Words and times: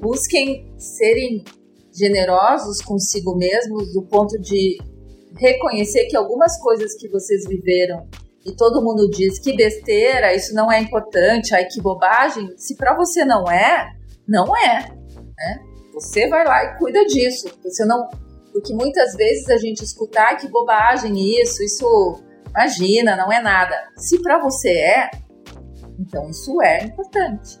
busquem 0.00 0.72
serem 0.78 1.44
generosos 1.92 2.80
consigo 2.82 3.36
mesmos 3.36 3.92
do 3.92 4.02
ponto 4.02 4.38
de 4.40 4.78
reconhecer 5.36 6.06
que 6.06 6.16
algumas 6.16 6.58
coisas 6.60 6.94
que 6.94 7.08
vocês 7.08 7.46
viveram 7.46 8.08
e 8.44 8.56
todo 8.56 8.82
mundo 8.82 9.08
diz 9.10 9.38
que 9.38 9.54
besteira, 9.54 10.34
isso 10.34 10.54
não 10.54 10.72
é 10.72 10.80
importante, 10.80 11.54
ai 11.54 11.66
que 11.66 11.80
bobagem, 11.80 12.54
se 12.56 12.74
para 12.76 12.96
você 12.96 13.24
não 13.24 13.50
é, 13.50 13.92
não 14.26 14.56
é, 14.56 14.88
né? 15.36 15.60
Você 15.92 16.26
vai 16.28 16.46
lá 16.46 16.64
e 16.64 16.78
cuida 16.78 17.04
disso. 17.04 17.48
Você 17.62 17.84
não, 17.84 18.08
porque 18.52 18.72
muitas 18.72 19.14
vezes 19.14 19.48
a 19.50 19.58
gente 19.58 19.84
escutar 19.84 20.30
ah, 20.30 20.36
que 20.36 20.48
bobagem 20.48 21.12
isso, 21.40 21.62
isso 21.62 22.22
imagina, 22.48 23.16
não 23.16 23.30
é 23.30 23.42
nada. 23.42 23.76
Se 23.96 24.20
para 24.22 24.38
você 24.38 24.70
é, 24.70 25.10
então 25.98 26.30
isso 26.30 26.60
é 26.62 26.84
importante. 26.84 27.60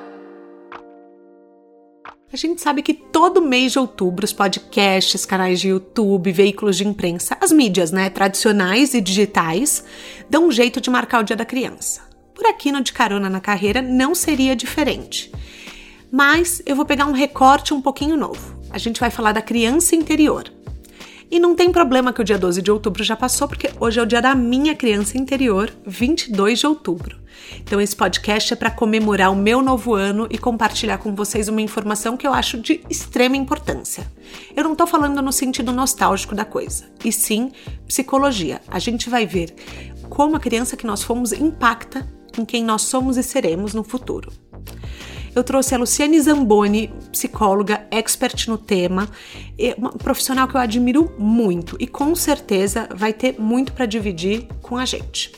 A 2.33 2.37
gente 2.37 2.61
sabe 2.61 2.81
que 2.81 2.93
todo 2.93 3.41
mês 3.41 3.73
de 3.73 3.79
outubro 3.79 4.23
os 4.23 4.31
podcasts, 4.31 5.25
canais 5.25 5.59
de 5.59 5.67
YouTube, 5.67 6.31
veículos 6.31 6.77
de 6.77 6.87
imprensa, 6.87 7.37
as 7.41 7.51
mídias, 7.51 7.91
né, 7.91 8.09
tradicionais 8.09 8.93
e 8.93 9.01
digitais, 9.01 9.83
dão 10.29 10.47
um 10.47 10.51
jeito 10.51 10.79
de 10.79 10.89
marcar 10.89 11.19
o 11.19 11.23
Dia 11.23 11.35
da 11.35 11.43
Criança. 11.43 12.01
Por 12.33 12.45
aqui 12.45 12.71
no 12.71 12.81
De 12.81 12.93
Carona 12.93 13.29
na 13.29 13.41
Carreira 13.41 13.81
não 13.81 14.15
seria 14.15 14.55
diferente. 14.55 15.29
Mas 16.09 16.61
eu 16.65 16.73
vou 16.73 16.85
pegar 16.85 17.05
um 17.05 17.11
recorte 17.11 17.73
um 17.73 17.81
pouquinho 17.81 18.15
novo. 18.15 18.57
A 18.69 18.77
gente 18.77 19.01
vai 19.01 19.09
falar 19.09 19.33
da 19.33 19.41
criança 19.41 19.93
interior. 19.93 20.45
E 21.31 21.39
não 21.39 21.55
tem 21.55 21.71
problema 21.71 22.11
que 22.11 22.19
o 22.19 22.25
dia 22.25 22.37
12 22.37 22.61
de 22.61 22.69
outubro 22.69 23.05
já 23.05 23.15
passou, 23.15 23.47
porque 23.47 23.71
hoje 23.79 23.97
é 23.97 24.03
o 24.03 24.05
dia 24.05 24.21
da 24.21 24.35
minha 24.35 24.75
criança 24.75 25.17
interior, 25.17 25.71
22 25.87 26.59
de 26.59 26.67
outubro. 26.67 27.21
Então, 27.61 27.79
esse 27.79 27.95
podcast 27.95 28.51
é 28.51 28.55
para 28.57 28.69
comemorar 28.69 29.31
o 29.31 29.35
meu 29.35 29.61
novo 29.61 29.93
ano 29.93 30.27
e 30.29 30.37
compartilhar 30.37 30.97
com 30.97 31.15
vocês 31.15 31.47
uma 31.47 31.61
informação 31.61 32.17
que 32.17 32.27
eu 32.27 32.33
acho 32.33 32.57
de 32.57 32.81
extrema 32.89 33.37
importância. 33.37 34.11
Eu 34.53 34.65
não 34.65 34.73
estou 34.73 34.85
falando 34.85 35.21
no 35.21 35.31
sentido 35.31 35.71
nostálgico 35.71 36.35
da 36.35 36.43
coisa, 36.43 36.91
e 37.03 37.13
sim 37.13 37.53
psicologia. 37.87 38.61
A 38.67 38.77
gente 38.77 39.09
vai 39.09 39.25
ver 39.25 39.55
como 40.09 40.35
a 40.35 40.39
criança 40.39 40.75
que 40.75 40.85
nós 40.85 41.01
fomos 41.01 41.31
impacta 41.31 42.05
em 42.37 42.43
quem 42.43 42.61
nós 42.61 42.81
somos 42.81 43.15
e 43.15 43.23
seremos 43.23 43.73
no 43.73 43.85
futuro 43.85 44.33
eu 45.35 45.43
trouxe 45.43 45.73
a 45.73 45.77
Luciane 45.77 46.19
Zamboni, 46.19 46.91
psicóloga, 47.11 47.87
expert 47.89 48.47
no 48.47 48.57
tema, 48.57 49.09
uma 49.77 49.91
profissional 49.91 50.47
que 50.47 50.55
eu 50.55 50.61
admiro 50.61 51.13
muito 51.17 51.77
e 51.79 51.87
com 51.87 52.13
certeza 52.15 52.89
vai 52.93 53.13
ter 53.13 53.39
muito 53.39 53.71
para 53.73 53.85
dividir 53.85 54.47
com 54.61 54.77
a 54.77 54.85
gente. 54.85 55.31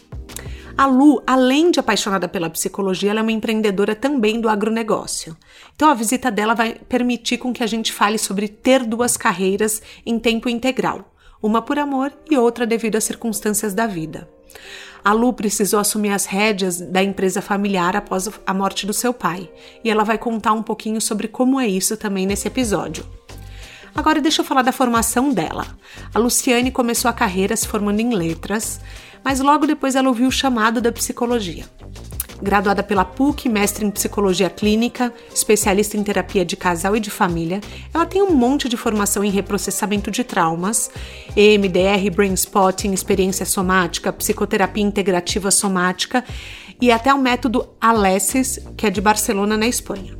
A 0.75 0.87
Lu, 0.87 1.21
além 1.27 1.69
de 1.69 1.79
apaixonada 1.79 2.27
pela 2.27 2.49
psicologia, 2.49 3.11
ela 3.11 3.19
é 3.19 3.21
uma 3.21 3.31
empreendedora 3.31 3.93
também 3.93 4.41
do 4.41 4.49
agronegócio. 4.49 5.37
Então 5.75 5.87
a 5.87 5.93
visita 5.93 6.31
dela 6.31 6.55
vai 6.55 6.75
permitir 6.89 7.37
com 7.37 7.53
que 7.53 7.63
a 7.63 7.67
gente 7.67 7.93
fale 7.93 8.17
sobre 8.17 8.47
ter 8.47 8.83
duas 8.83 9.15
carreiras 9.15 9.83
em 10.03 10.17
tempo 10.17 10.49
integral, 10.49 11.13
uma 11.41 11.61
por 11.61 11.77
amor 11.77 12.11
e 12.29 12.35
outra 12.35 12.65
devido 12.65 12.95
às 12.95 13.03
circunstâncias 13.03 13.75
da 13.75 13.85
vida. 13.85 14.27
A 15.03 15.11
Lu 15.11 15.33
precisou 15.33 15.79
assumir 15.79 16.11
as 16.11 16.25
rédeas 16.25 16.79
da 16.79 17.03
empresa 17.03 17.41
familiar 17.41 17.95
após 17.95 18.29
a 18.45 18.53
morte 18.53 18.85
do 18.85 18.93
seu 18.93 19.13
pai, 19.13 19.49
e 19.83 19.89
ela 19.89 20.03
vai 20.03 20.17
contar 20.17 20.53
um 20.53 20.63
pouquinho 20.63 21.01
sobre 21.01 21.27
como 21.27 21.59
é 21.59 21.67
isso 21.67 21.97
também 21.97 22.25
nesse 22.25 22.47
episódio. 22.47 23.05
Agora 23.95 24.21
deixa 24.21 24.41
eu 24.41 24.45
falar 24.45 24.61
da 24.61 24.71
formação 24.71 25.31
dela. 25.31 25.67
A 26.13 26.19
Luciane 26.19 26.71
começou 26.71 27.09
a 27.09 27.13
carreira 27.13 27.55
se 27.55 27.67
formando 27.67 27.99
em 27.99 28.13
letras, 28.13 28.79
mas 29.23 29.39
logo 29.39 29.67
depois 29.67 29.95
ela 29.95 30.07
ouviu 30.07 30.27
o 30.27 30.31
chamado 30.31 30.81
da 30.81 30.91
psicologia 30.91 31.65
graduada 32.43 32.83
pela 32.83 33.05
PUC, 33.05 33.47
mestre 33.47 33.85
em 33.85 33.89
psicologia 33.89 34.49
clínica, 34.49 35.13
especialista 35.33 35.95
em 35.95 36.03
terapia 36.03 36.43
de 36.43 36.57
casal 36.57 36.95
e 36.95 36.99
de 36.99 37.09
família. 37.09 37.61
Ela 37.93 38.05
tem 38.05 38.21
um 38.21 38.35
monte 38.35 38.67
de 38.67 38.75
formação 38.75 39.23
em 39.23 39.31
reprocessamento 39.31 40.11
de 40.11 40.23
traumas, 40.23 40.91
EMDR, 41.35 42.11
Brain 42.13 42.33
Spotting, 42.33 42.91
experiência 42.91 43.45
somática, 43.45 44.11
psicoterapia 44.11 44.83
integrativa 44.83 45.49
somática 45.49 46.23
e 46.81 46.91
até 46.91 47.13
o 47.13 47.17
método 47.17 47.69
Alessis, 47.79 48.59
que 48.75 48.85
é 48.85 48.89
de 48.89 48.99
Barcelona, 48.99 49.55
na 49.55 49.67
Espanha. 49.67 50.17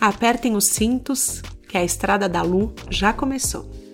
Apertem 0.00 0.54
os 0.54 0.66
cintos, 0.66 1.42
que 1.68 1.76
a 1.76 1.84
estrada 1.84 2.28
da 2.28 2.40
Lu 2.40 2.72
já 2.88 3.12
começou. 3.12 3.87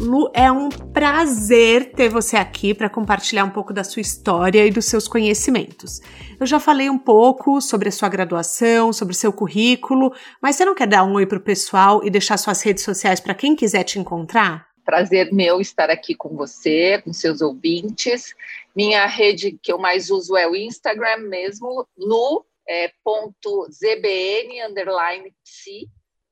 Lu, 0.00 0.30
é 0.32 0.50
um 0.50 0.68
prazer 0.68 1.90
ter 1.90 2.08
você 2.08 2.36
aqui 2.36 2.72
para 2.72 2.88
compartilhar 2.88 3.44
um 3.44 3.50
pouco 3.50 3.72
da 3.72 3.82
sua 3.82 4.00
história 4.00 4.64
e 4.64 4.70
dos 4.70 4.84
seus 4.84 5.08
conhecimentos. 5.08 6.00
Eu 6.38 6.46
já 6.46 6.60
falei 6.60 6.88
um 6.88 6.98
pouco 6.98 7.60
sobre 7.60 7.88
a 7.88 7.92
sua 7.92 8.08
graduação, 8.08 8.92
sobre 8.92 9.12
seu 9.14 9.32
currículo, 9.32 10.14
mas 10.40 10.54
você 10.54 10.64
não 10.64 10.74
quer 10.74 10.86
dar 10.86 11.02
um 11.02 11.14
oi 11.14 11.26
para 11.26 11.38
o 11.38 11.42
pessoal 11.42 12.04
e 12.04 12.10
deixar 12.10 12.36
suas 12.36 12.62
redes 12.62 12.84
sociais 12.84 13.18
para 13.18 13.34
quem 13.34 13.56
quiser 13.56 13.82
te 13.82 13.98
encontrar? 13.98 14.68
Prazer 14.84 15.32
meu 15.32 15.60
estar 15.60 15.90
aqui 15.90 16.14
com 16.14 16.36
você, 16.36 17.02
com 17.04 17.12
seus 17.12 17.40
ouvintes. 17.40 18.34
Minha 18.76 19.04
rede 19.04 19.58
que 19.60 19.72
eu 19.72 19.78
mais 19.78 20.10
uso 20.10 20.36
é 20.36 20.48
o 20.48 20.54
Instagram 20.54 21.28
mesmo, 21.28 21.86
lu 21.98 22.46
é, 22.68 22.92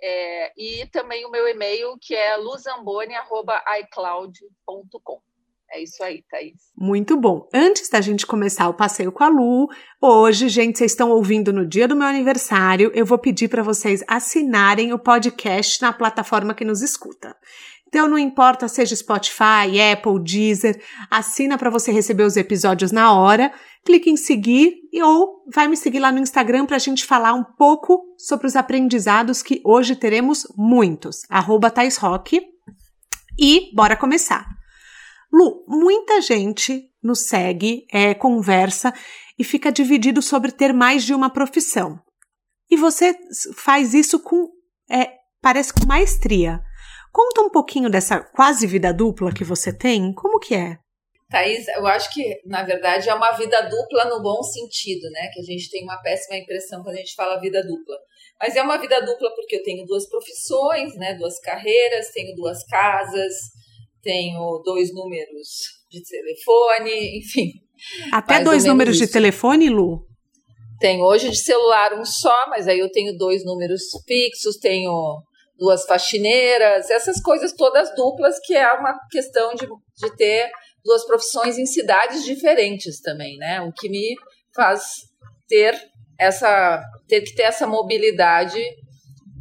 é, 0.03 0.53
e 0.57 0.87
também 0.87 1.25
o 1.25 1.31
meu 1.31 1.49
e-mail, 1.49 1.97
que 2.01 2.15
é 2.15 2.37
luzamboni.icloud.com. 2.37 5.21
É 5.73 5.83
isso 5.83 6.01
aí, 6.03 6.23
Thaís. 6.31 6.71
Muito 6.79 7.17
bom. 7.17 7.49
Antes 7.53 7.89
da 7.89 8.01
gente 8.01 8.25
começar 8.25 8.69
o 8.69 8.75
passeio 8.75 9.11
com 9.11 9.25
a 9.25 9.29
Lu, 9.29 9.67
hoje, 10.01 10.49
gente, 10.49 10.79
vocês 10.79 10.93
estão 10.93 11.11
ouvindo 11.11 11.53
no 11.53 11.67
dia 11.67 11.89
do 11.89 11.97
meu 11.97 12.07
aniversário, 12.07 12.93
eu 12.95 13.05
vou 13.05 13.19
pedir 13.19 13.49
para 13.49 13.65
vocês 13.65 14.05
assinarem 14.07 14.93
o 14.93 14.99
podcast 14.99 15.83
na 15.83 15.93
plataforma 15.93 16.55
que 16.55 16.65
nos 16.65 16.83
escuta. 16.83 17.37
Então 17.89 18.09
não 18.09 18.19
importa 18.19 18.69
seja 18.69 18.95
Spotify, 18.95 19.81
Apple, 19.93 20.23
Deezer, 20.23 20.81
assina 21.11 21.57
para 21.57 21.71
você 21.71 21.91
receber 21.91 22.25
os 22.25 22.37
episódios 22.37 22.93
na 22.93 23.13
hora, 23.13 23.53
clique 23.85 24.11
em 24.11 24.17
seguir 24.17 24.86
e 24.97 25.03
ou 25.03 25.45
vai 25.53 25.69
me 25.69 25.77
seguir 25.77 25.99
lá 25.99 26.11
no 26.11 26.21
Instagram 26.21 26.65
para 26.65 26.77
a 26.77 26.79
gente 26.79 27.05
falar 27.05 27.35
um 27.35 27.45
pouco 27.45 28.03
sobre 28.17 28.47
os 28.47 28.57
aprendizados 28.57 29.43
que 29.43 29.61
hoje 29.63 29.95
teremos 29.95 30.47
muitos. 30.57 31.21
Arroba 31.29 31.71
Rock. 32.01 32.41
E 33.39 33.71
bora 33.75 33.95
começar. 33.95 34.47
Lu, 35.31 35.67
muita 35.69 36.23
gente 36.23 36.89
nos 37.03 37.27
segue, 37.27 37.87
é, 37.93 38.15
conversa 38.15 38.95
e 39.39 39.45
fica 39.45 39.71
dividido 39.71 40.23
sobre 40.23 40.51
ter 40.51 40.73
mais 40.73 41.05
de 41.05 41.13
uma 41.13 41.29
profissão. 41.29 42.01
E 42.71 42.75
você 42.75 43.15
faz 43.55 43.93
isso 43.93 44.19
com, 44.21 44.49
é, 44.91 45.11
parece 45.43 45.75
com 45.75 45.87
maestria. 45.87 46.63
Conta 47.13 47.43
um 47.43 47.51
pouquinho 47.51 47.91
dessa 47.91 48.19
quase 48.19 48.67
vida 48.67 48.95
dupla 48.95 49.31
que 49.31 49.45
você 49.45 49.71
tem, 49.75 50.11
como 50.15 50.39
que 50.39 50.55
é? 50.55 50.79
Thaís, 51.29 51.67
eu 51.69 51.87
acho 51.87 52.13
que, 52.15 52.41
na 52.45 52.63
verdade, 52.63 53.09
é 53.09 53.15
uma 53.15 53.33
vida 53.33 53.61
dupla 53.63 54.05
no 54.05 54.23
bom 54.23 54.43
sentido, 54.43 55.11
né? 55.11 55.29
Que 55.33 55.41
a 55.41 55.43
gente 55.43 55.69
tem 55.71 55.83
uma 55.83 56.01
péssima 56.01 56.39
impressão 56.39 56.83
quando 56.83 56.95
a 56.95 56.99
gente 56.99 57.15
fala 57.15 57.41
vida 57.41 57.61
dupla. 57.63 57.97
Mas 58.41 58.55
é 58.55 58.63
uma 58.63 58.79
vida 58.79 59.01
dupla 59.01 59.35
porque 59.35 59.57
eu 59.57 59.63
tenho 59.65 59.85
duas 59.87 60.09
profissões, 60.09 60.95
né? 60.97 61.15
Duas 61.15 61.41
carreiras, 61.41 62.13
tenho 62.13 62.35
duas 62.37 62.65
casas, 62.65 63.35
tenho 64.03 64.63
dois 64.65 64.95
números 64.95 65.49
de 65.91 66.01
telefone, 66.03 67.19
enfim. 67.19 67.51
Até 68.13 68.41
dois 68.41 68.65
números 68.65 68.97
isso. 68.97 69.07
de 69.07 69.13
telefone, 69.13 69.69
Lu? 69.69 70.07
Tenho 70.79 71.05
hoje 71.05 71.31
de 71.31 71.39
celular 71.39 71.99
um 71.99 72.05
só, 72.05 72.49
mas 72.49 72.69
aí 72.69 72.79
eu 72.79 72.91
tenho 72.91 73.17
dois 73.17 73.45
números 73.45 73.83
fixos, 74.07 74.59
tenho 74.59 74.93
duas 75.59 75.85
faxineiras, 75.87 76.91
essas 76.91 77.21
coisas 77.21 77.53
todas 77.55 77.95
duplas, 77.97 78.39
que 78.45 78.55
é 78.55 78.71
uma 78.75 78.95
questão 79.11 79.55
de, 79.55 79.67
de 79.67 80.17
ter 80.17 80.51
duas 80.87 81.05
profissões 81.05 81.59
em 81.59 81.67
cidades 81.67 82.25
diferentes 82.25 83.01
também, 83.01 83.37
né? 83.37 83.61
O 83.61 83.73
que 83.73 83.89
me 83.89 84.15
faz 84.55 84.83
ter 85.49 85.79
essa 86.19 86.83
ter 87.07 87.21
que 87.21 87.35
ter 87.35 87.43
essa 87.43 87.67
mobilidade 87.67 88.59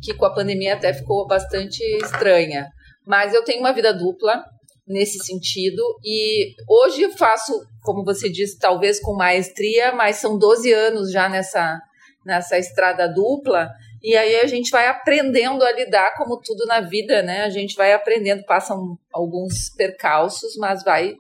que 0.03 0.13
com 0.13 0.25
a 0.25 0.33
pandemia 0.33 0.74
até 0.74 0.94
ficou 0.94 1.25
bastante 1.25 1.81
estranha. 2.03 2.68
Mas 3.07 3.33
eu 3.33 3.44
tenho 3.44 3.59
uma 3.59 3.74
vida 3.74 3.94
dupla 3.94 4.44
nesse 4.88 5.19
sentido 5.19 5.81
e 6.03 6.53
hoje 6.69 7.03
eu 7.03 7.12
faço, 7.18 7.53
como 7.81 8.03
você 8.03 8.30
disse, 8.30 8.59
talvez 8.59 9.00
com 9.00 9.15
maestria, 9.15 9.94
mas 9.94 10.18
são 10.18 10.38
12 10.38 10.71
anos 10.74 11.12
já 11.12 11.30
nessa 11.30 11.80
nessa 12.25 12.57
estrada 12.57 13.07
dupla 13.07 13.69
E 14.01 14.15
aí 14.15 14.38
a 14.38 14.48
gente 14.48 14.71
vai 14.71 14.88
aprendendo 14.88 15.63
a 15.63 15.71
lidar 15.71 16.15
como 16.18 16.39
tudo 16.39 16.65
na 16.65 16.81
vida, 16.81 17.21
né? 17.21 17.44
A 17.44 17.50
gente 17.50 17.75
vai 17.75 17.94
aprendendo, 17.94 18.44
passam 18.45 18.98
alguns 19.13 19.69
percalços, 19.75 20.56
mas 20.57 20.83
vai 20.83 21.15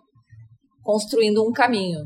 construindo 0.85 1.43
um 1.43 1.51
caminho. 1.51 2.05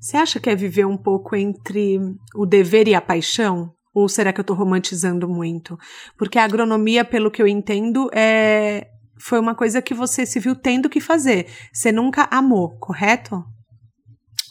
Você 0.00 0.16
acha 0.16 0.40
que 0.40 0.50
é 0.50 0.56
viver 0.56 0.84
um 0.84 0.96
pouco 0.96 1.36
entre 1.36 1.98
o 2.34 2.44
dever 2.44 2.88
e 2.88 2.94
a 2.94 3.00
paixão? 3.00 3.72
Ou 3.94 4.08
será 4.08 4.32
que 4.32 4.40
eu 4.40 4.42
estou 4.42 4.56
romantizando 4.56 5.28
muito? 5.28 5.78
Porque 6.18 6.38
a 6.38 6.44
agronomia, 6.44 7.04
pelo 7.04 7.30
que 7.30 7.40
eu 7.40 7.46
entendo, 7.46 8.10
é 8.12 8.88
foi 9.20 9.38
uma 9.38 9.54
coisa 9.54 9.80
que 9.80 9.94
você 9.94 10.26
se 10.26 10.40
viu 10.40 10.56
tendo 10.56 10.90
que 10.90 11.00
fazer. 11.00 11.46
Você 11.72 11.92
nunca 11.92 12.28
amou, 12.32 12.76
correto? 12.80 13.44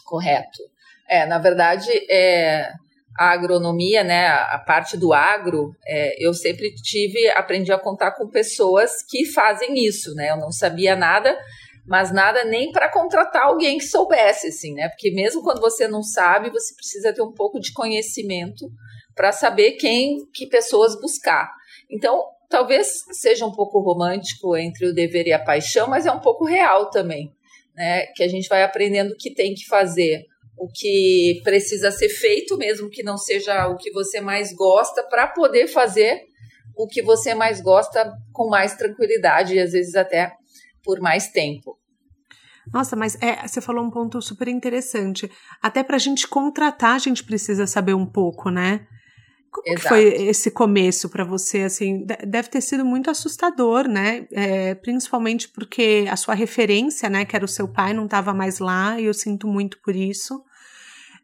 Correto. 0.05 0.59
É, 1.09 1.25
na 1.25 1.39
verdade, 1.39 1.89
é, 2.09 2.71
a 3.19 3.31
agronomia, 3.31 4.01
né, 4.01 4.27
a 4.27 4.57
parte 4.65 4.95
do 4.95 5.11
agro, 5.11 5.75
é, 5.85 6.25
eu 6.25 6.33
sempre 6.33 6.73
tive, 6.75 7.29
aprendi 7.31 7.73
a 7.73 7.77
contar 7.77 8.11
com 8.11 8.29
pessoas 8.29 9.03
que 9.03 9.25
fazem 9.25 9.85
isso, 9.85 10.15
né? 10.15 10.29
Eu 10.29 10.37
não 10.37 10.53
sabia 10.53 10.95
nada, 10.95 11.37
mas 11.85 12.11
nada 12.11 12.43
nem 12.43 12.71
para 12.71 12.91
contratar 12.91 13.43
alguém 13.43 13.77
que 13.77 13.85
soubesse, 13.85 14.47
assim, 14.47 14.73
né? 14.73 14.89
Porque 14.89 15.11
mesmo 15.11 15.41
quando 15.41 15.59
você 15.59 15.87
não 15.87 16.03
sabe, 16.03 16.49
você 16.49 16.73
precisa 16.75 17.13
ter 17.13 17.21
um 17.21 17.33
pouco 17.33 17.59
de 17.59 17.73
conhecimento 17.73 18.69
para 19.15 19.31
saber 19.31 19.73
quem, 19.73 20.25
que 20.33 20.47
pessoas 20.47 20.99
buscar. 20.99 21.51
Então, 21.89 22.23
talvez 22.49 23.03
seja 23.11 23.45
um 23.45 23.51
pouco 23.51 23.79
romântico 23.79 24.55
entre 24.55 24.87
o 24.87 24.93
dever 24.93 25.27
e 25.27 25.33
a 25.33 25.43
paixão, 25.43 25.87
mas 25.87 26.05
é 26.05 26.11
um 26.11 26.19
pouco 26.19 26.45
real 26.45 26.89
também, 26.89 27.33
né? 27.75 28.05
Que 28.15 28.23
a 28.23 28.27
gente 28.27 28.47
vai 28.47 28.63
aprendendo 28.63 29.15
que 29.17 29.33
tem 29.33 29.53
que 29.53 29.65
fazer 29.65 30.25
o 30.57 30.67
que 30.67 31.41
precisa 31.43 31.89
ser 31.89 32.09
feito, 32.09 32.55
mesmo 32.57 32.89
que 32.89 33.01
não 33.01 33.17
seja 33.17 33.67
o 33.67 33.77
que 33.77 33.91
você 33.91 34.21
mais 34.21 34.53
gosta, 34.53 35.01
para 35.03 35.27
poder 35.27 35.67
fazer 35.67 36.21
o 36.77 36.87
que 36.87 37.01
você 37.01 37.33
mais 37.33 37.59
gosta 37.59 38.13
com 38.31 38.47
mais 38.47 38.75
tranquilidade 38.75 39.55
e 39.55 39.59
às 39.59 39.71
vezes 39.71 39.95
até 39.95 40.31
por 40.83 40.99
mais 40.99 41.31
tempo. 41.31 41.77
Nossa, 42.71 42.95
mas 42.95 43.17
é, 43.21 43.47
você 43.47 43.59
falou 43.59 43.83
um 43.83 43.89
ponto 43.89 44.21
super 44.21 44.47
interessante. 44.47 45.29
Até 45.61 45.83
para 45.83 45.95
a 45.95 45.99
gente 45.99 46.27
contratar, 46.27 46.95
a 46.95 46.99
gente 46.99 47.23
precisa 47.23 47.65
saber 47.65 47.93
um 47.93 48.05
pouco, 48.05 48.49
né? 48.49 48.87
Como 49.51 49.79
foi 49.79 50.05
esse 50.29 50.49
começo 50.49 51.09
para 51.09 51.25
você? 51.25 51.63
Assim, 51.63 52.05
deve 52.05 52.47
ter 52.47 52.61
sido 52.61 52.85
muito 52.85 53.09
assustador, 53.09 53.85
né? 53.85 54.25
É, 54.31 54.75
principalmente 54.75 55.49
porque 55.49 56.05
a 56.09 56.15
sua 56.15 56.33
referência, 56.33 57.09
né, 57.09 57.25
que 57.25 57.35
era 57.35 57.43
o 57.43 57.49
seu 57.49 57.67
pai, 57.67 57.93
não 57.93 58.05
estava 58.05 58.33
mais 58.33 58.59
lá. 58.59 58.97
E 58.99 59.05
eu 59.05 59.13
sinto 59.13 59.47
muito 59.47 59.77
por 59.81 59.93
isso. 59.93 60.41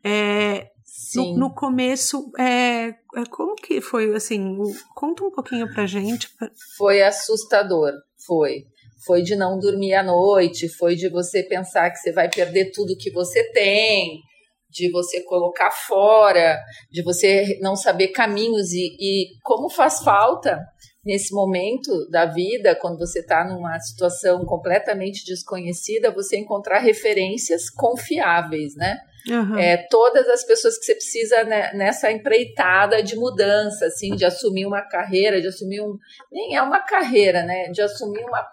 É, 0.03 0.71
no, 1.15 1.37
no, 1.37 1.53
começo, 1.53 2.29
é, 2.37 2.95
é, 3.15 3.25
como 3.29 3.55
que 3.55 3.79
foi, 3.79 4.13
assim, 4.13 4.57
conta 4.93 5.23
um 5.23 5.31
pouquinho 5.31 5.71
pra 5.73 5.85
gente. 5.85 6.29
Foi 6.77 7.01
assustador, 7.01 7.93
foi. 8.25 8.65
Foi 9.05 9.21
de 9.21 9.35
não 9.35 9.59
dormir 9.59 9.93
à 9.93 10.03
noite, 10.03 10.67
foi 10.67 10.95
de 10.95 11.09
você 11.09 11.43
pensar 11.43 11.89
que 11.91 11.97
você 11.97 12.11
vai 12.11 12.29
perder 12.29 12.71
tudo 12.71 12.97
que 12.97 13.11
você 13.11 13.43
tem, 13.51 14.21
de 14.69 14.91
você 14.91 15.21
colocar 15.23 15.71
fora, 15.71 16.59
de 16.91 17.01
você 17.03 17.57
não 17.61 17.75
saber 17.75 18.09
caminhos 18.09 18.71
e, 18.73 18.95
e 18.99 19.27
como 19.43 19.69
faz 19.69 19.99
falta 20.03 20.59
nesse 21.05 21.33
momento 21.33 21.89
da 22.09 22.25
vida, 22.25 22.75
quando 22.75 22.97
você 22.97 23.19
está 23.19 23.45
numa 23.45 23.79
situação 23.79 24.43
completamente 24.45 25.23
desconhecida, 25.25 26.11
você 26.11 26.37
encontrar 26.37 26.79
referências 26.79 27.69
confiáveis, 27.69 28.75
né? 28.75 28.97
Uhum. 29.29 29.57
É, 29.57 29.77
todas 29.89 30.27
as 30.29 30.45
pessoas 30.45 30.77
que 30.77 30.85
você 30.85 30.95
precisa 30.95 31.43
né, 31.43 31.71
nessa 31.73 32.11
empreitada 32.11 33.03
de 33.03 33.15
mudança, 33.15 33.85
assim, 33.85 34.15
de 34.15 34.23
assumir 34.23 34.65
uma 34.65 34.81
carreira, 34.81 35.41
de 35.41 35.47
assumir 35.47 35.81
um. 35.81 35.97
Nem 36.31 36.55
é 36.55 36.61
uma 36.61 36.79
carreira, 36.79 37.43
né? 37.43 37.69
De 37.69 37.81
assumir 37.81 38.23
uma, 38.23 38.47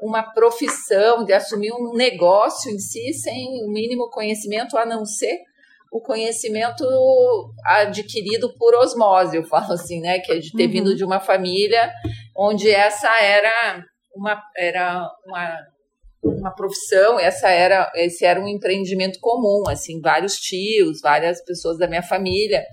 uma 0.00 0.22
profissão, 0.22 1.24
de 1.24 1.32
assumir 1.32 1.72
um 1.72 1.94
negócio 1.94 2.70
em 2.70 2.78
si, 2.78 3.12
sem 3.14 3.64
o 3.64 3.68
mínimo 3.68 4.10
conhecimento, 4.10 4.78
a 4.78 4.86
não 4.86 5.04
ser 5.04 5.38
o 5.90 6.00
conhecimento 6.00 6.84
adquirido 7.66 8.54
por 8.56 8.74
osmose, 8.76 9.36
eu 9.36 9.44
falo 9.44 9.74
assim, 9.74 10.00
né? 10.00 10.20
Que 10.20 10.32
é 10.32 10.38
de 10.38 10.52
ter 10.52 10.64
uhum. 10.64 10.70
vindo 10.70 10.96
de 10.96 11.04
uma 11.04 11.20
família 11.20 11.92
onde 12.34 12.70
essa 12.70 13.10
era 13.20 13.84
uma, 14.14 14.42
era 14.56 15.10
uma 15.26 15.58
uma 16.22 16.54
profissão, 16.54 17.18
essa 17.18 17.48
era, 17.50 17.90
esse 17.96 18.24
era 18.24 18.40
um 18.40 18.46
empreendimento 18.46 19.18
comum, 19.20 19.68
assim, 19.68 20.00
vários 20.00 20.34
tios, 20.34 21.00
várias 21.00 21.42
pessoas 21.44 21.78
da 21.78 21.88
minha 21.88 22.02
família 22.02 22.64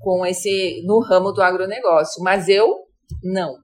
com 0.00 0.24
esse 0.26 0.82
no 0.84 1.00
ramo 1.00 1.32
do 1.32 1.42
agronegócio, 1.42 2.22
mas 2.22 2.48
eu 2.48 2.68
não. 3.22 3.54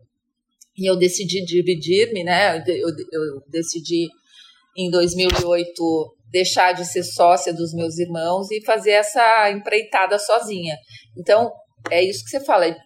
E 0.77 0.89
eu 0.89 0.97
decidi 0.97 1.45
dividir-me, 1.45 2.25
né? 2.25 2.59
Eu, 2.67 2.89
eu 2.89 3.43
decidi 3.51 4.09
em 4.77 4.91
2008 4.91 6.17
deixar 6.31 6.73
de 6.73 6.85
ser 6.85 7.03
sócia 7.03 7.53
dos 7.53 7.75
meus 7.75 7.99
irmãos 7.99 8.51
e 8.51 8.65
fazer 8.65 8.93
essa 8.93 9.51
empreitada 9.51 10.19
sozinha. 10.19 10.77
Então, 11.17 11.53
é 11.91 12.03
isso 12.03 12.25
que 12.25 12.31
você 12.31 12.45
fala, 12.45 12.67
é 12.67 12.77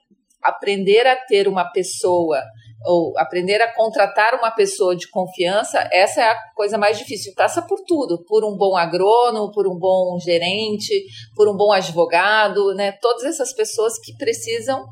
aprender 0.43 1.07
a 1.07 1.17
ter 1.17 1.47
uma 1.47 1.71
pessoa 1.71 2.43
ou 2.85 3.19
aprender 3.19 3.61
a 3.63 3.73
contratar 3.73 4.35
uma 4.35 4.51
pessoa 4.51 4.95
de 4.95 5.09
confiança, 5.09 5.89
essa 5.93 6.21
é 6.21 6.29
a 6.31 6.53
coisa 6.55 6.77
mais 6.77 6.99
difícil. 6.99 7.33
Passa 7.35 7.63
por 7.63 7.81
tudo, 7.87 8.23
por 8.25 8.45
um 8.45 8.57
bom 8.57 8.77
agrônomo, 8.77 9.51
por 9.51 9.67
um 9.67 9.79
bom 9.79 10.19
gerente, 10.21 11.07
por 11.35 11.49
um 11.49 11.57
bom 11.57 11.73
advogado, 11.73 12.75
né? 12.75 12.93
Todas 12.93 13.25
essas 13.25 13.53
pessoas 13.53 13.99
que 13.99 14.17
precisam 14.17 14.85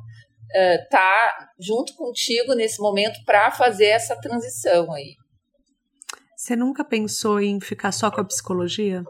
estar 0.50 0.78
uh, 0.78 0.88
tá 0.88 1.48
junto 1.58 1.94
contigo 1.94 2.54
nesse 2.54 2.80
momento 2.80 3.22
para 3.24 3.50
fazer 3.50 3.86
essa 3.86 4.16
transição 4.16 4.92
aí. 4.92 5.14
Você 6.36 6.56
nunca 6.56 6.84
pensou 6.84 7.40
em 7.40 7.60
ficar 7.60 7.92
só 7.92 8.10
com 8.10 8.20
a 8.20 8.24
psicologia? 8.24 9.02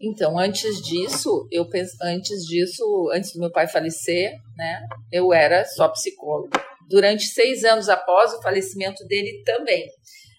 Então, 0.00 0.38
antes 0.38 0.82
disso, 0.82 1.48
eu 1.50 1.66
antes 2.02 2.44
disso, 2.44 3.10
antes 3.14 3.32
do 3.32 3.40
meu 3.40 3.50
pai 3.50 3.66
falecer, 3.66 4.32
né, 4.56 4.82
eu 5.10 5.32
era 5.32 5.64
só 5.64 5.88
psicóloga 5.88 6.73
durante 6.88 7.24
seis 7.24 7.64
anos 7.64 7.88
após 7.88 8.32
o 8.32 8.42
falecimento 8.42 9.04
dele 9.06 9.42
também. 9.44 9.86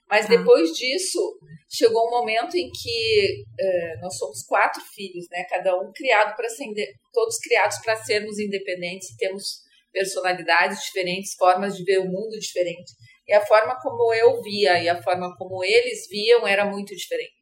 Mas 0.10 0.28
tá. 0.28 0.36
depois 0.36 0.72
disso, 0.72 1.20
chegou 1.70 2.08
um 2.08 2.12
momento 2.12 2.56
em 2.56 2.70
que 2.70 3.44
uh, 3.60 4.02
nós 4.02 4.18
somos 4.18 4.44
quatro 4.46 4.82
filhos, 4.94 5.26
né? 5.30 5.44
Cada 5.50 5.76
um 5.76 5.92
criado 5.94 6.36
para 6.36 6.48
ser, 6.50 6.66
todos 7.12 7.38
criados 7.40 7.78
para 7.80 7.96
sermos 7.96 8.40
independentes, 8.40 9.16
temos 9.18 9.66
personalidades 9.92 10.84
diferentes, 10.84 11.36
formas 11.36 11.76
de 11.76 11.84
ver 11.84 12.00
o 12.00 12.06
mundo 12.06 12.38
diferentes. 12.40 12.94
E 13.28 13.34
a 13.34 13.46
forma 13.46 13.80
como 13.82 14.14
eu 14.14 14.42
via 14.42 14.82
e 14.84 14.90
a 14.90 15.02
forma 15.02 15.36
como 15.38 15.64
eles 15.64 16.08
viam 16.10 16.46
era 16.46 16.66
muito 16.66 16.96
diferente. 16.96 17.34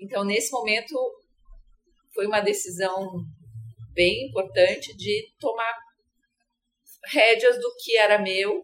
Então, 0.00 0.24
nesse 0.24 0.50
momento, 0.50 0.94
foi 2.14 2.26
uma 2.26 2.40
decisão 2.40 3.22
bem 3.92 4.28
importante 4.28 4.96
de 4.96 5.28
tomar 5.38 5.72
rédeas 7.06 7.56
do 7.56 7.74
que 7.82 7.96
era 7.96 8.18
meu 8.18 8.62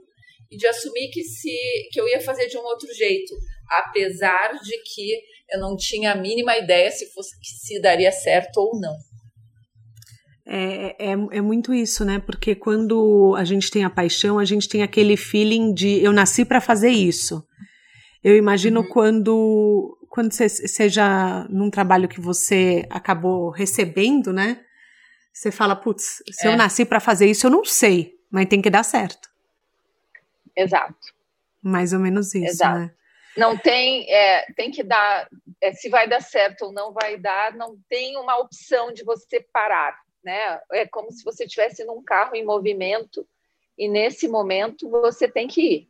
e 0.51 0.57
de 0.57 0.67
assumir 0.67 1.11
que 1.11 1.23
se 1.23 1.51
que 1.91 2.01
eu 2.01 2.09
ia 2.09 2.21
fazer 2.21 2.47
de 2.47 2.57
um 2.57 2.63
outro 2.63 2.93
jeito, 2.95 3.35
apesar 3.71 4.53
de 4.63 4.79
que 4.83 5.21
eu 5.51 5.61
não 5.61 5.77
tinha 5.77 6.13
a 6.13 6.17
mínima 6.17 6.57
ideia 6.57 6.91
se 6.91 7.13
fosse 7.13 7.31
se 7.43 7.81
daria 7.81 8.13
certo 8.13 8.59
ou 8.59 8.81
não. 8.81 8.95
É, 10.49 11.11
é, 11.11 11.13
é 11.13 11.41
muito 11.41 11.75
isso, 11.75 12.05
né? 12.05 12.21
Porque 12.25 12.55
quando 12.55 13.35
a 13.37 13.45
gente 13.45 13.69
tem 13.69 13.85
a 13.85 13.91
paixão, 13.91 14.39
a 14.39 14.45
gente 14.45 14.69
tem 14.69 14.83
aquele 14.83 15.17
feeling 15.17 15.75
de 15.75 16.03
eu 16.03 16.13
nasci 16.13 16.45
para 16.45 16.61
fazer 16.61 16.91
isso. 16.91 17.45
Eu 18.23 18.37
imagino 18.37 18.81
uhum. 18.81 18.89
quando 18.89 19.93
quando 20.09 20.33
você 20.33 20.49
seja 20.49 21.47
num 21.51 21.69
trabalho 21.69 22.09
que 22.09 22.21
você 22.21 22.87
acabou 22.89 23.51
recebendo, 23.51 24.33
né? 24.33 24.61
Você 25.31 25.51
fala, 25.51 25.77
putz, 25.77 26.23
se 26.31 26.47
é. 26.47 26.51
eu 26.51 26.57
nasci 26.57 26.87
para 26.87 27.01
fazer 27.01 27.27
isso, 27.27 27.47
eu 27.47 27.51
não 27.51 27.65
sei 27.65 28.16
mas 28.37 28.51
tem 28.51 28.61
que 28.61 28.69
dar 28.69 28.83
certo. 28.83 29.31
Exato. 30.55 30.95
Mais 31.63 31.95
ou 31.95 31.99
menos 31.99 32.35
isso, 32.35 32.45
Exato. 32.45 32.81
né? 32.81 32.95
Não 33.35 33.57
tem, 33.57 34.13
é, 34.13 34.45
tem 34.55 34.71
que 34.71 34.83
dar, 34.83 35.27
é, 35.59 35.73
se 35.73 35.89
vai 35.89 36.07
dar 36.07 36.21
certo 36.21 36.67
ou 36.67 36.73
não 36.73 36.93
vai 36.93 37.17
dar, 37.17 37.55
não 37.55 37.79
tem 37.89 38.19
uma 38.19 38.37
opção 38.39 38.93
de 38.93 39.03
você 39.05 39.41
parar, 39.51 39.99
né? 40.23 40.61
É 40.71 40.87
como 40.87 41.11
se 41.11 41.25
você 41.25 41.45
estivesse 41.45 41.83
num 41.87 42.03
carro 42.03 42.37
em 42.37 42.45
movimento 42.45 43.27
e 43.79 43.89
nesse 43.89 44.29
momento 44.29 44.91
você 44.91 45.27
tem 45.27 45.49
que 45.49 45.63
ir. 45.63 45.89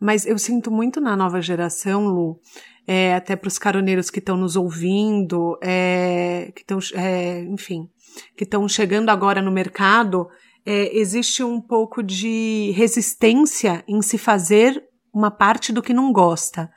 Mas 0.00 0.24
eu 0.24 0.38
sinto 0.38 0.70
muito 0.70 1.02
na 1.02 1.14
nova 1.14 1.42
geração, 1.42 2.06
Lu, 2.06 2.40
é, 2.86 3.14
até 3.14 3.36
para 3.36 3.48
os 3.48 3.58
caroneiros 3.58 4.08
que 4.08 4.20
estão 4.20 4.38
nos 4.38 4.56
ouvindo, 4.56 5.58
é, 5.62 6.50
que 6.56 6.62
estão, 6.62 6.78
é, 6.94 7.40
enfim, 7.40 7.90
que 8.34 8.44
estão 8.44 8.66
chegando 8.66 9.10
agora 9.10 9.42
no 9.42 9.50
mercado, 9.50 10.30
é, 10.64 10.96
existe 10.96 11.42
um 11.42 11.60
pouco 11.60 12.02
de 12.02 12.72
resistência 12.74 13.84
em 13.88 14.00
se 14.02 14.18
fazer 14.18 14.82
uma 15.12 15.30
parte 15.30 15.72
do 15.72 15.82
que 15.82 15.92
não 15.92 16.12
gosta. 16.12 16.70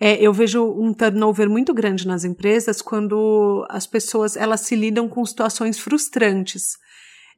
É, 0.00 0.20
eu 0.20 0.32
vejo 0.32 0.64
um 0.64 0.92
turnover 0.92 1.48
muito 1.48 1.72
grande 1.72 2.06
nas 2.06 2.24
empresas 2.24 2.82
quando 2.82 3.64
as 3.70 3.86
pessoas 3.86 4.36
elas 4.36 4.62
se 4.62 4.74
lidam 4.74 5.08
com 5.08 5.24
situações 5.24 5.78
frustrantes. 5.78 6.76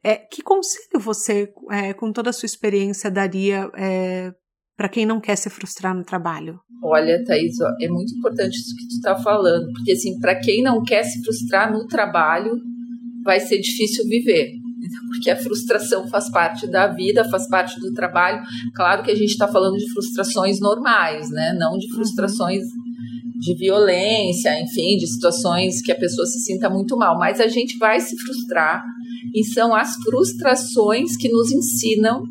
É, 0.02 0.16
que 0.16 0.42
conselho 0.42 0.98
você, 0.98 1.52
é, 1.70 1.92
com 1.92 2.12
toda 2.12 2.30
a 2.30 2.32
sua 2.32 2.46
experiência, 2.46 3.10
daria 3.10 3.70
é, 3.76 4.32
para 4.76 4.88
quem 4.88 5.06
não 5.06 5.20
quer 5.20 5.36
se 5.36 5.48
frustrar 5.48 5.94
no 5.94 6.04
trabalho? 6.04 6.58
Olha, 6.82 7.22
Thaís, 7.24 7.60
ó, 7.60 7.68
é 7.80 7.88
muito 7.88 8.14
importante 8.16 8.54
isso 8.54 8.74
que 8.76 8.88
tu 8.88 8.96
está 8.96 9.16
falando, 9.16 9.72
porque 9.72 9.92
assim, 9.92 10.18
para 10.18 10.38
quem 10.40 10.62
não 10.62 10.82
quer 10.82 11.02
se 11.04 11.22
frustrar 11.22 11.72
no 11.72 11.86
trabalho, 11.86 12.58
vai 13.24 13.40
ser 13.40 13.58
difícil 13.58 14.04
viver, 14.06 14.52
porque 15.08 15.30
a 15.30 15.36
frustração 15.36 16.06
faz 16.08 16.30
parte 16.30 16.66
da 16.66 16.88
vida, 16.88 17.24
faz 17.24 17.48
parte 17.48 17.78
do 17.80 17.92
trabalho. 17.92 18.42
Claro 18.74 19.02
que 19.02 19.10
a 19.10 19.14
gente 19.14 19.30
está 19.30 19.48
falando 19.48 19.76
de 19.76 19.90
frustrações 19.92 20.60
normais, 20.60 21.30
né? 21.30 21.54
Não 21.58 21.76
de 21.78 21.92
frustrações 21.92 22.62
de 23.36 23.54
violência, 23.56 24.58
enfim, 24.60 24.96
de 24.96 25.06
situações 25.06 25.82
que 25.82 25.92
a 25.92 25.96
pessoa 25.96 26.26
se 26.26 26.40
sinta 26.40 26.70
muito 26.70 26.96
mal, 26.96 27.18
mas 27.18 27.40
a 27.40 27.48
gente 27.48 27.76
vai 27.78 28.00
se 28.00 28.16
frustrar 28.16 28.82
e 29.34 29.44
são 29.44 29.74
as 29.74 29.96
frustrações 29.96 31.16
que 31.16 31.28
nos 31.28 31.50
ensinam 31.52 32.22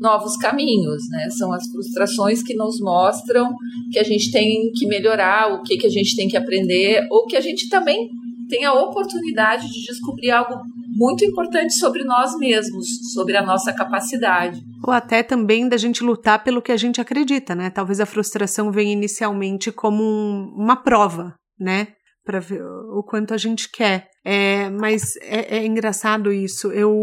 novos 0.00 0.36
caminhos, 0.36 1.08
né? 1.10 1.30
São 1.30 1.52
as 1.52 1.66
frustrações 1.70 2.42
que 2.42 2.54
nos 2.54 2.80
mostram 2.80 3.54
que 3.90 3.98
a 3.98 4.02
gente 4.02 4.30
tem 4.32 4.70
que 4.74 4.86
melhorar, 4.86 5.54
o 5.54 5.62
que, 5.62 5.76
que 5.76 5.86
a 5.86 5.90
gente 5.90 6.16
tem 6.16 6.28
que 6.28 6.36
aprender, 6.36 7.06
ou 7.10 7.26
que 7.26 7.36
a 7.36 7.40
gente 7.40 7.68
também 7.68 8.08
tem 8.48 8.64
a 8.64 8.74
oportunidade 8.74 9.70
de 9.70 9.86
descobrir 9.86 10.30
algo 10.30 10.60
muito 10.96 11.24
importante 11.24 11.74
sobre 11.74 12.04
nós 12.04 12.36
mesmos, 12.36 12.86
sobre 13.12 13.36
a 13.36 13.44
nossa 13.44 13.72
capacidade. 13.72 14.60
Ou 14.86 14.92
até 14.92 15.22
também 15.22 15.68
da 15.68 15.76
gente 15.76 16.04
lutar 16.04 16.42
pelo 16.44 16.62
que 16.62 16.72
a 16.72 16.76
gente 16.76 17.00
acredita, 17.00 17.54
né? 17.54 17.70
Talvez 17.70 18.00
a 18.00 18.06
frustração 18.06 18.70
venha 18.70 18.92
inicialmente 18.92 19.72
como 19.72 20.02
um, 20.02 20.54
uma 20.56 20.76
prova, 20.76 21.34
né? 21.58 21.88
Para 22.24 22.40
ver 22.40 22.62
o 22.62 23.02
quanto 23.02 23.34
a 23.34 23.36
gente 23.36 23.70
quer. 23.70 24.08
É, 24.24 24.70
mas 24.70 25.16
é, 25.16 25.56
é, 25.58 25.66
engraçado 25.66 26.32
isso. 26.32 26.70
Eu, 26.70 26.94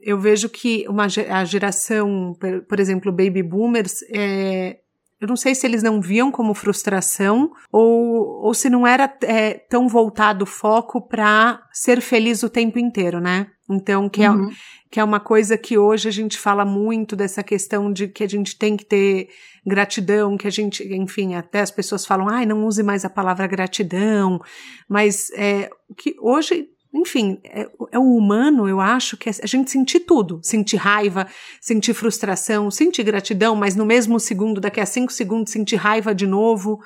eu 0.00 0.18
vejo 0.20 0.48
que 0.48 0.84
uma, 0.88 1.06
a 1.06 1.44
geração, 1.44 2.34
por, 2.68 2.78
exemplo, 2.78 3.10
baby 3.10 3.42
boomers, 3.42 4.02
é, 4.12 4.76
eu 5.20 5.26
não 5.26 5.36
sei 5.36 5.54
se 5.54 5.66
eles 5.66 5.82
não 5.82 6.00
viam 6.00 6.30
como 6.30 6.52
frustração 6.52 7.50
ou, 7.72 8.44
ou 8.44 8.52
se 8.52 8.68
não 8.68 8.86
era 8.86 9.12
é, 9.22 9.54
tão 9.54 9.88
voltado 9.88 10.42
o 10.42 10.46
foco 10.46 11.00
para 11.00 11.62
ser 11.72 12.00
feliz 12.02 12.42
o 12.42 12.50
tempo 12.50 12.78
inteiro, 12.78 13.18
né? 13.20 13.46
Então, 13.68 14.08
que, 14.08 14.22
é 14.22 14.30
uhum. 14.30 14.48
é, 14.48 14.52
que 14.90 15.00
é 15.00 15.04
uma 15.04 15.18
coisa 15.18 15.56
que 15.58 15.76
hoje 15.76 16.08
a 16.08 16.12
gente 16.12 16.38
fala 16.38 16.64
muito 16.64 17.16
dessa 17.16 17.42
questão 17.42 17.92
de 17.92 18.08
que 18.08 18.22
a 18.22 18.28
gente 18.28 18.56
tem 18.56 18.76
que 18.76 18.84
ter 18.84 19.28
gratidão, 19.66 20.36
que 20.36 20.46
a 20.46 20.50
gente, 20.50 20.84
enfim, 20.94 21.34
até 21.34 21.60
as 21.60 21.70
pessoas 21.70 22.06
falam, 22.06 22.28
ai, 22.28 22.46
não 22.46 22.64
use 22.64 22.82
mais 22.82 23.04
a 23.04 23.10
palavra 23.10 23.46
gratidão, 23.46 24.40
mas 24.88 25.30
é, 25.32 25.68
que 25.96 26.14
hoje 26.20 26.68
enfim, 26.96 27.38
é, 27.44 27.68
é, 27.92 27.98
o 27.98 28.16
humano, 28.16 28.68
eu 28.68 28.80
acho, 28.80 29.16
que 29.16 29.28
é 29.28 29.32
a 29.42 29.46
gente 29.46 29.70
sentir 29.70 30.00
tudo. 30.00 30.40
Sentir 30.42 30.76
raiva, 30.76 31.26
sentir 31.60 31.94
frustração, 31.94 32.70
sentir 32.70 33.02
gratidão, 33.02 33.54
mas 33.54 33.76
no 33.76 33.84
mesmo 33.84 34.18
segundo, 34.18 34.60
daqui 34.60 34.80
a 34.80 34.86
cinco 34.86 35.12
segundos, 35.12 35.52
sentir 35.52 35.76
raiva 35.76 36.14
de 36.14 36.26
novo. 36.26 36.80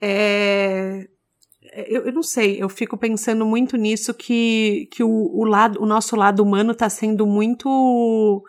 É, 0.00 1.06
eu, 1.88 2.06
eu, 2.06 2.12
não 2.12 2.22
sei, 2.22 2.62
eu 2.62 2.68
fico 2.68 2.96
pensando 2.96 3.44
muito 3.46 3.76
nisso 3.76 4.12
que, 4.12 4.88
que 4.92 5.02
o, 5.02 5.10
o, 5.10 5.44
lado, 5.44 5.82
o 5.82 5.86
nosso 5.86 6.16
lado 6.16 6.42
humano 6.42 6.72
está 6.72 6.88
sendo 6.88 7.26
muito 7.26 8.42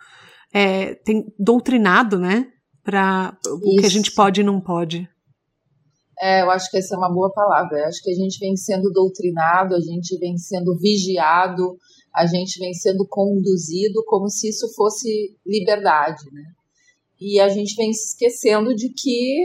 é, 0.52 0.94
tem, 0.94 1.24
doutrinado, 1.38 2.18
né? 2.18 2.46
Para 2.82 3.36
o 3.46 3.80
que 3.80 3.86
a 3.86 3.90
gente 3.90 4.12
pode 4.12 4.40
e 4.40 4.44
não 4.44 4.60
pode. 4.60 5.08
É, 6.20 6.42
eu 6.42 6.50
acho 6.50 6.70
que 6.70 6.78
essa 6.78 6.94
é 6.94 6.98
uma 6.98 7.12
boa 7.12 7.32
palavra. 7.32 7.78
Eu 7.78 7.84
acho 7.86 8.02
que 8.02 8.10
a 8.10 8.14
gente 8.14 8.38
vem 8.38 8.56
sendo 8.56 8.90
doutrinado, 8.90 9.74
a 9.74 9.80
gente 9.80 10.18
vem 10.18 10.36
sendo 10.36 10.76
vigiado, 10.76 11.78
a 12.14 12.26
gente 12.26 12.58
vem 12.58 12.74
sendo 12.74 13.06
conduzido 13.08 14.02
como 14.06 14.28
se 14.28 14.48
isso 14.48 14.72
fosse 14.74 15.36
liberdade, 15.46 16.24
né? 16.32 16.42
E 17.20 17.40
a 17.40 17.48
gente 17.48 17.74
vem 17.74 17.92
se 17.92 18.08
esquecendo 18.08 18.74
de 18.74 18.88
que 18.90 19.44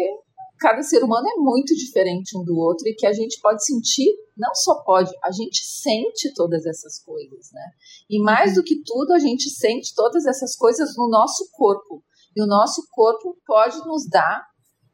cada 0.59 0.81
ser 0.81 1.03
humano 1.03 1.27
é 1.27 1.35
muito 1.35 1.75
diferente 1.75 2.37
um 2.37 2.43
do 2.43 2.57
outro 2.57 2.87
e 2.87 2.95
que 2.95 3.05
a 3.05 3.11
gente 3.11 3.39
pode 3.41 3.65
sentir, 3.65 4.07
não 4.37 4.53
só 4.55 4.75
pode, 4.83 5.11
a 5.23 5.31
gente 5.31 5.59
sente 5.65 6.33
todas 6.33 6.65
essas 6.65 6.99
coisas, 7.03 7.51
né? 7.51 7.71
E 8.09 8.19
mais 8.19 8.55
do 8.55 8.63
que 8.63 8.81
tudo, 8.83 9.13
a 9.13 9.19
gente 9.19 9.49
sente 9.49 9.93
todas 9.93 10.25
essas 10.25 10.55
coisas 10.55 10.95
no 10.95 11.09
nosso 11.09 11.49
corpo. 11.51 12.03
E 12.35 12.41
o 12.41 12.47
nosso 12.47 12.81
corpo 12.91 13.37
pode 13.45 13.77
nos 13.85 14.07
dar 14.09 14.41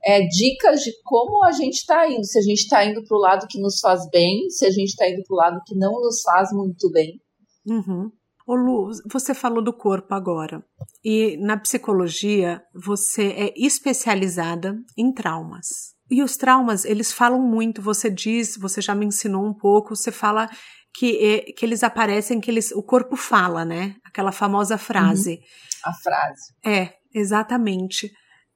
é, 0.03 0.25
dicas 0.27 0.81
de 0.81 0.91
como 1.03 1.43
a 1.45 1.51
gente 1.51 1.75
está 1.75 2.09
indo, 2.09 2.25
se 2.25 2.39
a 2.39 2.41
gente 2.41 2.59
está 2.59 2.85
indo 2.85 3.03
para 3.03 3.17
o 3.17 3.19
lado 3.19 3.47
que 3.47 3.59
nos 3.59 3.79
faz 3.79 4.07
bem, 4.09 4.49
se 4.49 4.65
a 4.65 4.71
gente 4.71 4.89
está 4.89 5.09
indo 5.09 5.23
para 5.27 5.33
o 5.33 5.37
lado 5.37 5.61
que 5.65 5.75
não 5.75 5.91
nos 6.01 6.21
faz 6.21 6.51
muito 6.51 6.89
bem. 6.91 7.19
Uhum. 7.67 8.11
Ô 8.47 8.55
Lu, 8.55 8.89
você 9.11 9.35
falou 9.35 9.63
do 9.63 9.71
corpo 9.71 10.15
agora. 10.15 10.63
E 11.03 11.37
na 11.37 11.55
psicologia, 11.55 12.63
você 12.73 13.27
é 13.27 13.53
especializada 13.55 14.75
em 14.97 15.13
traumas. 15.13 15.93
E 16.09 16.23
os 16.23 16.35
traumas, 16.35 16.83
eles 16.83 17.13
falam 17.13 17.39
muito. 17.39 17.79
Você 17.81 18.09
diz, 18.09 18.57
você 18.57 18.81
já 18.81 18.95
me 18.95 19.05
ensinou 19.05 19.45
um 19.45 19.53
pouco, 19.53 19.95
você 19.95 20.11
fala 20.11 20.49
que, 20.95 21.17
é, 21.23 21.51
que 21.51 21.63
eles 21.63 21.83
aparecem, 21.83 22.39
que 22.39 22.49
eles, 22.49 22.71
o 22.71 22.81
corpo 22.81 23.15
fala, 23.15 23.63
né? 23.63 23.93
Aquela 24.03 24.31
famosa 24.31 24.79
frase. 24.79 25.33
Uhum. 25.33 25.91
A 25.91 25.93
frase. 25.93 26.53
É, 26.65 26.93
exatamente. 27.13 28.09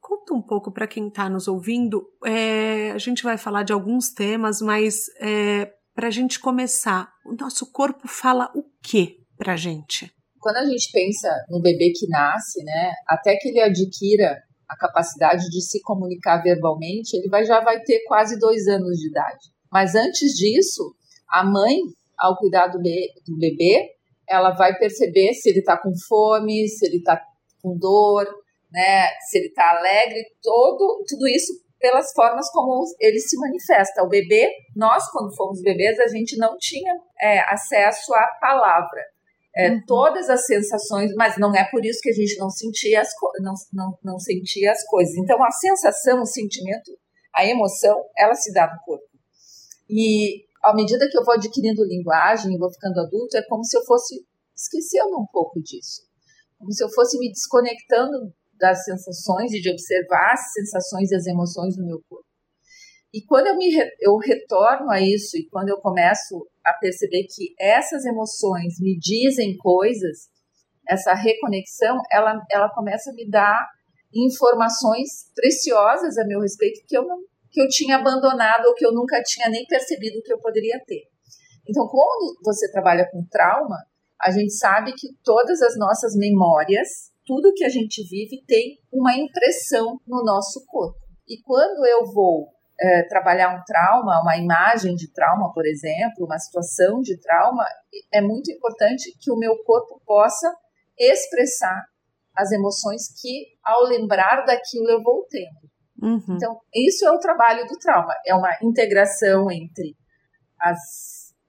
Conta 0.04 0.34
um 0.34 0.42
pouco 0.42 0.70
para 0.70 0.86
quem 0.86 1.08
está 1.08 1.30
nos 1.30 1.48
ouvindo. 1.48 2.06
É, 2.26 2.92
a 2.92 2.98
gente 2.98 3.24
vai 3.24 3.38
falar 3.38 3.64
de 3.64 3.72
alguns 3.72 4.10
temas, 4.10 4.60
mas 4.60 5.06
é, 5.22 5.72
para 5.96 6.10
a 6.10 6.12
gente 6.12 6.42
começar, 6.42 7.10
o 7.26 7.34
nosso 7.34 7.72
corpo 7.72 8.06
fala 8.06 8.52
o 8.54 8.66
que 8.84 9.24
para 9.38 9.56
gente? 9.56 10.12
Quando 10.42 10.58
a 10.58 10.66
gente 10.66 10.92
pensa 10.92 11.30
no 11.50 11.62
bebê 11.62 11.94
que 11.96 12.06
nasce, 12.10 12.62
né, 12.66 12.92
até 13.08 13.38
que 13.38 13.48
ele 13.48 13.62
adquira 13.62 14.44
a 14.68 14.76
capacidade 14.76 15.50
de 15.50 15.62
se 15.62 15.82
comunicar 15.82 16.44
verbalmente, 16.44 17.16
ele 17.16 17.30
vai, 17.30 17.46
já 17.46 17.62
vai 17.62 17.80
ter 17.82 18.04
quase 18.06 18.38
dois 18.38 18.68
anos 18.68 18.98
de 18.98 19.08
idade. 19.08 19.54
Mas 19.72 19.96
antes 19.96 20.34
disso, 20.34 20.94
a 21.30 21.46
mãe, 21.46 21.78
ao 22.20 22.38
cuidar 22.38 22.68
do, 22.68 22.78
do 22.78 23.38
bebê, 23.38 23.90
ela 24.28 24.52
vai 24.52 24.78
perceber 24.78 25.34
se 25.34 25.50
ele 25.50 25.60
está 25.60 25.78
com 25.78 25.94
fome, 26.10 26.68
se 26.68 26.86
ele 26.86 26.98
está 26.98 27.22
com 27.62 27.78
dor, 27.78 28.28
né? 28.74 29.08
Se 29.30 29.38
ele 29.38 29.48
está 29.48 29.70
alegre, 29.70 30.26
todo, 30.42 31.04
tudo 31.08 31.28
isso 31.28 31.54
pelas 31.80 32.12
formas 32.14 32.50
como 32.52 32.84
ele 33.00 33.20
se 33.20 33.38
manifesta. 33.38 34.04
O 34.04 34.10
bebê, 34.10 34.50
nós 34.76 35.10
quando 35.12 35.36
fomos 35.36 35.62
bebês, 35.62 36.00
a 36.00 36.08
gente 36.08 36.38
não 36.38 36.58
tinha 36.58 36.94
é, 37.22 37.40
acesso 37.54 38.14
à 38.14 38.26
palavra. 38.40 39.02
É, 39.56 39.70
uhum. 39.70 39.84
Todas 39.86 40.30
as 40.30 40.46
sensações, 40.46 41.14
mas 41.16 41.38
não 41.38 41.54
é 41.54 41.70
por 41.70 41.86
isso 41.86 42.00
que 42.02 42.10
a 42.10 42.14
gente 42.14 42.38
não 42.38 42.50
sentia 42.50 43.02
as, 43.02 43.10
não, 43.40 43.54
não, 43.72 44.00
não 44.04 44.18
sentia 44.18 44.72
as 44.72 44.84
coisas. 44.86 45.14
Então, 45.16 45.44
a 45.44 45.52
sensação, 45.52 46.22
o 46.22 46.26
sentimento, 46.26 46.98
a 47.36 47.46
emoção, 47.46 48.04
ela 48.18 48.34
se 48.34 48.52
dá 48.52 48.66
no 48.74 48.80
corpo. 48.84 49.06
E 49.88 50.46
à 50.64 50.74
medida 50.74 51.08
que 51.08 51.18
eu 51.18 51.24
vou 51.24 51.36
adquirindo 51.36 51.84
linguagem, 51.84 52.58
vou 52.58 52.72
ficando 52.72 53.02
adulto, 53.02 53.38
é 53.38 53.44
como 53.44 53.64
se 53.64 53.78
eu 53.78 53.84
fosse 53.84 54.26
esquecendo 54.56 55.20
um 55.20 55.28
pouco 55.32 55.62
disso. 55.62 56.02
Como 56.58 56.72
se 56.72 56.84
eu 56.84 56.90
fosse 56.90 57.20
me 57.20 57.30
desconectando 57.30 58.34
das 58.60 58.84
sensações 58.84 59.52
e 59.52 59.62
de 59.62 59.70
observar 59.70 60.34
as 60.34 60.52
sensações 60.54 61.12
e 61.12 61.16
as 61.16 61.26
emoções 61.26 61.76
do 61.76 61.86
meu 61.86 62.02
corpo. 62.08 62.26
E 63.14 63.24
quando 63.26 63.48
eu, 63.48 63.56
me, 63.56 63.70
eu 64.00 64.18
retorno 64.18 64.90
a 64.90 65.00
isso 65.00 65.38
e 65.38 65.48
quando 65.50 65.70
eu 65.70 65.78
começo 65.78 66.48
a 66.66 66.74
perceber 66.74 67.28
que 67.30 67.54
essas 67.60 68.06
emoções 68.06 68.80
me 68.80 68.98
dizem 68.98 69.56
coisas, 69.58 70.30
essa 70.90 71.14
reconexão, 71.14 71.98
ela, 72.12 72.42
ela 72.52 72.70
começa 72.74 73.12
a 73.12 73.14
me 73.14 73.30
dar 73.30 73.68
informações 74.14 75.32
preciosas 75.36 76.18
a 76.18 76.26
meu 76.26 76.40
respeito 76.40 76.82
que 76.88 76.98
eu, 76.98 77.06
não, 77.06 77.18
que 77.52 77.62
eu 77.62 77.68
tinha 77.68 77.98
abandonado 77.98 78.66
ou 78.66 78.74
que 78.74 78.86
eu 78.86 78.92
nunca 78.92 79.22
tinha 79.22 79.48
nem 79.48 79.66
percebido 79.68 80.22
que 80.24 80.34
eu 80.34 80.40
poderia 80.40 80.80
ter. 80.86 81.04
Então, 81.70 81.88
quando 81.88 82.36
você 82.44 82.72
trabalha 82.72 83.08
com 83.12 83.26
trauma, 83.30 83.78
a 84.20 84.32
gente 84.32 84.54
sabe 84.54 84.94
que 84.94 85.10
todas 85.24 85.62
as 85.62 85.78
nossas 85.78 86.16
memórias 86.16 87.13
tudo 87.26 87.54
que 87.54 87.64
a 87.64 87.70
gente 87.70 88.04
vive 88.08 88.44
tem 88.46 88.78
uma 88.92 89.16
impressão 89.16 90.00
no 90.08 90.24
nosso 90.24 90.66
corpo. 90.68 91.00
E 91.28 91.42
quando 91.42 91.86
eu 91.86 92.06
vou 92.12 92.50
é, 92.80 93.04
trabalhar 93.08 93.56
um 93.56 93.64
trauma, 93.66 94.22
uma 94.22 94.38
imagem 94.38 94.96
de 94.96 95.12
trauma, 95.12 95.52
por 95.54 95.66
exemplo, 95.66 96.26
uma 96.26 96.38
situação 96.38 97.00
de 97.02 97.20
trauma, 97.20 97.66
é 98.12 98.22
muito 98.22 98.52
importante 98.52 99.16
que 99.20 99.32
o 99.32 99.38
meu 99.38 99.56
corpo 99.64 100.02
possa 100.06 100.54
expressar 100.98 101.84
as 102.36 102.52
emoções 102.52 103.04
que, 103.22 103.46
ao 103.64 103.84
lembrar 103.84 104.44
daquilo, 104.46 104.90
eu 104.90 105.02
vou 105.02 105.26
tendo. 105.30 105.72
Uhum. 106.02 106.36
Então, 106.36 106.60
isso 106.74 107.06
é 107.06 107.12
o 107.12 107.20
trabalho 107.20 107.66
do 107.68 107.78
trauma, 107.78 108.14
é 108.26 108.36
uma 108.36 108.50
integração 108.62 109.50
entre 109.52 109.96
as 110.60 110.80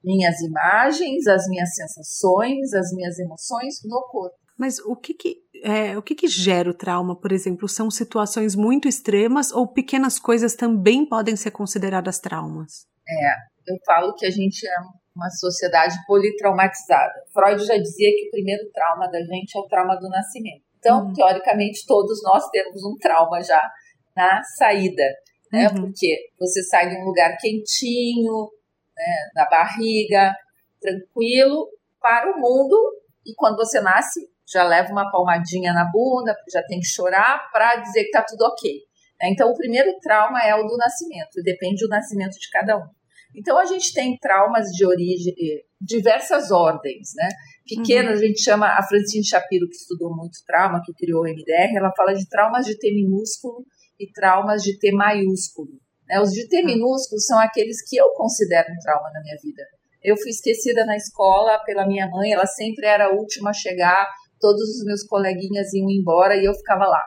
minhas 0.05 0.41
imagens, 0.41 1.27
as 1.27 1.49
minhas 1.49 1.75
sensações, 1.75 2.73
as 2.75 2.93
minhas 2.93 3.19
emoções 3.19 3.77
no 3.85 4.03
corpo. 4.11 4.37
Mas 4.57 4.79
o 4.79 4.95
que 4.95 5.15
que, 5.15 5.37
é, 5.63 5.99
o 5.99 6.03
que 6.03 6.15
que 6.15 6.29
gera 6.29 6.71
o 6.71 6.75
trauma, 6.75 7.19
por 7.19 7.33
exemplo? 7.33 7.69
São 7.69 7.91
situações 7.91 8.55
muito 8.55 8.87
extremas 8.87 9.51
ou 9.51 9.67
pequenas 9.67 10.19
coisas 10.19 10.55
também 10.55 11.05
podem 11.05 11.37
ser 11.37 11.51
consideradas 11.51 12.19
traumas? 12.21 12.87
É, 13.07 13.73
eu 13.73 13.77
falo 13.85 14.15
que 14.15 14.25
a 14.25 14.31
gente 14.31 14.67
é 14.67 14.77
uma 15.15 15.31
sociedade 15.31 15.97
politraumatizada. 16.07 17.13
Freud 17.33 17.65
já 17.65 17.77
dizia 17.77 18.11
que 18.11 18.29
o 18.29 18.31
primeiro 18.31 18.69
trauma 18.73 19.09
da 19.11 19.21
gente 19.21 19.57
é 19.57 19.61
o 19.61 19.67
trauma 19.67 19.97
do 19.97 20.09
nascimento. 20.09 20.63
Então, 20.79 21.07
uhum. 21.07 21.13
teoricamente, 21.13 21.87
todos 21.87 22.23
nós 22.23 22.49
temos 22.51 22.85
um 22.85 22.97
trauma 23.01 23.43
já 23.43 23.61
na 24.15 24.43
saída, 24.43 25.05
né? 25.53 25.69
Uhum. 25.69 25.87
Porque 25.87 26.29
você 26.39 26.63
sai 26.63 26.91
de 26.91 26.97
um 26.97 27.05
lugar 27.05 27.37
quentinho, 27.39 28.51
né, 28.97 29.31
na 29.35 29.49
barriga, 29.49 30.35
tranquilo, 30.81 31.69
para 32.01 32.31
o 32.31 32.39
mundo, 32.39 32.77
e 33.27 33.35
quando 33.35 33.57
você 33.57 33.81
nasce, 33.81 34.21
já 34.53 34.65
leva 34.65 34.91
uma 34.93 35.11
palmadinha 35.11 35.73
na 35.73 35.91
bunda, 35.91 36.35
já 36.53 36.63
tem 36.63 36.81
que 36.81 36.87
chorar 36.87 37.51
para 37.51 37.77
dizer 37.77 38.03
que 38.03 38.09
está 38.09 38.23
tudo 38.23 38.45
ok. 38.45 38.71
Né? 39.21 39.31
Então, 39.31 39.51
o 39.51 39.55
primeiro 39.55 39.91
trauma 40.01 40.43
é 40.43 40.55
o 40.55 40.67
do 40.67 40.77
nascimento, 40.77 41.43
depende 41.43 41.85
do 41.85 41.89
nascimento 41.89 42.33
de 42.33 42.51
cada 42.51 42.77
um. 42.77 42.87
Então, 43.37 43.59
a 43.59 43.65
gente 43.65 43.93
tem 43.93 44.17
traumas 44.19 44.69
de 44.69 44.87
origem, 44.87 45.35
diversas 45.81 46.53
ordens, 46.53 47.11
né? 47.17 47.29
Pequenas, 47.67 48.19
uhum. 48.19 48.25
a 48.25 48.27
gente 48.29 48.41
chama, 48.41 48.67
a 48.69 48.83
Francine 48.83 49.27
Shapiro, 49.27 49.69
que 49.69 49.75
estudou 49.75 50.15
muito 50.15 50.39
trauma, 50.47 50.81
que 50.85 50.93
criou 50.95 51.23
o 51.23 51.25
MDR, 51.25 51.77
ela 51.77 51.93
fala 51.97 52.13
de 52.13 52.29
traumas 52.29 52.65
de 52.65 52.79
T 52.79 52.93
minúsculo 52.95 53.65
e 53.99 54.11
traumas 54.13 54.63
de 54.63 54.79
T 54.79 54.93
maiúsculo. 54.93 55.71
Né? 56.07 56.21
Os 56.21 56.31
de 56.31 56.47
T 56.49 56.59
uhum. 56.61 56.67
minúsculo 56.67 57.21
são 57.21 57.39
aqueles 57.41 57.83
que 57.89 57.97
eu 57.97 58.11
considero 58.13 58.73
um 58.73 58.79
trauma 58.79 59.11
na 59.13 59.21
minha 59.21 59.37
vida. 59.43 59.63
Eu 60.03 60.17
fui 60.17 60.31
esquecida 60.31 60.85
na 60.85 60.97
escola 60.97 61.59
pela 61.65 61.87
minha 61.87 62.09
mãe, 62.09 62.33
ela 62.33 62.47
sempre 62.47 62.87
era 62.87 63.07
a 63.07 63.13
última 63.13 63.51
a 63.51 63.55
chegar, 63.55 64.07
todos 64.45 64.61
os 64.77 64.85
meus 64.85 65.03
coleguinhas 65.07 65.73
iam 65.73 65.89
embora 65.89 66.37
e 66.37 66.45
eu 66.45 66.53
ficava 66.53 66.85
lá. 66.85 67.03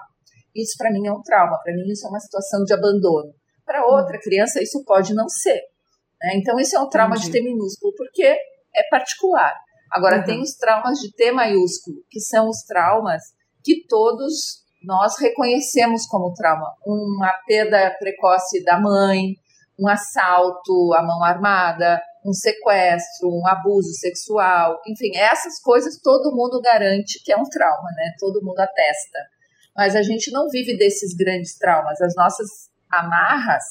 Isso 0.55 0.73
para 0.75 0.89
mim 0.89 1.05
é 1.05 1.11
um 1.11 1.21
trauma, 1.21 1.59
para 1.63 1.71
mim 1.71 1.85
isso 1.91 2.07
é 2.07 2.09
uma 2.09 2.19
situação 2.19 2.63
de 2.63 2.73
abandono. 2.73 3.31
Para 3.63 3.85
outra 3.85 4.17
criança 4.19 4.59
isso 4.59 4.83
pode 4.83 5.13
não 5.13 5.29
ser. 5.29 5.61
Né? 6.19 6.37
Então 6.37 6.59
isso 6.59 6.75
é 6.75 6.79
um 6.79 6.89
trauma 6.89 7.15
Entendi. 7.15 7.31
de 7.31 7.37
T 7.37 7.43
minúsculo 7.43 7.93
porque 7.95 8.23
é 8.23 8.89
particular. 8.89 9.53
Agora 9.91 10.17
uhum. 10.17 10.23
tem 10.23 10.41
os 10.41 10.55
traumas 10.55 10.97
de 10.97 11.13
T 11.13 11.31
maiúsculo, 11.31 11.97
que 12.09 12.19
são 12.19 12.49
os 12.49 12.63
traumas 12.63 13.21
que 13.63 13.85
todos 13.87 14.65
nós 14.83 15.13
reconhecemos 15.19 16.07
como 16.07 16.33
trauma. 16.33 16.73
Uma 16.83 17.31
perda 17.45 17.95
precoce 17.99 18.63
da 18.63 18.79
mãe, 18.79 19.35
um 19.79 19.87
assalto 19.87 20.91
à 20.95 21.03
mão 21.03 21.23
armada, 21.23 22.01
um 22.27 22.33
sequestro, 22.33 23.29
um 23.29 23.47
abuso 23.47 23.93
sexual, 23.93 24.81
enfim, 24.85 25.15
essas 25.15 25.59
coisas 25.61 25.99
todo 26.01 26.35
mundo 26.35 26.61
garante 26.61 27.23
que 27.23 27.31
é 27.31 27.37
um 27.37 27.43
trauma, 27.43 27.89
né? 27.95 28.11
Todo 28.19 28.43
mundo 28.43 28.59
atesta. 28.59 29.19
Mas 29.75 29.95
a 29.95 30.01
gente 30.01 30.31
não 30.31 30.49
vive 30.49 30.77
desses 30.77 31.15
grandes 31.15 31.57
traumas. 31.57 32.01
As 32.01 32.15
nossas 32.15 32.49
amarras 32.91 33.63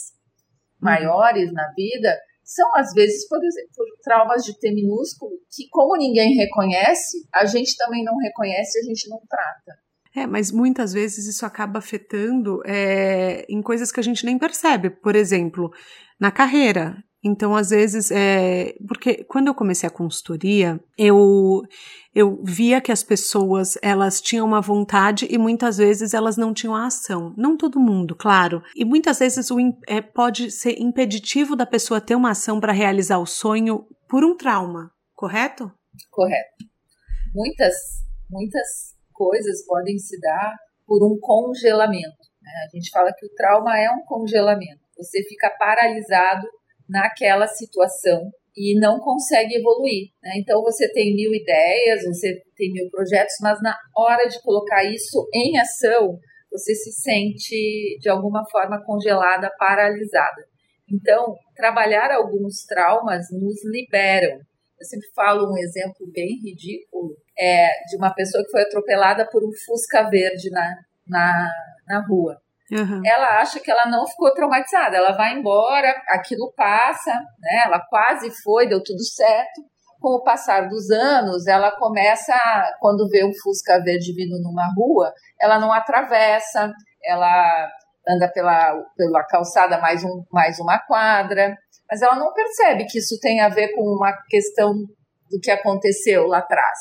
maiores 0.80 1.52
na 1.52 1.70
vida 1.76 2.16
são, 2.44 2.76
às 2.76 2.92
vezes, 2.92 3.28
por 3.28 3.44
exemplo, 3.44 3.84
traumas 4.02 4.44
de 4.44 4.56
T 4.56 4.70
minúsculo, 4.72 5.32
que, 5.50 5.68
como 5.68 5.96
ninguém 5.96 6.34
reconhece, 6.34 7.26
a 7.34 7.44
gente 7.44 7.76
também 7.76 8.04
não 8.04 8.16
reconhece 8.18 8.78
e 8.78 8.82
a 8.82 8.84
gente 8.84 9.10
não 9.10 9.20
trata. 9.28 9.78
É, 10.14 10.26
mas 10.26 10.50
muitas 10.50 10.92
vezes 10.92 11.26
isso 11.26 11.44
acaba 11.44 11.80
afetando 11.80 12.62
é, 12.64 13.44
em 13.50 13.60
coisas 13.60 13.92
que 13.92 14.00
a 14.00 14.02
gente 14.02 14.24
nem 14.24 14.38
percebe. 14.38 14.88
Por 14.88 15.14
exemplo, 15.14 15.70
na 16.18 16.30
carreira. 16.30 16.96
Então, 17.26 17.56
às 17.56 17.70
vezes, 17.70 18.12
é, 18.12 18.72
porque 18.86 19.24
quando 19.24 19.48
eu 19.48 19.54
comecei 19.54 19.84
a 19.84 19.90
consultoria, 19.90 20.78
eu, 20.96 21.62
eu 22.14 22.40
via 22.44 22.80
que 22.80 22.92
as 22.92 23.02
pessoas, 23.02 23.76
elas 23.82 24.20
tinham 24.20 24.46
uma 24.46 24.60
vontade 24.60 25.26
e 25.28 25.36
muitas 25.36 25.76
vezes 25.76 26.14
elas 26.14 26.36
não 26.36 26.54
tinham 26.54 26.72
a 26.72 26.86
ação. 26.86 27.34
Não 27.36 27.56
todo 27.56 27.80
mundo, 27.80 28.14
claro. 28.14 28.62
E 28.76 28.84
muitas 28.84 29.18
vezes 29.18 29.50
o, 29.50 29.58
é, 29.88 30.00
pode 30.00 30.52
ser 30.52 30.80
impeditivo 30.80 31.56
da 31.56 31.66
pessoa 31.66 32.00
ter 32.00 32.14
uma 32.14 32.30
ação 32.30 32.60
para 32.60 32.72
realizar 32.72 33.18
o 33.18 33.26
sonho 33.26 33.84
por 34.08 34.24
um 34.24 34.36
trauma, 34.36 34.92
correto? 35.12 35.72
Correto. 36.12 36.64
Muitas, 37.34 37.74
muitas 38.30 38.94
coisas 39.12 39.66
podem 39.66 39.98
se 39.98 40.16
dar 40.20 40.54
por 40.86 41.04
um 41.04 41.18
congelamento. 41.18 42.22
Né? 42.40 42.52
A 42.68 42.76
gente 42.76 42.88
fala 42.90 43.12
que 43.12 43.26
o 43.26 43.34
trauma 43.34 43.76
é 43.76 43.90
um 43.90 44.04
congelamento. 44.04 44.80
Você 44.96 45.24
fica 45.24 45.50
paralisado 45.58 46.46
naquela 46.88 47.46
situação 47.46 48.30
e 48.56 48.78
não 48.80 48.98
consegue 48.98 49.56
evoluir. 49.56 50.08
Né? 50.22 50.32
Então 50.38 50.62
você 50.62 50.90
tem 50.92 51.14
mil 51.14 51.32
ideias, 51.34 52.04
você 52.04 52.42
tem 52.56 52.72
mil 52.72 52.88
projetos, 52.90 53.36
mas 53.40 53.60
na 53.62 53.76
hora 53.94 54.26
de 54.28 54.40
colocar 54.42 54.84
isso 54.84 55.28
em 55.34 55.58
ação, 55.58 56.18
você 56.50 56.74
se 56.74 56.92
sente 56.92 57.98
de 58.00 58.08
alguma 58.08 58.44
forma 58.50 58.82
congelada, 58.84 59.50
paralisada. 59.58 60.46
Então, 60.90 61.36
trabalhar 61.54 62.12
alguns 62.12 62.64
traumas 62.64 63.26
nos 63.32 63.64
liberam. 63.64 64.38
Eu 64.78 64.86
sempre 64.86 65.08
falo 65.14 65.52
um 65.52 65.58
exemplo 65.58 66.06
bem 66.12 66.38
ridículo 66.42 67.16
é, 67.38 67.68
de 67.88 67.96
uma 67.96 68.14
pessoa 68.14 68.44
que 68.44 68.50
foi 68.50 68.62
atropelada 68.62 69.28
por 69.28 69.42
um 69.44 69.50
fusca 69.66 70.08
verde 70.08 70.48
na, 70.50 70.76
na, 71.06 71.50
na 71.88 72.06
rua. 72.06 72.40
Uhum. 72.70 73.00
Ela 73.04 73.40
acha 73.40 73.60
que 73.60 73.70
ela 73.70 73.86
não 73.86 74.06
ficou 74.06 74.32
traumatizada, 74.34 74.96
ela 74.96 75.12
vai 75.12 75.34
embora, 75.34 75.94
aquilo 76.08 76.52
passa, 76.56 77.12
né? 77.12 77.62
Ela 77.66 77.80
quase 77.88 78.30
foi, 78.42 78.68
deu 78.68 78.82
tudo 78.82 79.02
certo. 79.04 79.62
Com 80.00 80.16
o 80.16 80.22
passar 80.22 80.68
dos 80.68 80.90
anos, 80.90 81.46
ela 81.46 81.70
começa, 81.70 82.34
quando 82.80 83.08
vê 83.08 83.24
um 83.24 83.32
Fusca 83.42 83.82
verde 83.82 84.12
vindo 84.12 84.38
numa 84.42 84.66
rua, 84.76 85.12
ela 85.40 85.58
não 85.58 85.72
atravessa, 85.72 86.72
ela 87.04 87.70
anda 88.06 88.28
pela, 88.28 88.74
pela 88.96 89.24
calçada 89.24 89.78
mais, 89.78 90.04
um, 90.04 90.24
mais 90.30 90.58
uma 90.58 90.78
quadra, 90.78 91.56
mas 91.90 92.02
ela 92.02 92.16
não 92.16 92.32
percebe 92.32 92.84
que 92.84 92.98
isso 92.98 93.18
tem 93.20 93.40
a 93.40 93.48
ver 93.48 93.68
com 93.74 93.82
uma 93.82 94.12
questão 94.28 94.74
do 94.74 95.40
que 95.40 95.50
aconteceu 95.50 96.26
lá 96.26 96.38
atrás 96.38 96.78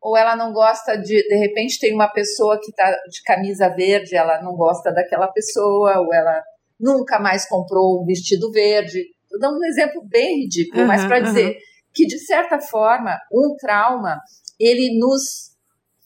ou 0.00 0.16
ela 0.16 0.36
não 0.36 0.52
gosta 0.52 0.96
de, 0.96 1.22
de 1.28 1.36
repente 1.36 1.78
tem 1.78 1.94
uma 1.94 2.08
pessoa 2.08 2.58
que 2.58 2.70
está 2.70 2.90
de 2.90 3.22
camisa 3.24 3.68
verde, 3.68 4.16
ela 4.16 4.40
não 4.42 4.54
gosta 4.54 4.92
daquela 4.92 5.28
pessoa, 5.28 5.98
ou 6.00 6.14
ela 6.14 6.42
nunca 6.78 7.18
mais 7.18 7.48
comprou 7.48 8.00
um 8.00 8.04
vestido 8.04 8.50
verde. 8.52 9.00
Estou 9.22 9.40
dando 9.40 9.58
um 9.58 9.64
exemplo 9.64 10.02
bem 10.06 10.42
ridículo, 10.42 10.82
uhum, 10.82 10.88
mas 10.88 11.04
para 11.04 11.20
dizer 11.20 11.48
uhum. 11.48 11.60
que 11.92 12.06
de 12.06 12.18
certa 12.18 12.60
forma 12.60 13.18
um 13.32 13.56
trauma 13.56 14.18
ele 14.58 14.98
nos 14.98 15.56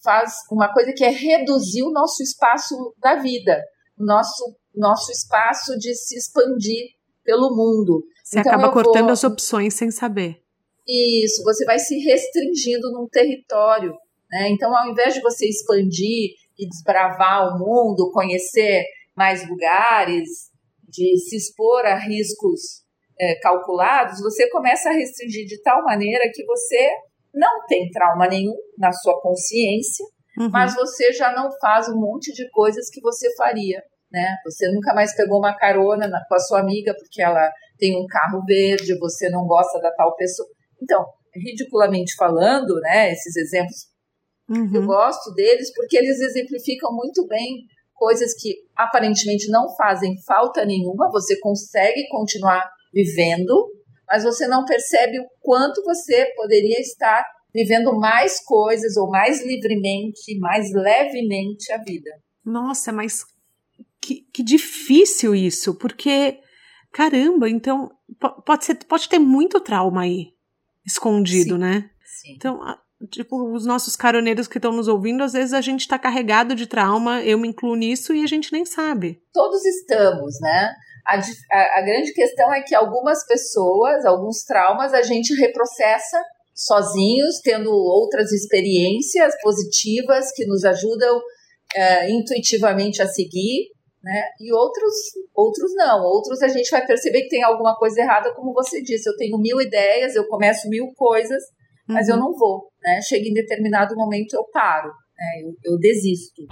faz 0.03 0.33
uma 0.51 0.73
coisa 0.73 0.93
que 0.93 1.05
é 1.05 1.11
reduzir 1.11 1.83
o 1.83 1.93
nosso 1.93 2.23
espaço 2.23 2.95
da 2.99 3.17
vida, 3.17 3.63
o 3.99 4.05
nosso 4.05 4.57
nosso 4.75 5.13
espaço 5.13 5.79
de 5.79 5.95
se 5.95 6.17
expandir 6.17 6.93
pelo 7.23 7.55
mundo. 7.55 8.03
Você 8.25 8.41
então, 8.41 8.53
acaba 8.53 8.73
cortando 8.73 9.05
vou... 9.05 9.13
as 9.13 9.23
opções 9.23 9.75
sem 9.75 9.91
saber. 9.91 10.42
Isso, 10.87 11.43
você 11.45 11.65
vai 11.65 11.79
se 11.79 11.99
restringindo 11.99 12.91
num 12.93 13.07
território. 13.09 13.93
Né? 14.31 14.51
Então, 14.51 14.75
ao 14.77 14.89
invés 14.91 15.15
de 15.15 15.21
você 15.21 15.47
expandir 15.47 16.35
e 16.59 16.69
desbravar 16.69 17.49
o 17.49 17.59
mundo, 17.59 18.11
conhecer 18.13 18.85
mais 19.17 19.49
lugares, 19.49 20.51
de 20.89 21.17
se 21.19 21.37
expor 21.37 21.85
a 21.87 21.97
riscos 21.97 22.83
é, 23.19 23.35
calculados, 23.41 24.21
você 24.21 24.49
começa 24.51 24.91
a 24.91 24.93
restringir 24.93 25.47
de 25.47 25.61
tal 25.63 25.83
maneira 25.85 26.31
que 26.33 26.45
você 26.45 26.91
não 27.33 27.65
tem 27.67 27.89
trauma 27.91 28.29
nenhum 28.29 28.55
na 28.79 28.93
sua 28.93 29.19
consciência, 29.21 30.05
uhum. 30.39 30.51
mas 30.51 30.75
você 30.75 31.13
já 31.13 31.33
não 31.33 31.51
faz 31.59 31.89
um 31.89 31.99
monte 31.99 32.33
de 32.33 32.49
coisas 32.51 32.91
que 32.91 33.01
você 33.01 33.35
faria. 33.37 33.83
Né? 34.11 34.37
Você 34.45 34.71
nunca 34.71 34.93
mais 34.93 35.17
pegou 35.17 35.39
uma 35.39 35.57
carona 35.57 36.07
na, 36.07 36.23
com 36.27 36.35
a 36.35 36.41
sua 36.41 36.61
amiga 36.61 36.95
porque 36.99 37.23
ela 37.23 37.51
tem 37.79 37.97
um 37.97 38.07
carro 38.07 38.45
verde, 38.45 38.99
você 38.99 39.31
não 39.31 39.47
gosta 39.47 39.81
da 39.81 39.91
tal 39.93 40.15
pessoa. 40.15 40.47
Então, 40.83 41.05
ridiculamente 41.35 42.15
falando, 42.17 42.75
né, 42.81 43.13
esses 43.13 43.37
exemplos, 43.37 43.87
uhum. 44.51 44.75
eu 44.75 44.87
gosto 44.87 45.33
deles 45.35 45.73
porque 45.75 45.97
eles 45.97 46.21
exemplificam 46.21 46.93
muito 46.93 47.27
bem 47.27 47.67
coisas 47.95 48.35
que 48.35 48.55
aparentemente 48.77 49.49
não 49.49 49.75
fazem 49.77 50.21
falta 50.27 50.65
nenhuma, 50.65 51.11
você 51.11 51.39
consegue 51.39 52.09
continuar 52.09 52.69
vivendo, 52.93 53.71
mas 54.09 54.25
você 54.25 54.47
não 54.49 54.65
percebe 54.65 55.21
o 55.21 55.27
quanto 55.41 55.83
você 55.85 56.27
poderia 56.35 56.81
estar 56.81 57.25
vivendo 57.55 57.95
mais 57.99 58.45
coisas 58.45 58.97
ou 58.97 59.09
mais 59.09 59.45
livremente, 59.45 60.37
mais 60.41 60.73
levemente 60.73 61.73
a 61.73 61.79
vida. 61.79 62.11
Nossa, 62.45 62.91
mas 62.93 63.25
que, 64.01 64.27
que 64.35 64.43
difícil 64.43 65.35
isso, 65.35 65.75
porque 65.77 66.41
caramba, 66.93 67.49
então 67.49 67.91
pode 68.45 68.65
ser, 68.65 68.75
pode 68.85 69.09
ter 69.09 69.19
muito 69.19 69.61
trauma 69.61 70.03
aí 70.03 70.32
escondido, 70.87 71.55
sim, 71.55 71.61
né? 71.61 71.91
Sim. 72.05 72.35
Então, 72.37 72.61
tipo, 73.11 73.53
os 73.53 73.67
nossos 73.67 73.97
caroneiros 73.97 74.47
que 74.47 74.59
estão 74.59 74.73
nos 74.73 74.89
ouvindo, 74.89 75.23
às 75.23 75.33
vezes 75.33 75.53
a 75.53 75.61
gente 75.61 75.81
está 75.81 75.99
carregado 75.99 76.55
de 76.55 76.67
trauma, 76.67 77.23
eu 77.23 77.39
me 77.39 77.49
incluo 77.49 77.75
nisso 77.75 78.15
e 78.15 78.23
a 78.23 78.27
gente 78.27 78.53
nem 78.53 78.65
sabe. 78.65 79.21
Todos 79.33 79.65
estamos, 79.65 80.39
né? 80.41 80.73
A, 81.07 81.17
a, 81.17 81.81
a 81.81 81.83
grande 81.83 82.13
questão 82.13 82.53
é 82.53 82.63
que 82.63 82.75
algumas 82.75 83.27
pessoas, 83.27 84.05
alguns 84.05 84.45
traumas, 84.45 84.93
a 84.95 85.03
gente 85.03 85.35
reprocessa 85.35 86.23
sozinhos, 86.55 87.41
tendo 87.43 87.71
outras 87.71 88.31
experiências 88.31 89.35
positivas 89.43 90.31
que 90.33 90.47
nos 90.47 90.65
ajudam 90.65 91.21
é, 91.75 92.11
intuitivamente 92.11 93.03
a 93.03 93.07
seguir. 93.07 93.71
Né? 94.03 94.25
E 94.41 94.53
outros, 94.53 94.95
outros 95.35 95.73
não. 95.75 96.03
Outros 96.03 96.43
a 96.43 96.49
gente 96.49 96.71
vai 96.71 96.85
perceber 96.85 97.23
que 97.23 97.29
tem 97.29 97.43
alguma 97.43 97.77
coisa 97.77 98.01
errada, 98.01 98.35
como 98.35 98.53
você 98.53 98.83
disse. 98.83 99.09
Eu 99.09 99.17
tenho 99.17 99.39
mil 99.39 99.61
ideias, 99.61 100.15
eu 100.15 100.27
começo 100.27 100.69
mil 100.69 100.93
coisas, 100.95 101.43
uhum. 101.89 101.95
mas 101.95 102.09
eu 102.09 102.17
uhum. 102.17 102.21
não 102.21 102.37
vou, 102.37 102.71
né? 102.83 103.01
Chega 103.03 103.27
em 103.27 103.35
determinado 103.35 103.95
momento 103.95 104.35
eu 104.35 104.45
paro, 104.53 104.89
né? 104.89 105.43
eu, 105.45 105.73
eu 105.73 105.79
desisto. 105.79 106.43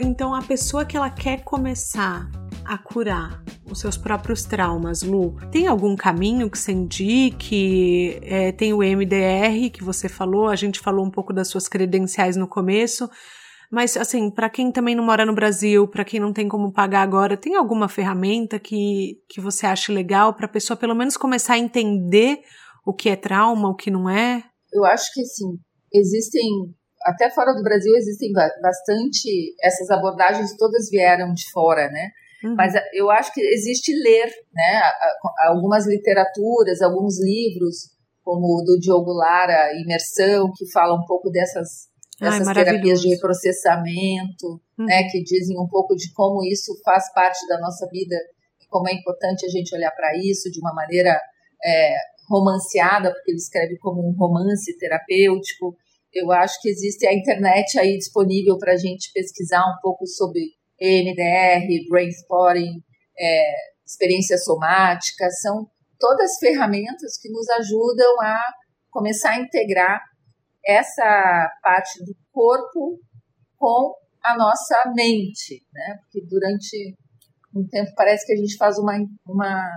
Então 0.00 0.34
a 0.34 0.40
pessoa 0.40 0.86
que 0.86 0.96
ela 0.96 1.10
quer 1.10 1.44
começar 1.44 2.30
a 2.64 2.78
curar 2.78 3.44
os 3.70 3.80
seus 3.80 3.96
próprios 3.96 4.44
traumas, 4.44 5.02
Lu? 5.02 5.36
Tem 5.50 5.66
algum 5.66 5.94
caminho 5.94 6.48
que 6.50 6.58
você 6.58 6.72
indique? 6.72 8.18
É, 8.22 8.52
tem 8.52 8.72
o 8.72 8.78
MDR 8.78 9.70
que 9.70 9.84
você 9.84 10.08
falou, 10.08 10.48
a 10.48 10.56
gente 10.56 10.80
falou 10.80 11.04
um 11.04 11.10
pouco 11.10 11.32
das 11.32 11.48
suas 11.48 11.68
credenciais 11.68 12.36
no 12.36 12.48
começo, 12.48 13.10
mas 13.74 13.96
assim, 13.96 14.30
para 14.30 14.48
quem 14.48 14.70
também 14.70 14.94
não 14.94 15.04
mora 15.04 15.26
no 15.26 15.34
Brasil, 15.34 15.88
para 15.88 16.04
quem 16.04 16.20
não 16.20 16.32
tem 16.32 16.48
como 16.48 16.72
pagar 16.72 17.02
agora, 17.02 17.36
tem 17.36 17.56
alguma 17.56 17.88
ferramenta 17.88 18.58
que, 18.58 19.20
que 19.28 19.40
você 19.40 19.66
acha 19.66 19.92
legal 19.92 20.34
para 20.34 20.46
a 20.46 20.48
pessoa 20.48 20.76
pelo 20.76 20.94
menos 20.94 21.16
começar 21.16 21.54
a 21.54 21.58
entender 21.58 22.38
o 22.86 22.94
que 22.94 23.08
é 23.08 23.16
trauma, 23.16 23.68
o 23.68 23.74
que 23.74 23.90
não 23.90 24.08
é? 24.08 24.44
Eu 24.72 24.84
acho 24.84 25.12
que 25.12 25.24
sim. 25.24 25.58
Existem 25.92 26.42
até 27.04 27.30
fora 27.30 27.52
do 27.52 27.62
Brasil 27.62 27.94
existem 27.96 28.32
bastante 28.32 29.54
essas 29.62 29.90
abordagens 29.90 30.56
todas 30.56 30.88
vieram 30.88 31.34
de 31.34 31.50
fora, 31.52 31.90
né? 31.90 32.10
Uhum. 32.42 32.54
Mas 32.54 32.74
eh, 32.74 32.82
eu 32.94 33.10
acho 33.10 33.32
que 33.32 33.40
existe 33.40 33.92
ler, 33.92 34.26
né? 34.52 34.82
Algumas 35.48 35.86
literaturas, 35.86 36.80
alguns 36.80 37.22
livros, 37.22 37.90
como 38.22 38.60
o 38.60 38.64
do 38.64 38.78
Diogo 38.78 39.12
Lara, 39.12 39.72
Imersão, 39.80 40.50
que 40.56 40.70
fala 40.70 40.94
um 40.94 41.04
pouco 41.06 41.30
dessas, 41.30 41.88
dessas 42.24 42.48
Ai, 42.48 42.54
terapias 42.54 43.00
de 43.00 43.08
reprocessamento, 43.10 44.60
uhum. 44.78 44.86
né? 44.86 45.04
Que 45.10 45.22
dizem 45.22 45.58
um 45.58 45.68
pouco 45.68 45.94
de 45.94 46.12
como 46.12 46.44
isso 46.44 46.72
faz 46.84 47.12
parte 47.12 47.46
da 47.48 47.58
nossa 47.60 47.86
vida 47.90 48.16
e 48.60 48.66
como 48.68 48.88
é 48.88 48.92
importante 48.92 49.46
a 49.46 49.48
gente 49.48 49.74
olhar 49.74 49.90
para 49.92 50.16
isso 50.16 50.50
de 50.50 50.58
uma 50.60 50.74
maneira 50.74 51.18
é, 51.64 51.94
romanceada, 52.28 53.12
porque 53.12 53.30
ele 53.30 53.38
escreve 53.38 53.78
como 53.78 54.06
um 54.06 54.16
romance 54.16 54.76
terapêutico. 54.78 55.76
Eu 56.12 56.30
acho 56.32 56.60
que 56.60 56.68
existe 56.68 57.06
a 57.06 57.12
internet 57.12 57.78
aí 57.78 57.96
disponível 57.96 58.56
para 58.58 58.72
a 58.72 58.76
gente 58.76 59.10
pesquisar 59.12 59.62
um 59.62 59.80
pouco 59.82 60.06
sobre 60.06 60.40
EMDR, 60.80 61.88
Brainspotting, 61.88 62.82
é, 63.18 63.52
experiência 63.86 64.38
somática, 64.38 65.28
são 65.30 65.66
todas 65.98 66.38
ferramentas 66.38 67.18
que 67.20 67.30
nos 67.30 67.48
ajudam 67.50 68.20
a 68.20 68.40
começar 68.90 69.30
a 69.30 69.40
integrar 69.40 70.00
essa 70.66 71.50
parte 71.62 72.04
do 72.04 72.14
corpo 72.32 73.00
com 73.56 73.94
a 74.24 74.36
nossa 74.36 74.92
mente, 74.94 75.62
né? 75.72 75.98
Porque 76.00 76.26
durante 76.26 76.96
um 77.54 77.66
tempo 77.68 77.92
parece 77.94 78.26
que 78.26 78.32
a 78.32 78.36
gente 78.36 78.56
faz 78.56 78.78
uma, 78.78 78.94
uma, 79.26 79.70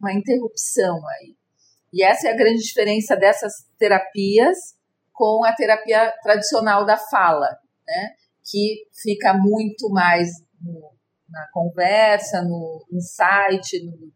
uma 0.00 0.12
interrupção 0.12 0.96
aí. 1.08 1.36
E 1.92 2.02
essa 2.02 2.28
é 2.28 2.32
a 2.32 2.36
grande 2.36 2.62
diferença 2.62 3.16
dessas 3.16 3.52
terapias 3.78 4.56
com 5.12 5.44
a 5.44 5.54
terapia 5.54 6.12
tradicional 6.22 6.84
da 6.84 6.96
fala, 6.96 7.48
né? 7.86 8.16
que 8.48 8.86
fica 9.02 9.34
muito 9.34 9.88
mais 9.90 10.28
no, 10.60 10.92
na 11.28 11.46
conversa, 11.52 12.42
no 12.42 12.84
insight, 12.92 13.84
no, 13.84 14.12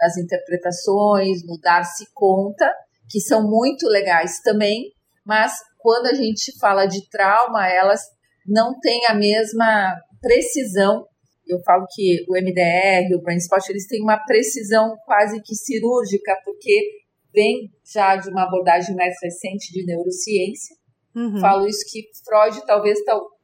nas 0.00 0.16
interpretações, 0.16 1.44
no 1.46 1.58
dar-se 1.60 2.06
conta, 2.12 2.72
que 3.08 3.20
são 3.20 3.48
muito 3.48 3.86
legais 3.86 4.40
também, 4.40 4.92
mas 5.24 5.52
quando 5.78 6.06
a 6.06 6.14
gente 6.14 6.56
fala 6.58 6.86
de 6.86 7.08
trauma, 7.08 7.68
elas 7.68 8.00
não 8.46 8.78
têm 8.80 9.06
a 9.08 9.14
mesma 9.14 9.96
precisão. 10.20 11.06
Eu 11.46 11.60
falo 11.62 11.86
que 11.90 12.24
o 12.28 12.34
MDR, 12.34 13.14
o 13.14 13.22
Brain 13.22 13.38
Spot, 13.38 13.62
eles 13.68 13.86
têm 13.86 14.02
uma 14.02 14.18
precisão 14.24 14.96
quase 15.04 15.40
que 15.42 15.54
cirúrgica, 15.54 16.36
porque 16.44 16.88
vem 17.32 17.70
já 17.90 18.16
de 18.16 18.28
uma 18.30 18.44
abordagem 18.44 18.94
mais 18.94 19.14
recente 19.22 19.72
de 19.72 19.84
neurociência. 19.86 20.76
Uhum. 21.14 21.40
Falo 21.40 21.66
isso 21.66 21.84
que 21.90 22.02
Freud 22.24 22.64
talvez 22.66 22.98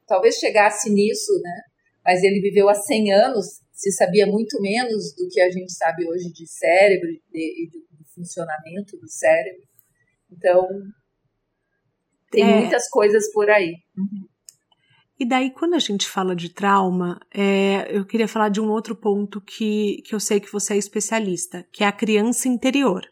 talvez 0.07 0.35
chegasse 0.35 0.89
nisso, 0.89 1.31
né? 1.41 1.61
Mas 2.05 2.23
ele 2.23 2.39
viveu 2.39 2.69
há 2.69 2.75
100 2.75 3.13
anos, 3.13 3.45
se 3.73 3.91
sabia 3.91 4.27
muito 4.27 4.61
menos 4.61 5.15
do 5.15 5.27
que 5.29 5.41
a 5.41 5.49
gente 5.49 5.73
sabe 5.73 6.07
hoje 6.07 6.31
de 6.31 6.47
cérebro 6.47 7.09
e 7.33 7.69
do 7.71 7.94
funcionamento 8.15 8.97
do 8.97 9.07
cérebro. 9.07 9.61
Então, 10.31 10.67
tem 12.31 12.43
é. 12.43 12.59
muitas 12.61 12.89
coisas 12.89 13.31
por 13.31 13.49
aí. 13.49 13.75
Uhum. 13.97 14.27
E 15.17 15.25
daí, 15.25 15.51
quando 15.51 15.75
a 15.75 15.79
gente 15.79 16.07
fala 16.07 16.35
de 16.35 16.49
trauma, 16.49 17.19
é, 17.33 17.87
eu 17.95 18.05
queria 18.05 18.27
falar 18.27 18.49
de 18.49 18.59
um 18.59 18.69
outro 18.69 18.95
ponto 18.95 19.39
que, 19.39 20.01
que 20.05 20.13
eu 20.13 20.19
sei 20.19 20.39
que 20.39 20.51
você 20.51 20.73
é 20.73 20.77
especialista, 20.77 21.65
que 21.71 21.83
é 21.83 21.87
a 21.87 21.91
criança 21.91 22.47
interior. 22.47 23.05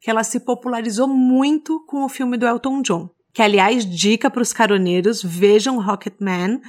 Que 0.00 0.10
ela 0.10 0.22
se 0.22 0.40
popularizou 0.40 1.08
muito 1.08 1.84
com 1.86 2.04
o 2.04 2.08
filme 2.08 2.36
do 2.36 2.46
Elton 2.46 2.82
John 2.82 3.10
que 3.32 3.42
aliás, 3.42 3.84
dica 3.86 4.30
para 4.30 4.42
os 4.42 4.52
caroneiros, 4.52 5.22
vejam 5.22 5.80
Rocketman. 5.80 6.60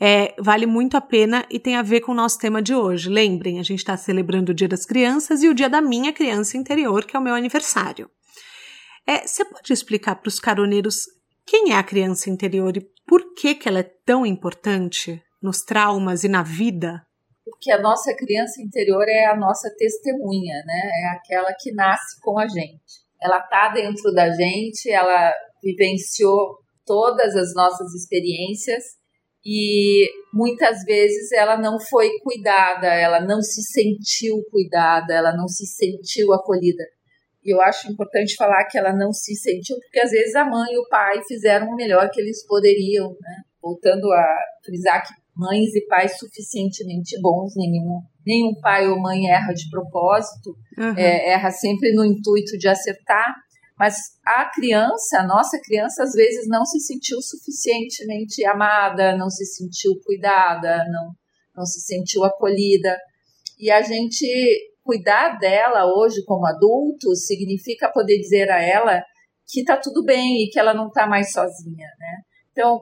É, 0.00 0.34
vale 0.38 0.66
muito 0.66 0.96
a 0.96 1.00
pena 1.00 1.46
e 1.48 1.58
tem 1.58 1.76
a 1.76 1.82
ver 1.82 2.00
com 2.00 2.12
o 2.12 2.16
nosso 2.16 2.38
tema 2.38 2.60
de 2.60 2.74
hoje. 2.74 3.08
Lembrem, 3.08 3.60
a 3.60 3.62
gente 3.62 3.78
está 3.78 3.96
celebrando 3.96 4.52
o 4.52 4.54
Dia 4.54 4.68
das 4.68 4.84
Crianças 4.84 5.42
e 5.42 5.48
o 5.48 5.54
dia 5.54 5.68
da 5.68 5.80
minha 5.80 6.12
criança 6.12 6.56
interior, 6.56 7.04
que 7.04 7.16
é 7.16 7.18
o 7.18 7.22
meu 7.22 7.34
aniversário. 7.34 8.10
É, 9.06 9.26
você 9.26 9.44
pode 9.44 9.72
explicar 9.72 10.16
para 10.16 10.28
os 10.28 10.40
caroneiros 10.40 11.04
quem 11.46 11.72
é 11.72 11.76
a 11.76 11.82
criança 11.82 12.30
interior 12.30 12.76
e 12.76 12.80
por 13.06 13.34
que, 13.34 13.54
que 13.54 13.68
ela 13.68 13.80
é 13.80 13.90
tão 14.04 14.24
importante 14.24 15.22
nos 15.42 15.62
traumas 15.62 16.24
e 16.24 16.28
na 16.28 16.42
vida? 16.42 17.02
Porque 17.44 17.70
a 17.70 17.80
nossa 17.80 18.14
criança 18.16 18.62
interior 18.62 19.04
é 19.06 19.26
a 19.26 19.36
nossa 19.36 19.70
testemunha, 19.76 20.62
né? 20.64 20.90
É 21.02 21.06
aquela 21.16 21.52
que 21.60 21.70
nasce 21.72 22.18
com 22.22 22.38
a 22.38 22.48
gente. 22.48 23.04
Ela 23.22 23.40
tá 23.42 23.68
dentro 23.68 24.12
da 24.12 24.30
gente, 24.30 24.90
ela 24.90 25.32
vivenciou 25.64 26.58
todas 26.86 27.34
as 27.34 27.54
nossas 27.54 27.94
experiências 27.94 28.84
e 29.44 30.08
muitas 30.32 30.84
vezes 30.84 31.32
ela 31.32 31.56
não 31.56 31.78
foi 31.78 32.10
cuidada, 32.22 32.86
ela 32.86 33.20
não 33.20 33.42
se 33.42 33.62
sentiu 33.62 34.42
cuidada, 34.50 35.12
ela 35.12 35.36
não 35.36 35.48
se 35.48 35.66
sentiu 35.66 36.32
acolhida. 36.32 36.84
E 37.44 37.54
eu 37.54 37.60
acho 37.60 37.90
importante 37.92 38.36
falar 38.36 38.64
que 38.64 38.78
ela 38.78 38.92
não 38.92 39.12
se 39.12 39.34
sentiu, 39.34 39.76
porque 39.76 40.00
às 40.00 40.10
vezes 40.10 40.34
a 40.34 40.46
mãe 40.46 40.72
e 40.72 40.78
o 40.78 40.88
pai 40.88 41.22
fizeram 41.28 41.68
o 41.68 41.76
melhor 41.76 42.08
que 42.10 42.20
eles 42.20 42.46
poderiam, 42.46 43.10
né? 43.20 43.42
Voltando 43.60 44.10
a 44.12 44.38
frisar 44.64 45.02
que 45.02 45.12
mães 45.36 45.74
e 45.74 45.86
pais 45.86 46.16
suficientemente 46.18 47.20
bons, 47.20 47.54
nenhum, 47.56 48.00
nenhum 48.26 48.54
pai 48.60 48.88
ou 48.88 48.98
mãe 48.98 49.28
erra 49.28 49.52
de 49.52 49.68
propósito, 49.68 50.56
uhum. 50.78 50.96
é, 50.96 51.32
erra 51.32 51.50
sempre 51.50 51.92
no 51.92 52.04
intuito 52.04 52.56
de 52.56 52.68
acertar, 52.68 53.34
mas 53.78 53.96
a 54.24 54.50
criança, 54.50 55.18
a 55.18 55.26
nossa 55.26 55.60
criança, 55.60 56.04
às 56.04 56.12
vezes 56.12 56.46
não 56.48 56.64
se 56.64 56.78
sentiu 56.80 57.20
suficientemente 57.20 58.44
amada, 58.46 59.16
não 59.16 59.28
se 59.28 59.44
sentiu 59.44 59.92
cuidada, 60.04 60.84
não, 60.88 61.12
não 61.56 61.66
se 61.66 61.80
sentiu 61.80 62.24
acolhida. 62.24 62.96
E 63.58 63.70
a 63.70 63.82
gente 63.82 64.26
cuidar 64.82 65.38
dela 65.38 65.86
hoje 65.86 66.24
como 66.24 66.46
adulto 66.46 67.16
significa 67.16 67.90
poder 67.90 68.18
dizer 68.18 68.50
a 68.50 68.62
ela 68.62 69.02
que 69.46 69.60
está 69.60 69.76
tudo 69.76 70.04
bem 70.04 70.42
e 70.42 70.50
que 70.50 70.58
ela 70.58 70.72
não 70.72 70.88
está 70.88 71.06
mais 71.06 71.32
sozinha, 71.32 71.88
né? 71.98 72.22
Então, 72.52 72.80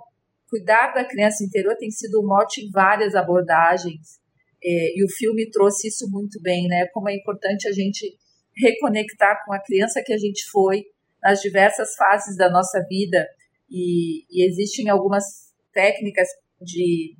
cuidar 0.48 0.92
da 0.92 1.04
criança 1.04 1.42
interior 1.42 1.74
tem 1.76 1.90
sido 1.90 2.20
um 2.20 2.26
mote 2.26 2.60
em 2.60 2.70
várias 2.70 3.14
abordagens 3.14 4.20
é, 4.62 4.98
e 4.98 5.04
o 5.04 5.08
filme 5.08 5.50
trouxe 5.50 5.88
isso 5.88 6.08
muito 6.10 6.40
bem, 6.40 6.68
né? 6.68 6.86
Como 6.92 7.08
é 7.08 7.14
importante 7.14 7.66
a 7.66 7.72
gente 7.72 8.16
reconectar 8.56 9.42
com 9.44 9.52
a 9.52 9.60
criança 9.60 10.02
que 10.04 10.12
a 10.12 10.18
gente 10.18 10.44
foi 10.50 10.84
nas 11.22 11.40
diversas 11.40 11.94
fases 11.94 12.36
da 12.36 12.50
nossa 12.50 12.84
vida 12.88 13.26
e, 13.70 14.24
e 14.30 14.46
existem 14.46 14.88
algumas 14.88 15.24
técnicas 15.72 16.28
de, 16.60 17.16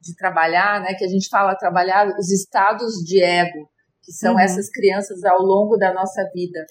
de 0.00 0.14
trabalhar, 0.16 0.80
né, 0.82 0.94
que 0.94 1.04
a 1.04 1.08
gente 1.08 1.28
fala 1.28 1.56
trabalhar 1.56 2.08
os 2.18 2.30
estados 2.30 2.94
de 3.04 3.22
ego, 3.22 3.70
que 4.02 4.12
são 4.12 4.34
uhum. 4.34 4.40
essas 4.40 4.68
crianças 4.68 5.24
ao 5.24 5.40
longo 5.40 5.76
da 5.76 5.92
nossa 5.92 6.22
vida. 6.34 6.64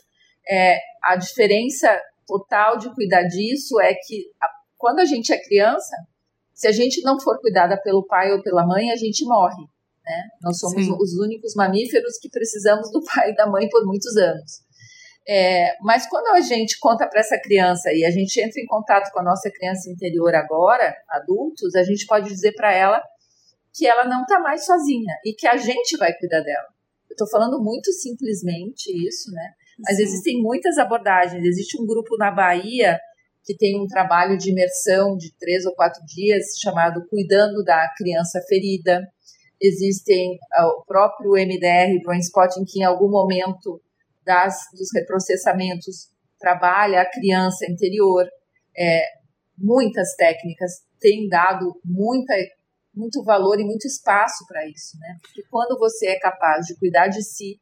É, 0.49 0.77
a 1.03 1.15
diferença 1.15 1.99
total 2.27 2.77
de 2.77 2.93
cuidar 2.93 3.23
disso 3.23 3.79
é 3.79 3.93
que 3.93 4.31
a, 4.41 4.47
quando 4.77 4.99
a 4.99 5.05
gente 5.05 5.33
é 5.33 5.41
criança, 5.41 5.95
se 6.53 6.67
a 6.67 6.71
gente 6.71 7.01
não 7.01 7.19
for 7.19 7.39
cuidada 7.39 7.81
pelo 7.81 8.05
pai 8.05 8.31
ou 8.31 8.41
pela 8.41 8.65
mãe, 8.65 8.91
a 8.91 8.95
gente 8.95 9.25
morre. 9.25 9.65
Né? 10.09 10.23
Nós 10.41 10.57
somos 10.57 10.83
Sim. 10.83 10.95
os 10.99 11.13
únicos 11.19 11.53
mamíferos 11.53 12.17
que 12.19 12.29
precisamos 12.29 12.91
do 12.91 13.03
pai 13.03 13.29
e 13.29 13.35
da 13.35 13.45
mãe 13.45 13.69
por 13.69 13.85
muitos 13.85 14.17
anos. 14.17 14.63
É, 15.27 15.75
mas 15.81 16.09
quando 16.09 16.27
a 16.35 16.41
gente 16.41 16.79
conta 16.79 17.07
para 17.07 17.19
essa 17.19 17.39
criança 17.39 17.93
e 17.93 18.03
a 18.03 18.09
gente 18.09 18.41
entra 18.41 18.59
em 18.59 18.65
contato 18.65 19.11
com 19.11 19.19
a 19.19 19.23
nossa 19.23 19.51
criança 19.51 19.87
interior 19.87 20.33
agora, 20.33 20.95
adultos, 21.07 21.75
a 21.75 21.83
gente 21.83 22.07
pode 22.07 22.27
dizer 22.27 22.53
para 22.53 22.73
ela 22.73 23.03
que 23.71 23.85
ela 23.85 24.05
não 24.05 24.23
está 24.23 24.39
mais 24.39 24.65
sozinha 24.65 25.13
e 25.23 25.33
que 25.33 25.45
a 25.45 25.55
gente 25.55 25.95
vai 25.97 26.11
cuidar 26.17 26.41
dela. 26.41 26.65
Eu 27.07 27.13
estou 27.13 27.29
falando 27.29 27.63
muito 27.63 27.91
simplesmente 27.93 28.89
isso, 29.07 29.31
né? 29.31 29.51
Mas 29.85 29.97
Sim. 29.97 30.03
existem 30.03 30.41
muitas 30.41 30.79
abordagens. 30.79 31.45
Existe 31.45 31.79
um 31.79 31.85
grupo 31.85 32.17
na 32.17 32.31
Bahia 32.31 32.99
que 33.45 33.55
tem 33.55 33.79
um 33.79 33.85
trabalho 33.85 34.35
de 34.35 34.49
imersão 34.49 35.15
de 35.15 35.31
três 35.37 35.63
ou 35.65 35.75
quatro 35.75 36.03
dias 36.05 36.57
chamado 36.59 37.05
Cuidando 37.07 37.63
da 37.63 37.87
Criança 37.95 38.41
Ferida. 38.47 39.07
Existem 39.61 40.35
uh, 40.59 40.79
o 40.79 40.85
próprio 40.85 41.31
MDR, 41.31 42.01
Brain 42.03 42.19
Spotting, 42.19 42.63
que 42.65 42.79
em 42.79 42.83
algum 42.83 43.09
momento 43.09 43.81
das, 44.25 44.55
dos 44.73 44.89
reprocessamentos 44.95 46.09
trabalha 46.39 47.01
a 47.01 47.09
criança 47.09 47.65
interior. 47.69 48.25
É, 48.77 49.01
muitas 49.57 50.15
técnicas 50.15 50.71
têm 50.99 51.27
dado 51.27 51.79
muita, 51.83 52.33
muito 52.95 53.23
valor 53.23 53.59
e 53.59 53.65
muito 53.65 53.85
espaço 53.85 54.45
para 54.47 54.65
isso, 54.67 54.97
né? 54.99 55.17
Porque 55.21 55.43
quando 55.49 55.77
você 55.77 56.07
é 56.07 56.19
capaz 56.19 56.65
de 56.65 56.77
cuidar 56.77 57.07
de 57.07 57.21
si 57.23 57.59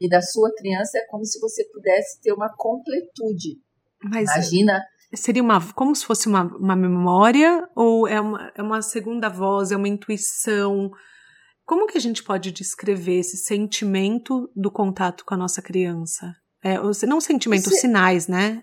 e 0.00 0.08
da 0.08 0.20
sua 0.20 0.52
criança, 0.54 0.98
é 0.98 1.06
como 1.06 1.24
se 1.24 1.40
você 1.40 1.64
pudesse 1.72 2.20
ter 2.20 2.32
uma 2.32 2.54
completude. 2.54 3.60
Mas 4.04 4.30
Imagina 4.30 4.82
seria 5.14 5.42
uma 5.42 5.60
como 5.72 5.94
se 5.94 6.04
fosse 6.04 6.26
uma, 6.26 6.44
uma 6.56 6.76
memória 6.76 7.68
ou 7.74 8.08
é 8.08 8.20
uma, 8.20 8.52
é 8.54 8.62
uma 8.62 8.82
segunda 8.82 9.28
voz, 9.28 9.70
é 9.70 9.76
uma 9.76 9.88
intuição? 9.88 10.90
Como 11.64 11.86
que 11.86 11.96
a 11.96 12.00
gente 12.00 12.22
pode 12.22 12.50
descrever 12.50 13.20
esse 13.20 13.36
sentimento 13.36 14.50
do 14.54 14.70
contato 14.70 15.24
com 15.24 15.34
a 15.34 15.36
nossa 15.36 15.62
criança? 15.62 16.34
É, 16.64 16.76
não 17.06 17.20
sentimento, 17.20 17.70
você, 17.70 17.80
sinais, 17.80 18.28
né? 18.28 18.62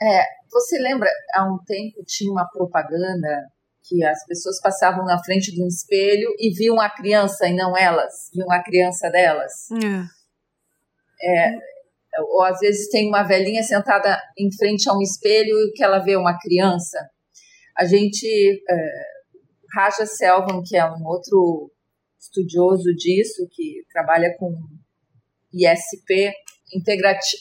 É, 0.00 0.22
você 0.50 0.78
lembra, 0.78 1.08
há 1.34 1.44
um 1.44 1.58
tempo 1.64 2.02
tinha 2.06 2.30
uma 2.30 2.48
propaganda 2.48 3.28
que 3.86 4.02
as 4.04 4.24
pessoas 4.26 4.60
passavam 4.60 5.04
na 5.04 5.22
frente 5.22 5.52
de 5.52 5.62
um 5.62 5.66
espelho 5.66 6.34
e 6.38 6.54
viam 6.54 6.80
a 6.80 6.88
criança 6.88 7.46
e 7.46 7.54
não 7.54 7.76
elas, 7.76 8.30
viam 8.32 8.50
a 8.50 8.62
criança 8.62 9.10
delas. 9.10 9.52
É. 11.22 11.48
é 11.48 11.74
ou 12.30 12.42
às 12.42 12.60
vezes 12.60 12.88
tem 12.88 13.08
uma 13.08 13.24
velhinha 13.24 13.62
sentada 13.62 14.20
em 14.38 14.48
frente 14.56 14.88
a 14.88 14.94
um 14.94 15.02
espelho 15.02 15.56
e 15.58 15.72
que 15.72 15.82
ela 15.82 15.98
vê 15.98 16.16
uma 16.16 16.38
criança. 16.38 16.98
A 17.76 17.84
gente, 17.84 18.62
é, 18.70 18.88
Raja 19.74 20.06
Selvan, 20.06 20.62
que 20.64 20.76
é 20.76 20.84
um 20.84 21.04
outro 21.04 21.70
estudioso 22.24 22.94
disso, 22.94 23.46
que 23.50 23.84
trabalha 23.92 24.34
com 24.38 24.54
ISP, 25.52 26.32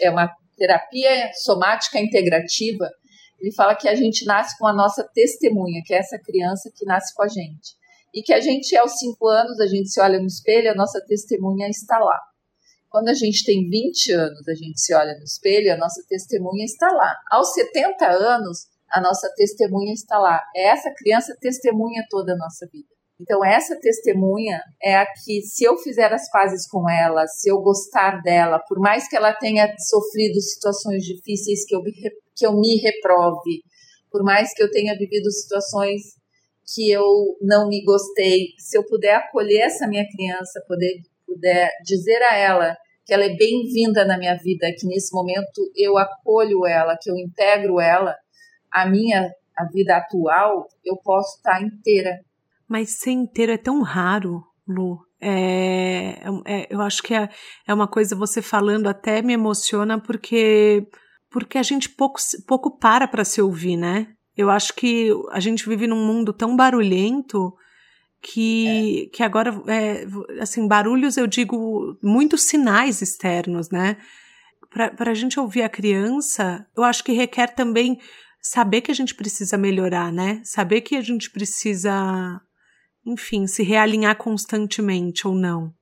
é 0.01 0.09
uma 0.09 0.29
terapia 0.57 1.31
somática 1.33 1.99
integrativa, 1.99 2.89
ele 3.39 3.51
fala 3.51 3.75
que 3.75 3.89
a 3.89 3.95
gente 3.95 4.25
nasce 4.25 4.57
com 4.57 4.67
a 4.67 4.73
nossa 4.73 5.03
testemunha, 5.13 5.81
que 5.85 5.93
é 5.93 5.97
essa 5.97 6.17
criança 6.17 6.71
que 6.73 6.85
nasce 6.85 7.13
com 7.13 7.23
a 7.23 7.27
gente. 7.27 7.75
E 8.13 8.21
que 8.21 8.31
a 8.31 8.39
gente, 8.39 8.75
aos 8.77 8.97
cinco 8.97 9.27
anos, 9.27 9.59
a 9.59 9.67
gente 9.67 9.89
se 9.89 9.99
olha 9.99 10.19
no 10.19 10.27
espelho, 10.27 10.71
a 10.71 10.75
nossa 10.75 11.03
testemunha 11.05 11.67
está 11.67 11.97
lá. 11.97 12.19
Quando 12.89 13.09
a 13.09 13.13
gente 13.13 13.43
tem 13.43 13.67
20 13.67 14.11
anos, 14.13 14.47
a 14.47 14.53
gente 14.53 14.79
se 14.79 14.93
olha 14.93 15.17
no 15.17 15.23
espelho, 15.23 15.73
a 15.73 15.77
nossa 15.77 16.01
testemunha 16.07 16.63
está 16.63 16.87
lá. 16.93 17.13
Aos 17.31 17.51
70 17.53 18.07
anos, 18.07 18.67
a 18.91 19.01
nossa 19.01 19.27
testemunha 19.35 19.91
está 19.91 20.19
lá. 20.19 20.39
É 20.55 20.67
essa 20.69 20.93
criança 20.93 21.35
testemunha 21.41 22.05
toda 22.09 22.33
a 22.33 22.37
nossa 22.37 22.67
vida. 22.71 22.87
Então, 23.23 23.43
essa 23.43 23.79
testemunha 23.79 24.59
é 24.83 24.95
a 24.97 25.05
que, 25.05 25.41
se 25.41 25.63
eu 25.63 25.77
fizer 25.77 26.11
as 26.11 26.29
pazes 26.29 26.67
com 26.67 26.89
ela, 26.89 27.25
se 27.25 27.49
eu 27.49 27.61
gostar 27.61 28.21
dela, 28.21 28.59
por 28.67 28.77
mais 28.79 29.07
que 29.07 29.15
ela 29.15 29.31
tenha 29.31 29.73
sofrido 29.79 30.41
situações 30.41 31.03
difíceis 31.03 31.65
que 31.65 31.73
eu, 31.73 31.81
que 32.35 32.45
eu 32.45 32.53
me 32.53 32.75
reprove, 32.81 33.63
por 34.11 34.23
mais 34.23 34.53
que 34.53 34.61
eu 34.61 34.69
tenha 34.69 34.93
vivido 34.97 35.31
situações 35.31 36.01
que 36.75 36.91
eu 36.91 37.03
não 37.41 37.69
me 37.69 37.81
gostei, 37.85 38.47
se 38.57 38.77
eu 38.77 38.85
puder 38.85 39.15
acolher 39.15 39.61
essa 39.61 39.87
minha 39.87 40.05
criança, 40.05 40.61
poder 40.67 40.99
puder 41.25 41.71
dizer 41.85 42.21
a 42.23 42.35
ela 42.35 42.75
que 43.05 43.13
ela 43.13 43.23
é 43.23 43.35
bem-vinda 43.35 44.05
na 44.05 44.17
minha 44.17 44.35
vida, 44.35 44.67
que 44.77 44.85
nesse 44.85 45.13
momento 45.13 45.71
eu 45.75 45.97
acolho 45.97 46.65
ela, 46.65 46.97
que 47.01 47.09
eu 47.09 47.15
integro 47.15 47.79
ela, 47.79 48.15
a 48.71 48.85
minha 48.85 49.29
a 49.55 49.65
vida 49.65 49.97
atual, 49.97 50.67
eu 50.83 50.97
posso 50.97 51.37
estar 51.37 51.61
inteira. 51.61 52.19
Mas 52.73 52.97
ser 52.97 53.11
inteiro 53.11 53.51
é 53.51 53.57
tão 53.57 53.83
raro, 53.83 54.43
Lu. 54.67 54.97
É, 55.21 56.23
é, 56.43 56.67
eu 56.71 56.81
acho 56.81 57.03
que 57.03 57.13
é, 57.13 57.29
é 57.67 57.71
uma 57.71 57.87
coisa, 57.87 58.15
você 58.15 58.41
falando 58.41 58.87
até 58.87 59.21
me 59.21 59.31
emociona, 59.31 59.99
porque, 59.99 60.87
porque 61.29 61.59
a 61.59 61.61
gente 61.61 61.87
pouco, 61.87 62.19
pouco 62.47 62.75
para 62.79 63.07
para 63.07 63.23
se 63.23 63.39
ouvir, 63.39 63.77
né? 63.77 64.07
Eu 64.35 64.49
acho 64.49 64.73
que 64.73 65.11
a 65.29 65.39
gente 65.39 65.69
vive 65.69 65.85
num 65.85 66.03
mundo 66.03 66.33
tão 66.33 66.55
barulhento 66.55 67.53
que, 68.19 69.05
é. 69.05 69.15
que 69.17 69.21
agora, 69.21 69.53
é, 69.67 70.07
assim, 70.41 70.67
barulhos 70.67 71.15
eu 71.15 71.27
digo 71.27 71.95
muitos 72.01 72.41
sinais 72.41 73.03
externos, 73.03 73.69
né? 73.69 73.97
Para 74.71 75.11
a 75.11 75.13
gente 75.13 75.39
ouvir 75.39 75.61
a 75.61 75.69
criança, 75.69 76.65
eu 76.75 76.83
acho 76.83 77.03
que 77.03 77.11
requer 77.11 77.53
também 77.53 77.99
saber 78.41 78.81
que 78.81 78.89
a 78.89 78.95
gente 78.95 79.13
precisa 79.13 79.59
melhorar, 79.59 80.11
né? 80.11 80.41
Saber 80.43 80.81
que 80.81 80.95
a 80.95 81.01
gente 81.01 81.29
precisa, 81.29 82.41
enfim, 83.05 83.47
se 83.47 83.63
realinhar 83.63 84.17
constantemente 84.17 85.27
ou 85.27 85.33
não. 85.33 85.73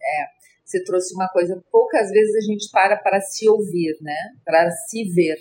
É, 0.00 0.26
você 0.64 0.82
trouxe 0.84 1.14
uma 1.14 1.28
coisa, 1.28 1.62
poucas 1.70 2.10
vezes 2.10 2.34
a 2.36 2.40
gente 2.40 2.70
para 2.70 2.96
para 2.96 3.20
se 3.20 3.48
ouvir, 3.48 3.96
né? 4.00 4.16
Para 4.44 4.70
se 4.70 5.04
ver. 5.12 5.36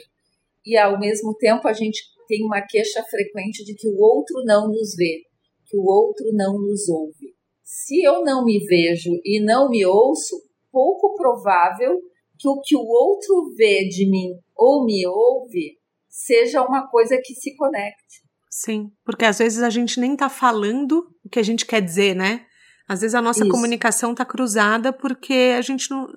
E 0.65 0.77
ao 0.77 0.99
mesmo 0.99 1.33
tempo 1.35 1.67
a 1.67 1.73
gente 1.73 2.01
tem 2.27 2.45
uma 2.45 2.61
queixa 2.61 3.03
frequente 3.03 3.63
de 3.63 3.73
que 3.75 3.87
o 3.87 3.99
outro 3.99 4.43
não 4.45 4.67
nos 4.67 4.95
vê 4.95 5.25
que 5.71 5.77
o 5.77 5.85
outro 5.85 6.25
não 6.33 6.59
nos 6.59 6.89
ouve. 6.89 7.33
Se 7.63 8.03
eu 8.03 8.23
não 8.25 8.43
me 8.43 8.59
vejo 8.65 9.09
e 9.23 9.41
não 9.41 9.69
me 9.69 9.85
ouço, 9.85 10.35
pouco 10.69 11.15
provável 11.15 11.97
que 12.37 12.47
o 12.47 12.59
que 12.59 12.75
o 12.75 12.85
outro 12.85 13.53
vê 13.55 13.87
de 13.87 14.09
mim 14.09 14.33
ou 14.53 14.83
me 14.83 15.07
ouve 15.07 15.77
seja 16.09 16.61
uma 16.61 16.89
coisa 16.89 17.17
que 17.23 17.33
se 17.33 17.55
conecte. 17.55 18.20
Sim, 18.51 18.91
porque 19.05 19.23
às 19.23 19.39
vezes 19.39 19.63
a 19.63 19.69
gente 19.69 19.97
nem 19.97 20.13
tá 20.13 20.27
falando 20.27 21.09
o 21.23 21.29
que 21.29 21.39
a 21.39 21.43
gente 21.43 21.65
quer 21.65 21.81
dizer, 21.81 22.13
né? 22.13 22.45
Às 22.85 22.99
vezes 22.99 23.15
a 23.15 23.21
nossa 23.21 23.43
Isso. 23.43 23.49
comunicação 23.49 24.13
tá 24.13 24.25
cruzada 24.25 24.91
porque 24.91 25.55
a 25.57 25.61
gente 25.61 25.89
não, 25.89 26.09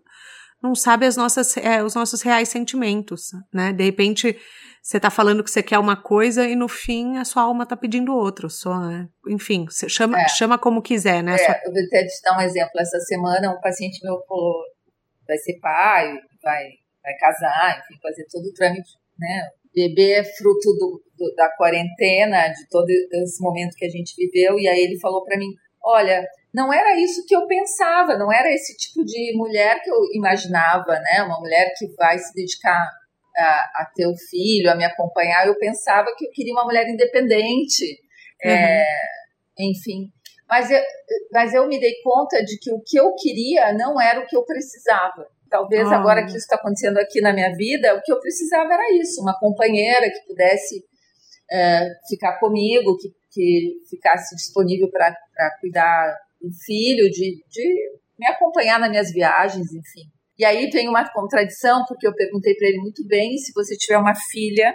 não 0.60 0.74
sabe 0.74 1.06
as 1.06 1.16
nossas, 1.16 1.56
é, 1.56 1.80
os 1.80 1.94
nossos 1.94 2.22
reais 2.22 2.48
sentimentos, 2.48 3.30
né? 3.52 3.72
De 3.72 3.84
repente 3.84 4.36
você 4.82 4.98
tá 4.98 5.10
falando 5.10 5.44
que 5.44 5.50
você 5.50 5.62
quer 5.62 5.78
uma 5.78 5.96
coisa 5.96 6.46
e 6.46 6.56
no 6.56 6.68
fim 6.68 7.18
a 7.18 7.24
sua 7.24 7.44
alma 7.44 7.64
tá 7.64 7.76
pedindo 7.76 8.12
outro, 8.12 8.50
só, 8.50 8.80
né? 8.80 9.08
enfim, 9.28 9.66
você 9.66 9.88
chama, 9.88 10.20
é. 10.20 10.28
chama 10.28 10.58
como 10.58 10.82
quiser, 10.82 11.22
né? 11.22 11.36
É, 11.36 11.38
sua... 11.38 11.60
Eu 11.64 11.72
vou 11.72 11.82
até 11.86 12.04
te 12.04 12.20
dar 12.22 12.36
um 12.36 12.40
exemplo. 12.40 12.80
Essa 12.80 12.98
semana 12.98 13.52
um 13.52 13.60
paciente 13.60 14.04
meu 14.04 14.20
falou, 14.26 14.60
vai 15.26 15.38
ser 15.38 15.58
pai, 15.60 16.18
vai, 16.42 16.64
vai 17.00 17.14
casar, 17.18 17.78
enfim, 17.78 18.00
fazer 18.02 18.26
todo 18.28 18.44
o 18.44 18.52
trâmite, 18.52 18.90
né? 19.16 19.48
Bebê 19.74 20.12
é 20.12 20.24
fruto 20.24 20.72
do, 20.78 21.02
do, 21.16 21.34
da 21.34 21.50
quarentena, 21.56 22.48
de 22.48 22.68
todo 22.68 22.88
esse 22.88 23.42
momento 23.42 23.76
que 23.76 23.84
a 23.84 23.90
gente 23.90 24.14
viveu, 24.16 24.58
e 24.58 24.68
aí 24.68 24.80
ele 24.80 24.98
falou 25.00 25.24
para 25.24 25.36
mim, 25.36 25.48
olha, 25.82 26.24
não 26.54 26.72
era 26.72 26.98
isso 27.00 27.26
que 27.26 27.34
eu 27.34 27.46
pensava, 27.46 28.16
não 28.16 28.32
era 28.32 28.48
esse 28.52 28.76
tipo 28.76 29.04
de 29.04 29.36
mulher 29.36 29.82
que 29.82 29.90
eu 29.90 29.96
imaginava, 30.14 30.92
né? 31.00 31.22
Uma 31.24 31.40
mulher 31.40 31.72
que 31.76 31.86
vai 31.96 32.16
se 32.18 32.32
dedicar 32.32 32.88
a, 33.36 33.42
a, 33.42 33.92
ter 33.94 34.06
o 34.06 34.14
filho, 34.30 34.70
a 34.70 34.76
me 34.76 34.84
acompanhar, 34.84 35.46
eu 35.46 35.58
pensava 35.58 36.14
que 36.16 36.26
eu 36.26 36.30
queria 36.30 36.52
uma 36.52 36.64
mulher 36.64 36.88
independente, 36.88 37.84
uhum. 38.44 38.50
é, 38.50 38.84
enfim. 39.58 40.12
Mas 40.48 40.70
eu, 40.70 40.80
mas 41.32 41.54
eu 41.54 41.66
me 41.66 41.80
dei 41.80 41.94
conta 42.02 42.44
de 42.44 42.56
que 42.58 42.72
o 42.72 42.80
que 42.80 42.96
eu 42.96 43.12
queria 43.16 43.72
não 43.72 44.00
era 44.00 44.20
o 44.20 44.26
que 44.26 44.36
eu 44.36 44.44
precisava. 44.44 45.26
Talvez 45.50 45.86
oh. 45.88 45.94
agora 45.94 46.22
que 46.22 46.30
isso 46.30 46.38
está 46.38 46.56
acontecendo 46.56 46.98
aqui 46.98 47.20
na 47.20 47.32
minha 47.32 47.52
vida, 47.54 47.94
o 47.94 48.02
que 48.02 48.12
eu 48.12 48.20
precisava 48.20 48.72
era 48.72 48.94
isso: 48.96 49.20
uma 49.20 49.38
companheira 49.38 50.10
que 50.10 50.26
pudesse 50.26 50.84
é, 51.50 51.88
ficar 52.08 52.38
comigo, 52.38 52.96
que, 52.96 53.12
que 53.30 53.76
ficasse 53.88 54.34
disponível 54.34 54.90
para 54.90 55.14
cuidar 55.60 56.14
do 56.40 56.50
filho, 56.64 57.10
de, 57.10 57.42
de 57.48 57.90
me 58.18 58.26
acompanhar 58.26 58.78
nas 58.78 58.90
minhas 58.90 59.12
viagens, 59.12 59.72
enfim. 59.72 60.08
E 60.38 60.44
aí 60.44 60.68
tem 60.70 60.88
uma 60.88 61.08
contradição, 61.12 61.84
porque 61.86 62.06
eu 62.06 62.14
perguntei 62.14 62.54
para 62.54 62.68
ele 62.68 62.78
muito 62.78 63.06
bem: 63.06 63.36
se 63.36 63.52
você 63.52 63.76
tiver 63.76 63.98
uma 63.98 64.14
filha 64.14 64.74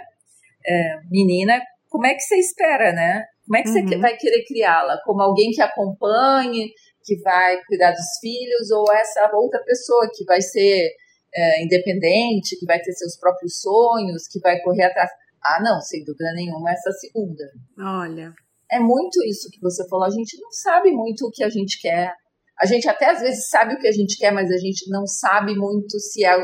é, 0.66 1.00
menina, 1.10 1.60
como 1.88 2.06
é 2.06 2.14
que 2.14 2.20
você 2.20 2.36
espera, 2.36 2.92
né? 2.92 3.24
Como 3.44 3.56
é 3.56 3.62
que 3.62 3.68
uhum. 3.68 3.88
você 3.88 3.98
vai 3.98 4.16
querer 4.16 4.44
criá-la? 4.44 4.98
Como 5.04 5.20
alguém 5.20 5.50
que 5.50 5.60
acompanhe, 5.60 6.72
que 7.10 7.20
vai 7.22 7.60
cuidar 7.64 7.90
dos 7.90 8.18
filhos, 8.20 8.70
ou 8.70 8.84
essa 8.92 9.28
outra 9.34 9.60
pessoa 9.64 10.08
que 10.14 10.24
vai 10.24 10.40
ser 10.40 10.92
é, 11.34 11.64
independente, 11.64 12.56
que 12.56 12.64
vai 12.64 12.80
ter 12.80 12.92
seus 12.92 13.16
próprios 13.16 13.60
sonhos, 13.60 14.28
que 14.28 14.38
vai 14.38 14.60
correr 14.60 14.84
atrás? 14.84 15.10
Ah, 15.42 15.60
não, 15.60 15.80
sem 15.80 16.04
dúvida 16.04 16.32
nenhuma, 16.34 16.70
essa 16.70 16.92
segunda. 16.92 17.50
Olha. 17.76 18.32
É 18.70 18.78
muito 18.78 19.20
isso 19.24 19.50
que 19.50 19.60
você 19.60 19.86
falou. 19.88 20.04
A 20.04 20.10
gente 20.10 20.40
não 20.40 20.52
sabe 20.52 20.92
muito 20.92 21.26
o 21.26 21.30
que 21.32 21.42
a 21.42 21.48
gente 21.48 21.80
quer. 21.80 22.14
A 22.60 22.66
gente 22.66 22.88
até 22.88 23.10
às 23.10 23.20
vezes 23.20 23.48
sabe 23.48 23.74
o 23.74 23.78
que 23.78 23.88
a 23.88 23.92
gente 23.92 24.16
quer, 24.16 24.30
mas 24.30 24.48
a 24.52 24.58
gente 24.58 24.88
não 24.88 25.04
sabe 25.04 25.56
muito 25.56 25.98
se 25.98 26.24
é, 26.24 26.36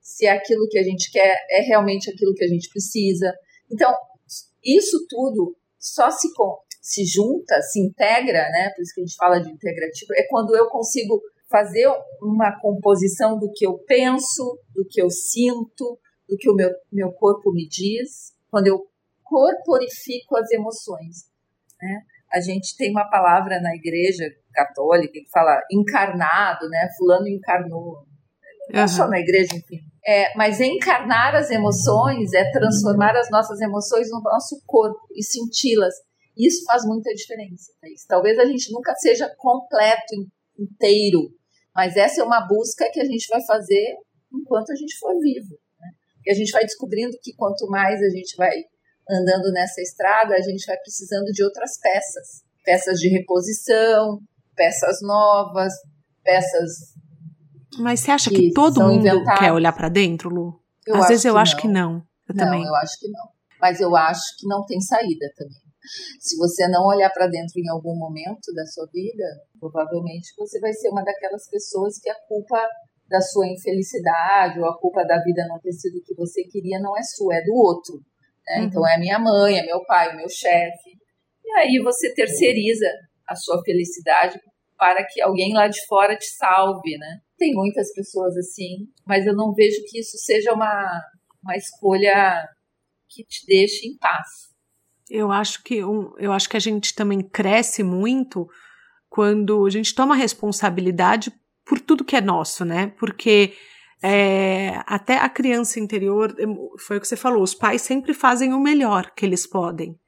se 0.00 0.26
é 0.26 0.30
aquilo 0.30 0.68
que 0.68 0.78
a 0.78 0.84
gente 0.84 1.10
quer 1.10 1.34
é 1.50 1.62
realmente 1.62 2.08
aquilo 2.08 2.34
que 2.34 2.44
a 2.44 2.48
gente 2.48 2.68
precisa. 2.68 3.34
Então, 3.72 3.92
isso 4.62 5.04
tudo 5.08 5.56
só 5.80 6.10
se, 6.10 6.28
se 6.84 7.02
junta, 7.06 7.62
se 7.62 7.80
integra, 7.80 8.46
né? 8.50 8.70
Por 8.76 8.82
isso 8.82 8.94
que 8.94 9.00
a 9.00 9.04
gente 9.04 9.16
fala 9.16 9.40
de 9.40 9.50
integrativo, 9.50 10.12
é 10.14 10.26
quando 10.28 10.54
eu 10.54 10.68
consigo 10.68 11.18
fazer 11.50 11.88
uma 12.20 12.60
composição 12.60 13.38
do 13.38 13.50
que 13.50 13.66
eu 13.66 13.78
penso, 13.86 14.60
do 14.74 14.84
que 14.86 15.00
eu 15.00 15.08
sinto, 15.08 15.98
do 16.28 16.36
que 16.36 16.50
o 16.50 16.54
meu, 16.54 16.70
meu 16.92 17.10
corpo 17.12 17.50
me 17.52 17.66
diz, 17.66 18.34
quando 18.50 18.66
eu 18.66 18.86
corporifico 19.22 20.36
as 20.36 20.50
emoções. 20.50 21.30
Né? 21.80 22.02
A 22.30 22.40
gente 22.40 22.76
tem 22.76 22.90
uma 22.90 23.08
palavra 23.08 23.62
na 23.62 23.74
igreja 23.74 24.30
católica 24.52 25.14
que 25.14 25.30
fala 25.32 25.58
encarnado, 25.72 26.68
né? 26.68 26.90
Fulano 26.98 27.28
encarnou. 27.28 28.04
Não 28.70 28.82
uhum. 28.82 28.88
só 28.88 29.08
na 29.08 29.18
igreja, 29.18 29.56
enfim. 29.56 29.80
É, 30.06 30.36
mas 30.36 30.60
encarnar 30.60 31.34
as 31.34 31.50
emoções 31.50 32.34
é 32.34 32.50
transformar 32.50 33.16
as 33.16 33.30
nossas 33.30 33.58
emoções 33.60 34.10
no 34.10 34.20
nosso 34.20 34.62
corpo 34.66 35.00
e 35.14 35.22
senti-las. 35.22 35.94
Isso 36.36 36.64
faz 36.64 36.84
muita 36.84 37.12
diferença. 37.14 37.72
Talvez 38.08 38.38
a 38.38 38.44
gente 38.44 38.72
nunca 38.72 38.94
seja 38.96 39.32
completo, 39.36 40.14
inteiro, 40.58 41.30
mas 41.74 41.96
essa 41.96 42.20
é 42.20 42.24
uma 42.24 42.46
busca 42.46 42.88
que 42.92 43.00
a 43.00 43.04
gente 43.04 43.26
vai 43.28 43.44
fazer 43.44 43.96
enquanto 44.32 44.70
a 44.70 44.76
gente 44.76 44.96
for 44.98 45.18
vivo. 45.20 45.58
Né? 45.80 45.88
E 46.26 46.30
a 46.30 46.34
gente 46.34 46.52
vai 46.52 46.62
descobrindo 46.64 47.16
que 47.20 47.34
quanto 47.34 47.66
mais 47.68 48.00
a 48.00 48.08
gente 48.10 48.36
vai 48.36 48.52
andando 49.10 49.50
nessa 49.52 49.80
estrada, 49.80 50.34
a 50.34 50.40
gente 50.40 50.64
vai 50.66 50.76
precisando 50.78 51.26
de 51.26 51.42
outras 51.42 51.78
peças. 51.80 52.44
Peças 52.64 52.98
de 52.98 53.08
reposição, 53.08 54.20
peças 54.54 54.98
novas, 55.02 55.72
peças. 56.22 56.94
Mas 57.78 58.00
você 58.00 58.10
acha 58.12 58.30
que, 58.30 58.36
que 58.36 58.52
todo 58.52 58.80
mundo 58.80 59.06
inventadas. 59.06 59.38
quer 59.40 59.52
olhar 59.52 59.72
para 59.72 59.88
dentro, 59.88 60.30
Lu? 60.30 60.60
Eu 60.86 60.96
Às 60.96 61.08
vezes 61.08 61.24
eu 61.24 61.36
acho 61.36 61.56
que 61.56 61.66
não. 61.66 61.96
Eu 62.28 62.34
não, 62.34 62.44
também. 62.44 62.64
eu 62.64 62.74
acho 62.76 62.98
que 63.00 63.08
não. 63.08 63.28
Mas 63.60 63.80
eu 63.80 63.94
acho 63.96 64.36
que 64.38 64.46
não 64.46 64.64
tem 64.64 64.80
saída 64.80 65.26
também. 65.36 65.63
Se 66.18 66.36
você 66.36 66.66
não 66.68 66.86
olhar 66.86 67.10
para 67.10 67.26
dentro 67.26 67.58
em 67.58 67.68
algum 67.70 67.96
momento 67.96 68.52
da 68.54 68.64
sua 68.66 68.86
vida, 68.92 69.24
provavelmente 69.58 70.32
você 70.36 70.58
vai 70.60 70.72
ser 70.72 70.88
uma 70.88 71.04
daquelas 71.04 71.48
pessoas 71.48 71.98
que 71.98 72.08
a 72.08 72.14
culpa 72.26 72.58
da 73.08 73.20
sua 73.20 73.46
infelicidade 73.46 74.58
ou 74.60 74.66
a 74.66 74.78
culpa 74.78 75.04
da 75.04 75.22
vida 75.22 75.46
não 75.46 75.60
ter 75.60 75.72
sido 75.72 75.98
o 75.98 76.02
que 76.02 76.14
você 76.14 76.42
queria 76.44 76.80
não 76.80 76.96
é 76.96 77.02
sua, 77.02 77.36
é 77.36 77.42
do 77.42 77.54
outro. 77.54 77.96
Né? 78.46 78.60
Uhum. 78.60 78.64
Então 78.64 78.88
é 78.88 78.98
minha 78.98 79.18
mãe, 79.18 79.58
é 79.58 79.66
meu 79.66 79.84
pai, 79.84 80.10
é 80.10 80.16
meu 80.16 80.28
chefe. 80.28 80.98
E 81.44 81.50
aí 81.58 81.78
você 81.82 82.14
terceiriza 82.14 82.90
a 83.28 83.34
sua 83.34 83.62
felicidade 83.62 84.40
para 84.76 85.04
que 85.06 85.20
alguém 85.20 85.52
lá 85.52 85.68
de 85.68 85.84
fora 85.86 86.16
te 86.16 86.26
salve, 86.26 86.96
né? 86.98 87.20
Tem 87.38 87.52
muitas 87.52 87.92
pessoas 87.92 88.36
assim, 88.36 88.88
mas 89.06 89.26
eu 89.26 89.34
não 89.34 89.52
vejo 89.52 89.82
que 89.88 90.00
isso 90.00 90.16
seja 90.18 90.52
uma, 90.52 91.00
uma 91.42 91.56
escolha 91.56 92.48
que 93.08 93.24
te 93.24 93.46
deixe 93.46 93.86
em 93.86 93.96
paz. 93.98 94.53
Eu 95.08 95.30
acho 95.30 95.62
que 95.62 95.76
eu 95.76 96.32
acho 96.32 96.48
que 96.48 96.56
a 96.56 96.60
gente 96.60 96.94
também 96.94 97.20
cresce 97.20 97.82
muito 97.82 98.48
quando 99.08 99.66
a 99.66 99.70
gente 99.70 99.94
toma 99.94 100.14
responsabilidade 100.14 101.32
por 101.64 101.80
tudo 101.80 102.04
que 102.04 102.16
é 102.16 102.20
nosso, 102.20 102.64
né? 102.64 102.92
Porque 102.98 103.54
é, 104.02 104.82
até 104.86 105.16
a 105.18 105.28
criança 105.28 105.80
interior, 105.80 106.34
foi 106.78 106.98
o 106.98 107.00
que 107.00 107.08
você 107.08 107.16
falou, 107.16 107.42
os 107.42 107.54
pais 107.54 107.80
sempre 107.80 108.12
fazem 108.12 108.52
o 108.52 108.60
melhor 108.60 109.10
que 109.16 109.24
eles 109.24 109.46
podem. 109.46 109.98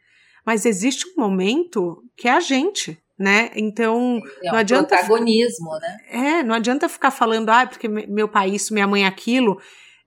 Mas 0.45 0.67
existe 0.67 1.07
um 1.09 1.23
momento 1.23 2.03
que 2.17 2.29
é 2.29 2.33
a 2.33 2.41
gente, 2.41 2.99
né? 3.19 3.51
Então, 3.57 4.21
é 4.43 4.51
não 4.51 4.59
adianta. 4.59 4.97
Protagonismo, 4.97 5.71
né? 5.81 5.97
É, 6.11 6.43
não 6.43 6.55
adianta 6.55 6.89
ficar 6.89 7.11
falando, 7.11 7.49
ah, 7.49 7.67
porque 7.67 7.89
meu 7.89 8.29
pai 8.29 8.51
isso, 8.51 8.75
minha 8.75 8.87
mãe 8.87 9.07
aquilo. 9.07 9.59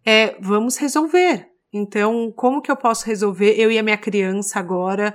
É, 0.06 0.36
vamos 0.39 0.78
resolver. 0.78 1.48
Então, 1.71 2.32
como 2.36 2.62
que 2.62 2.71
eu 2.71 2.75
posso 2.75 3.05
resolver 3.05 3.53
eu 3.60 3.71
e 3.71 3.77
a 3.77 3.84
minha 3.84 3.97
criança 3.97 4.60
agora? 4.60 5.13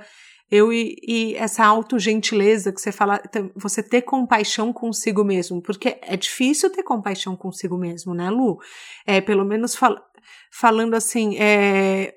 Eu 0.49 0.71
e, 0.71 0.95
e 1.01 1.35
essa 1.35 1.65
autogentileza 1.65 2.71
que 2.71 2.79
você 2.79 2.91
fala, 2.91 3.21
você 3.55 3.81
ter 3.81 4.03
compaixão 4.03 4.71
consigo 4.71 5.23
mesmo, 5.23 5.61
porque 5.61 5.97
é 6.01 6.15
difícil 6.15 6.69
ter 6.69 6.83
compaixão 6.83 7.35
consigo 7.35 7.77
mesmo, 7.77 8.13
né, 8.13 8.29
Lu? 8.29 8.59
É, 9.07 9.19
pelo 9.19 9.43
menos 9.43 9.75
fal, 9.75 9.97
falando 10.51 10.93
assim, 10.93 11.35
é, 11.37 12.13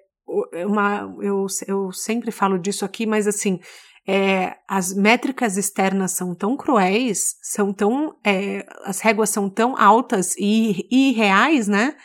uma, 0.67 1.11
eu, 1.21 1.47
eu 1.67 1.91
sempre 1.91 2.31
falo 2.31 2.59
disso 2.59 2.85
aqui, 2.85 3.07
mas 3.07 3.27
assim, 3.27 3.59
é, 4.07 4.57
as 4.67 4.95
métricas 4.95 5.57
externas 5.57 6.13
são 6.13 6.35
tão 6.35 6.57
cruéis, 6.57 7.37
são 7.43 7.73
tão, 7.73 8.17
é, 8.25 8.67
as 8.85 9.01
réguas 9.01 9.31
são 9.31 9.51
tão 9.51 9.75
altas 9.79 10.35
e, 10.39 10.87
e 10.91 11.11
irreais, 11.11 11.67
né? 11.67 11.97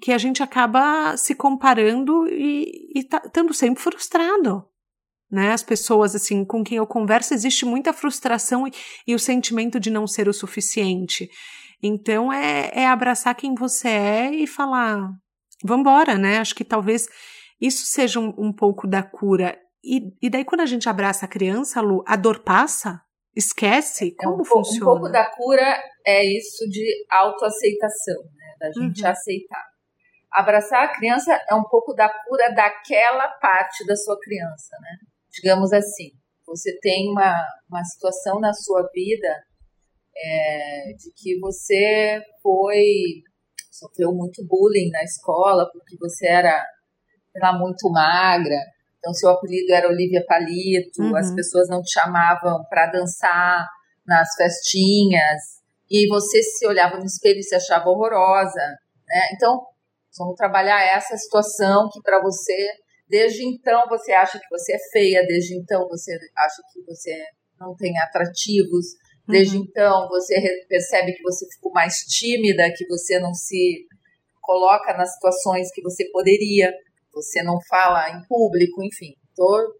Que 0.00 0.12
a 0.12 0.18
gente 0.18 0.42
acaba 0.42 1.16
se 1.16 1.34
comparando 1.34 2.26
e, 2.28 2.90
estando 2.94 3.48
tá, 3.48 3.54
sempre 3.54 3.82
frustrado. 3.82 4.64
Né? 5.30 5.52
As 5.52 5.62
pessoas 5.62 6.14
assim 6.14 6.44
com 6.44 6.64
quem 6.64 6.78
eu 6.78 6.86
converso 6.86 7.34
existe 7.34 7.64
muita 7.64 7.92
frustração 7.92 8.66
e, 8.66 8.72
e 9.06 9.14
o 9.14 9.18
sentimento 9.18 9.78
de 9.78 9.90
não 9.90 10.06
ser 10.06 10.28
o 10.28 10.32
suficiente. 10.32 11.30
Então 11.82 12.32
é, 12.32 12.70
é 12.74 12.86
abraçar 12.86 13.34
quem 13.34 13.54
você 13.54 13.88
é 13.88 14.30
e 14.34 14.46
falar, 14.46 15.10
vambora, 15.64 16.18
né? 16.18 16.38
Acho 16.38 16.54
que 16.54 16.64
talvez 16.64 17.06
isso 17.60 17.84
seja 17.86 18.18
um, 18.18 18.34
um 18.36 18.52
pouco 18.52 18.86
da 18.86 19.02
cura. 19.02 19.58
E, 19.82 20.12
e, 20.20 20.28
daí, 20.28 20.44
quando 20.44 20.60
a 20.60 20.66
gente 20.66 20.88
abraça 20.88 21.24
a 21.24 21.28
criança, 21.28 21.80
Lu, 21.80 22.02
a 22.06 22.16
dor 22.16 22.40
passa? 22.40 23.00
Esquece? 23.34 24.14
Como 24.16 24.38
é 24.38 24.42
um 24.42 24.44
funciona? 24.44 24.90
um 24.90 24.94
pouco 24.94 25.12
da 25.12 25.24
cura 25.24 25.80
é 26.06 26.24
isso 26.24 26.68
de 26.68 27.06
autoaceitação, 27.10 28.22
né? 28.34 28.54
Da 28.58 28.72
gente 28.72 29.02
uhum. 29.02 29.08
aceitar. 29.08 29.64
Abraçar 30.32 30.84
a 30.84 30.94
criança 30.94 31.32
é 31.48 31.54
um 31.54 31.64
pouco 31.64 31.92
da 31.92 32.08
cura 32.08 32.54
daquela 32.54 33.28
parte 33.40 33.84
da 33.86 33.96
sua 33.96 34.18
criança, 34.20 34.76
né? 34.80 34.96
Digamos 35.32 35.72
assim, 35.72 36.10
você 36.46 36.78
tem 36.80 37.10
uma, 37.10 37.36
uma 37.68 37.84
situação 37.84 38.40
na 38.40 38.52
sua 38.52 38.88
vida 38.92 39.28
é, 40.16 40.92
de 40.92 41.12
que 41.16 41.38
você 41.40 42.22
foi 42.42 43.22
sofreu 43.70 44.12
muito 44.12 44.46
bullying 44.46 44.90
na 44.90 45.02
escola 45.02 45.68
porque 45.72 45.96
você 45.98 46.26
era, 46.26 46.62
era 47.34 47.52
muito 47.58 47.90
magra, 47.90 48.56
então 48.98 49.14
seu 49.14 49.30
apelido 49.30 49.72
era 49.72 49.88
Olivia 49.88 50.24
Palito, 50.26 51.00
uhum. 51.02 51.16
as 51.16 51.34
pessoas 51.34 51.68
não 51.68 51.80
te 51.80 51.92
chamavam 51.92 52.62
para 52.68 52.90
dançar 52.90 53.66
nas 54.06 54.34
festinhas 54.34 55.60
e 55.90 56.06
você 56.08 56.42
se 56.42 56.66
olhava 56.66 56.98
no 56.98 57.04
espelho 57.04 57.38
e 57.38 57.42
se 57.42 57.54
achava 57.54 57.88
horrorosa, 57.88 58.60
né? 59.08 59.30
Então 59.32 59.64
Vamos 60.18 60.34
trabalhar 60.36 60.82
essa 60.82 61.16
situação 61.16 61.88
que 61.92 62.00
para 62.02 62.20
você, 62.20 62.56
desde 63.08 63.44
então 63.44 63.88
você 63.88 64.12
acha 64.12 64.38
que 64.38 64.48
você 64.50 64.74
é 64.74 64.78
feia, 64.92 65.26
desde 65.26 65.56
então 65.56 65.86
você 65.88 66.12
acha 66.36 66.62
que 66.72 66.82
você 66.84 67.16
não 67.58 67.74
tem 67.76 67.96
atrativos, 67.98 68.86
desde 69.28 69.56
uhum. 69.56 69.64
então 69.68 70.08
você 70.08 70.34
percebe 70.68 71.12
que 71.12 71.22
você 71.22 71.46
ficou 71.54 71.72
mais 71.72 71.98
tímida, 71.98 72.72
que 72.74 72.86
você 72.86 73.18
não 73.20 73.32
se 73.34 73.86
coloca 74.40 74.92
nas 74.96 75.12
situações 75.14 75.70
que 75.72 75.82
você 75.82 76.10
poderia, 76.10 76.72
você 77.12 77.42
não 77.42 77.58
fala 77.68 78.10
em 78.10 78.26
público, 78.26 78.82
enfim. 78.82 79.14
Tô 79.36 79.74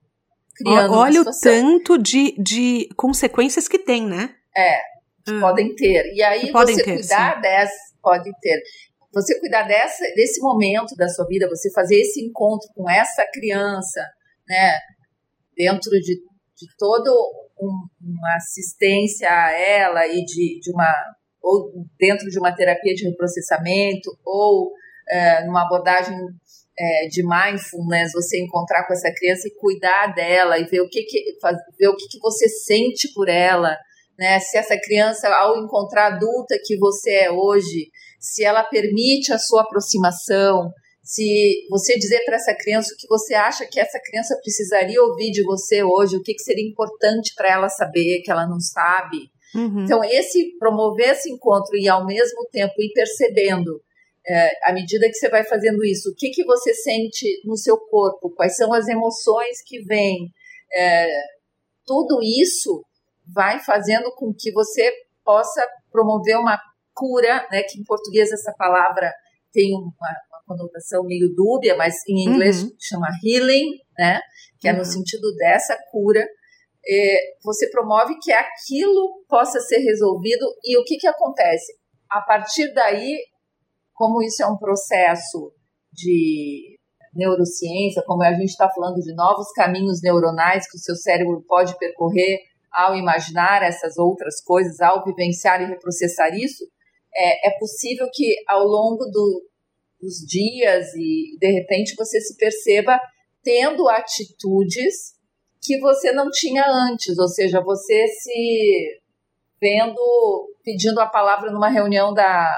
criando 0.54 0.94
Olha 0.94 1.22
o 1.22 1.24
tanto 1.42 1.98
de, 1.98 2.32
de 2.40 2.88
consequências 2.96 3.66
que 3.66 3.78
tem, 3.78 4.06
né? 4.06 4.34
É, 4.56 4.78
que 5.24 5.32
hum. 5.32 5.40
podem 5.40 5.74
ter. 5.74 6.12
E 6.14 6.22
aí 6.22 6.52
você 6.52 6.76
ter, 6.76 6.94
cuidar 6.98 7.34
sim. 7.34 7.40
dessa, 7.40 7.74
pode 8.00 8.30
ter 8.40 8.62
você 9.12 9.38
cuidar 9.40 9.64
dessa, 9.64 10.04
desse 10.14 10.40
momento 10.40 10.94
da 10.96 11.08
sua 11.08 11.26
vida, 11.26 11.48
você 11.48 11.70
fazer 11.72 12.00
esse 12.00 12.24
encontro 12.24 12.68
com 12.74 12.88
essa 12.88 13.24
criança, 13.32 14.04
né, 14.48 14.78
dentro 15.56 15.90
de, 15.90 16.16
de 16.16 16.66
toda 16.78 17.10
um, 17.60 17.88
uma 18.00 18.36
assistência 18.36 19.28
a 19.28 19.52
ela 19.52 20.06
e 20.06 20.24
de, 20.24 20.60
de 20.60 20.72
uma 20.72 20.92
ou 21.42 21.72
dentro 21.98 22.28
de 22.28 22.38
uma 22.38 22.54
terapia 22.54 22.94
de 22.94 23.08
reprocessamento 23.08 24.10
ou 24.24 24.72
é, 25.10 25.44
numa 25.44 25.64
abordagem 25.64 26.16
é, 26.78 27.08
de 27.08 27.22
mindfulness, 27.22 28.12
você 28.12 28.40
encontrar 28.42 28.86
com 28.86 28.92
essa 28.92 29.12
criança 29.12 29.48
e 29.48 29.54
cuidar 29.54 30.14
dela 30.14 30.58
e 30.58 30.64
ver 30.64 30.80
o 30.80 30.88
que, 30.88 31.02
que 31.02 31.36
ver 31.78 31.88
o 31.88 31.96
que, 31.96 32.08
que 32.08 32.18
você 32.20 32.48
sente 32.48 33.12
por 33.14 33.28
ela, 33.28 33.76
né? 34.18 34.38
Se 34.38 34.56
essa 34.56 34.78
criança, 34.78 35.28
ao 35.28 35.58
encontrar 35.58 36.14
adulta 36.14 36.56
que 36.64 36.78
você 36.78 37.10
é 37.10 37.30
hoje, 37.30 37.90
se 38.20 38.44
ela 38.44 38.62
permite 38.62 39.32
a 39.32 39.38
sua 39.38 39.62
aproximação, 39.62 40.70
se 41.02 41.66
você 41.70 41.98
dizer 41.98 42.22
para 42.24 42.36
essa 42.36 42.54
criança 42.54 42.94
o 42.94 42.96
que 42.96 43.08
você 43.08 43.34
acha 43.34 43.66
que 43.66 43.80
essa 43.80 43.98
criança 43.98 44.38
precisaria 44.42 45.02
ouvir 45.02 45.30
de 45.30 45.42
você 45.42 45.82
hoje, 45.82 46.16
o 46.16 46.22
que, 46.22 46.34
que 46.34 46.42
seria 46.42 46.68
importante 46.68 47.32
para 47.34 47.50
ela 47.50 47.68
saber 47.68 48.20
que 48.20 48.30
ela 48.30 48.46
não 48.46 48.60
sabe. 48.60 49.30
Uhum. 49.54 49.84
Então, 49.84 50.04
esse 50.04 50.56
promover 50.58 51.10
esse 51.10 51.30
encontro 51.30 51.74
e 51.76 51.88
ao 51.88 52.06
mesmo 52.06 52.46
tempo 52.52 52.74
ir 52.78 52.92
percebendo, 52.92 53.82
é, 54.28 54.70
à 54.70 54.72
medida 54.72 55.08
que 55.08 55.14
você 55.14 55.28
vai 55.28 55.42
fazendo 55.44 55.84
isso, 55.84 56.10
o 56.10 56.14
que, 56.14 56.30
que 56.30 56.44
você 56.44 56.74
sente 56.74 57.40
no 57.44 57.56
seu 57.56 57.76
corpo, 57.76 58.30
quais 58.36 58.54
são 58.54 58.72
as 58.72 58.86
emoções 58.86 59.62
que 59.66 59.80
vêm, 59.82 60.30
é, 60.72 61.08
tudo 61.86 62.20
isso 62.22 62.84
vai 63.26 63.58
fazendo 63.60 64.12
com 64.14 64.32
que 64.32 64.52
você 64.52 64.92
possa 65.24 65.66
promover 65.90 66.38
uma 66.38 66.58
cura, 66.94 67.46
né, 67.50 67.62
que 67.62 67.80
em 67.80 67.84
português 67.84 68.30
essa 68.30 68.52
palavra 68.56 69.12
tem 69.52 69.74
uma, 69.74 69.90
uma 69.90 70.42
conotação 70.46 71.04
meio 71.04 71.34
dúbia, 71.34 71.76
mas 71.76 71.96
em 72.08 72.28
inglês 72.28 72.62
uhum. 72.62 72.70
chama 72.78 73.08
healing, 73.24 73.70
né, 73.98 74.20
que 74.58 74.68
uhum. 74.68 74.74
é 74.74 74.76
no 74.76 74.84
uhum. 74.84 74.90
sentido 74.90 75.34
dessa 75.36 75.76
cura. 75.90 76.26
É, 76.86 77.16
você 77.44 77.68
promove 77.70 78.18
que 78.22 78.32
aquilo 78.32 79.24
possa 79.28 79.60
ser 79.60 79.78
resolvido 79.78 80.46
e 80.64 80.78
o 80.78 80.84
que, 80.84 80.96
que 80.96 81.06
acontece? 81.06 81.74
A 82.08 82.22
partir 82.22 82.72
daí, 82.72 83.18
como 83.92 84.22
isso 84.22 84.42
é 84.42 84.46
um 84.46 84.56
processo 84.56 85.52
de 85.92 86.78
neurociência, 87.14 88.02
como 88.06 88.22
a 88.22 88.32
gente 88.32 88.50
está 88.50 88.68
falando 88.70 89.00
de 89.00 89.14
novos 89.14 89.52
caminhos 89.52 90.00
neuronais 90.02 90.68
que 90.70 90.76
o 90.76 90.80
seu 90.80 90.94
cérebro 90.96 91.44
pode 91.46 91.76
percorrer 91.78 92.38
ao 92.72 92.94
imaginar 92.94 93.62
essas 93.62 93.98
outras 93.98 94.40
coisas, 94.42 94.80
ao 94.80 95.04
vivenciar 95.04 95.60
e 95.60 95.66
reprocessar 95.66 96.32
isso, 96.34 96.64
é, 97.14 97.48
é 97.48 97.58
possível 97.58 98.08
que 98.12 98.34
ao 98.48 98.64
longo 98.64 99.04
do, 99.06 99.42
dos 100.00 100.16
dias 100.26 100.94
e 100.94 101.36
de 101.38 101.52
repente 101.52 101.94
você 101.96 102.20
se 102.20 102.36
perceba 102.36 102.98
tendo 103.42 103.88
atitudes 103.88 105.18
que 105.62 105.78
você 105.78 106.12
não 106.12 106.30
tinha 106.30 106.64
antes, 106.66 107.18
ou 107.18 107.28
seja, 107.28 107.60
você 107.60 108.06
se 108.06 109.00
vendo, 109.60 110.00
pedindo 110.64 111.00
a 111.00 111.06
palavra 111.06 111.50
numa 111.50 111.68
reunião 111.68 112.14
da, 112.14 112.48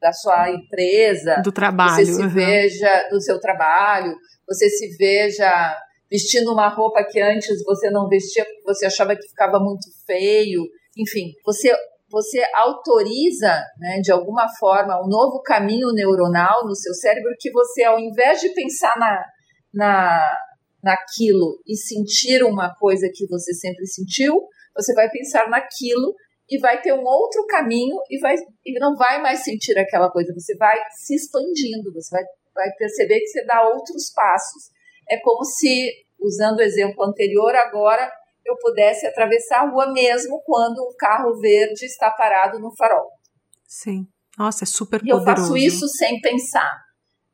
da 0.00 0.12
sua 0.12 0.50
empresa, 0.50 1.42
do 1.42 1.50
trabalho, 1.50 2.06
você 2.06 2.12
se 2.12 2.22
uhum. 2.22 2.28
veja 2.28 3.08
do 3.10 3.20
seu 3.20 3.40
trabalho, 3.40 4.14
você 4.46 4.68
se 4.68 4.96
veja 4.96 5.76
vestindo 6.08 6.52
uma 6.52 6.68
roupa 6.68 7.04
que 7.04 7.20
antes 7.20 7.62
você 7.64 7.90
não 7.90 8.08
vestia 8.08 8.44
porque 8.44 8.62
você 8.62 8.86
achava 8.86 9.16
que 9.16 9.26
ficava 9.26 9.58
muito 9.58 9.88
feio, 10.06 10.62
enfim, 10.96 11.32
você 11.44 11.74
você 12.14 12.40
autoriza, 12.54 13.52
né, 13.76 14.00
de 14.00 14.12
alguma 14.12 14.46
forma, 14.56 15.04
um 15.04 15.08
novo 15.08 15.42
caminho 15.42 15.92
neuronal 15.92 16.64
no 16.64 16.76
seu 16.76 16.94
cérebro 16.94 17.34
que 17.40 17.50
você, 17.50 17.82
ao 17.82 17.98
invés 17.98 18.40
de 18.40 18.50
pensar 18.54 18.96
na, 18.96 19.24
na, 19.74 20.36
naquilo 20.80 21.58
e 21.66 21.76
sentir 21.76 22.44
uma 22.44 22.72
coisa 22.76 23.10
que 23.12 23.26
você 23.26 23.52
sempre 23.52 23.84
sentiu, 23.86 24.46
você 24.76 24.94
vai 24.94 25.10
pensar 25.10 25.50
naquilo 25.50 26.14
e 26.48 26.56
vai 26.60 26.80
ter 26.80 26.92
um 26.92 27.04
outro 27.04 27.44
caminho 27.46 27.96
e, 28.08 28.20
vai, 28.20 28.36
e 28.64 28.78
não 28.78 28.94
vai 28.94 29.20
mais 29.20 29.42
sentir 29.42 29.76
aquela 29.76 30.08
coisa. 30.08 30.32
Você 30.34 30.56
vai 30.56 30.78
se 30.92 31.16
expandindo, 31.16 31.92
você 31.92 32.14
vai, 32.14 32.22
vai 32.54 32.70
perceber 32.78 33.18
que 33.18 33.26
você 33.26 33.44
dá 33.44 33.66
outros 33.66 34.12
passos. 34.14 34.70
É 35.10 35.18
como 35.20 35.44
se, 35.44 35.90
usando 36.20 36.58
o 36.58 36.62
exemplo 36.62 37.04
anterior, 37.04 37.56
agora 37.56 38.08
eu 38.44 38.56
pudesse 38.58 39.06
atravessar 39.06 39.62
a 39.62 39.70
rua 39.70 39.92
mesmo 39.92 40.42
quando 40.44 40.78
o 40.78 40.94
carro 40.96 41.38
verde 41.40 41.84
está 41.86 42.10
parado 42.10 42.58
no 42.58 42.74
farol. 42.76 43.10
Sim. 43.66 44.06
Nossa, 44.38 44.64
é 44.64 44.66
super 44.66 45.00
e 45.02 45.10
poderoso. 45.10 45.30
eu 45.30 45.36
faço 45.36 45.56
isso 45.56 45.88
sem 45.88 46.20
pensar. 46.20 46.84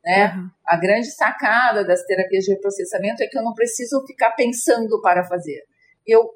Né? 0.04 0.34
Uhum. 0.34 0.50
A 0.66 0.76
grande 0.76 1.10
sacada 1.10 1.84
das 1.84 2.02
terapias 2.04 2.44
de 2.44 2.52
reprocessamento 2.52 3.22
é 3.22 3.26
que 3.26 3.38
eu 3.38 3.42
não 3.42 3.52
preciso 3.52 4.04
ficar 4.06 4.32
pensando 4.32 5.00
para 5.00 5.24
fazer. 5.24 5.62
Eu 6.06 6.30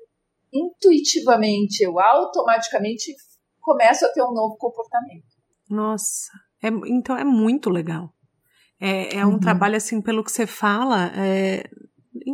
intuitivamente, 0.53 1.83
eu 1.83 1.99
automaticamente 1.99 3.15
começo 3.61 4.05
a 4.07 4.13
ter 4.13 4.23
um 4.23 4.33
novo 4.33 4.57
comportamento. 4.57 5.35
Nossa, 5.69 6.31
é, 6.63 6.69
então 6.87 7.17
é 7.17 7.25
muito 7.25 7.71
legal. 7.71 8.13
É, 8.81 9.17
é 9.17 9.27
um 9.27 9.33
uhum. 9.33 9.41
trabalho 9.41 9.77
assim, 9.77 10.01
pelo 10.01 10.23
que 10.23 10.31
você 10.31 10.47
fala, 10.47 11.11
é, 11.17 11.65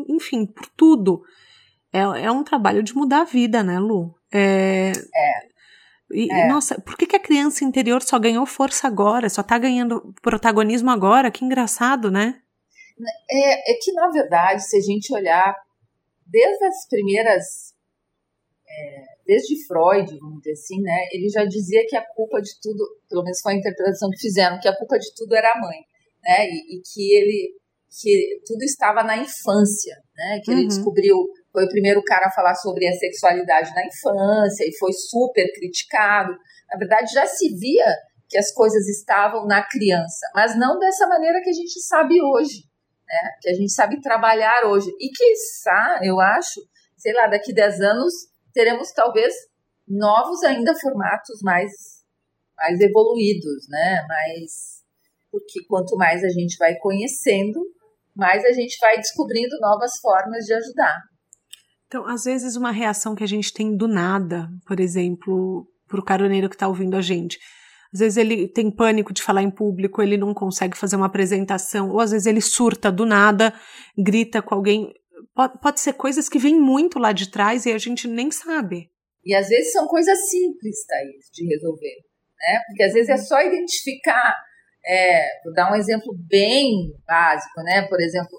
enfim, 0.09 0.47
por 0.47 0.67
tudo. 0.77 1.23
É, 1.93 2.01
é 2.01 2.31
um 2.31 2.45
trabalho 2.45 2.83
de 2.83 2.95
mudar 2.95 3.23
a 3.23 3.25
vida, 3.25 3.63
né, 3.63 3.79
Lu? 3.79 4.15
É. 4.33 4.93
é. 4.93 5.51
E, 6.13 6.33
é. 6.33 6.49
Nossa, 6.49 6.81
por 6.81 6.97
que, 6.97 7.07
que 7.07 7.17
a 7.17 7.21
criança 7.23 7.65
interior 7.65 8.03
só 8.03 8.19
ganhou 8.19 8.45
força 8.47 8.87
agora? 8.87 9.29
Só 9.29 9.43
tá 9.43 9.59
ganhando 9.59 10.15
protagonismo 10.23 10.91
agora? 10.91 11.31
Que 11.31 11.45
engraçado, 11.45 12.11
né? 12.11 12.41
É, 13.31 13.73
é 13.73 13.75
que, 13.81 13.93
na 13.93 14.09
verdade, 14.11 14.63
se 14.63 14.77
a 14.77 14.81
gente 14.81 15.13
olhar 15.15 15.55
desde 16.27 16.65
as 16.65 16.89
primeiras. 16.89 17.45
É, 18.69 19.05
desde 19.27 19.67
Freud, 19.67 20.17
vamos 20.19 20.39
dizer 20.43 20.53
assim, 20.53 20.81
né? 20.81 21.07
Ele 21.13 21.29
já 21.29 21.45
dizia 21.45 21.85
que 21.89 21.97
a 21.97 22.07
culpa 22.15 22.41
de 22.41 22.51
tudo, 22.61 22.85
pelo 23.09 23.23
menos 23.23 23.41
foi 23.41 23.55
a 23.55 23.57
interpretação 23.57 24.11
que 24.11 24.21
fizeram, 24.21 24.61
que 24.61 24.69
a 24.69 24.77
culpa 24.77 24.99
de 24.99 25.13
tudo 25.15 25.35
era 25.35 25.49
a 25.53 25.61
mãe, 25.61 25.79
né? 26.23 26.49
E, 26.49 26.77
e 26.77 26.83
que 26.83 27.15
ele. 27.15 27.55
que 28.01 28.41
tudo 28.47 28.63
estava 28.63 29.03
na 29.03 29.17
infância, 29.17 29.97
né? 30.17 30.41
Que 30.45 30.51
uhum. 30.51 30.59
ele 30.59 30.69
descobriu 30.69 31.17
foi 31.53 31.65
o 31.65 31.69
primeiro 31.69 32.03
cara 32.03 32.27
a 32.27 32.31
falar 32.31 32.55
sobre 32.55 32.87
a 32.87 32.93
sexualidade 32.93 33.75
na 33.75 33.87
infância 33.87 34.65
e 34.65 34.77
foi 34.79 34.93
super 34.93 35.47
criticado. 35.55 36.33
Na 36.71 36.79
verdade, 36.79 37.13
já 37.13 37.27
se 37.27 37.55
via 37.57 37.87
que 38.29 38.39
as 38.39 38.53
coisas 38.53 38.89
estavam 38.89 39.47
na 39.47 39.63
criança, 39.63 40.31
mas 40.35 40.57
não 40.57 40.79
dessa 40.79 41.07
maneira 41.09 41.41
que 41.43 41.51
a 41.51 41.53
gente 41.53 41.81
sabe 41.81 42.23
hoje, 42.23 42.63
né? 43.09 43.31
Que 43.41 43.51
a 43.51 43.55
gente 43.55 43.73
sabe 43.73 44.01
trabalhar 44.01 44.67
hoje. 44.67 44.89
E 45.01 45.11
quiçá, 45.11 46.01
eu 46.03 46.21
acho, 46.21 46.61
sei 46.97 47.13
lá, 47.13 47.27
daqui 47.27 47.53
10 47.53 47.81
anos 47.81 48.15
teremos 48.53 48.93
talvez 48.93 49.35
novos 49.89 50.45
ainda 50.45 50.75
formatos 50.77 51.43
mais 51.43 52.01
mais 52.57 52.79
evoluídos, 52.81 53.69
né? 53.69 54.05
Mais 54.07 54.81
porque 55.31 55.65
quanto 55.67 55.97
mais 55.97 56.23
a 56.23 56.29
gente 56.29 56.57
vai 56.59 56.77
conhecendo, 56.77 57.61
mais 58.15 58.45
a 58.45 58.53
gente 58.53 58.77
vai 58.81 58.97
descobrindo 58.97 59.59
novas 59.61 59.99
formas 60.01 60.45
de 60.45 60.53
ajudar. 60.55 61.10
Então, 61.91 62.07
às 62.07 62.23
vezes, 62.23 62.55
uma 62.55 62.71
reação 62.71 63.17
que 63.17 63.25
a 63.25 63.27
gente 63.27 63.53
tem 63.53 63.77
do 63.77 63.89
nada, 63.89 64.49
por 64.65 64.79
exemplo, 64.79 65.67
para 65.89 65.99
o 65.99 66.05
caroneiro 66.05 66.49
que 66.49 66.55
está 66.55 66.69
ouvindo 66.69 66.97
a 66.97 67.01
gente. 67.01 67.37
Às 67.93 67.99
vezes 67.99 68.17
ele 68.17 68.47
tem 68.47 68.71
pânico 68.71 69.13
de 69.13 69.21
falar 69.21 69.43
em 69.43 69.51
público, 69.51 70.01
ele 70.01 70.17
não 70.17 70.33
consegue 70.33 70.77
fazer 70.77 70.95
uma 70.95 71.07
apresentação, 71.07 71.91
ou 71.91 71.99
às 71.99 72.13
vezes 72.13 72.29
ele 72.29 72.41
surta 72.41 72.93
do 72.93 73.05
nada, 73.05 73.53
grita 73.99 74.41
com 74.41 74.55
alguém. 74.55 74.95
Pode, 75.35 75.59
pode 75.61 75.81
ser 75.81 75.95
coisas 75.95 76.29
que 76.29 76.39
vêm 76.39 76.55
muito 76.55 76.97
lá 76.97 77.11
de 77.11 77.29
trás 77.29 77.67
e 77.67 77.73
a 77.73 77.79
gente 77.79 78.07
nem 78.07 78.31
sabe. 78.31 78.89
E 79.25 79.35
às 79.35 79.49
vezes 79.49 79.73
são 79.73 79.89
coisas 79.89 80.31
simples, 80.31 80.87
Thaís, 80.87 81.29
de 81.33 81.45
resolver. 81.45 81.97
Né? 82.39 82.61
Porque 82.69 82.85
às 82.85 82.93
vezes 82.93 83.09
é 83.09 83.17
só 83.17 83.43
identificar. 83.43 84.33
É, 84.87 85.27
vou 85.43 85.53
dar 85.55 85.73
um 85.73 85.75
exemplo 85.75 86.15
bem 86.29 86.95
básico, 87.05 87.61
né? 87.65 87.89
Por 87.89 88.01
exemplo, 88.01 88.31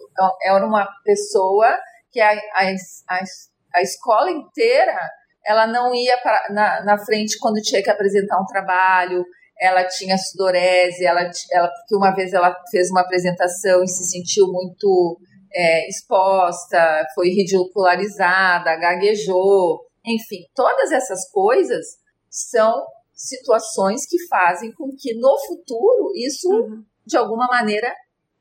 era 0.42 0.66
uma 0.66 0.88
pessoa 1.04 1.78
que 2.12 2.20
a, 2.20 2.32
a, 2.32 2.72
a, 3.10 3.20
a 3.76 3.82
escola 3.82 4.32
inteira 4.32 4.98
ela 5.46 5.66
não 5.66 5.94
ia 5.96 6.18
pra, 6.22 6.48
na, 6.52 6.84
na 6.84 6.98
frente 7.04 7.38
quando 7.40 7.62
tinha 7.62 7.82
que 7.82 7.90
apresentar 7.90 8.40
um 8.40 8.46
trabalho, 8.46 9.26
ela 9.60 9.84
tinha 9.86 10.18
sudorese, 10.18 11.06
ela, 11.06 11.22
ela, 11.52 11.68
porque 11.68 11.96
uma 11.96 12.12
vez 12.14 12.34
ela 12.34 12.56
fez 12.70 12.90
uma 12.90 13.02
apresentação 13.02 13.84
e 13.84 13.88
se 13.88 14.04
sentiu 14.06 14.48
muito 14.48 15.20
é, 15.54 15.88
exposta, 15.88 17.06
foi 17.14 17.30
ridicularizada, 17.30 18.76
gaguejou, 18.76 19.82
enfim, 20.06 20.46
todas 20.56 20.92
essas 20.92 21.30
coisas 21.30 21.86
são 22.30 22.74
situações 23.14 24.06
que 24.08 24.18
fazem 24.28 24.72
com 24.74 24.90
que 24.98 25.14
no 25.16 25.38
futuro 25.48 26.12
isso, 26.16 26.50
uhum. 26.50 26.84
de 27.06 27.18
alguma 27.18 27.48
maneira, 27.48 27.94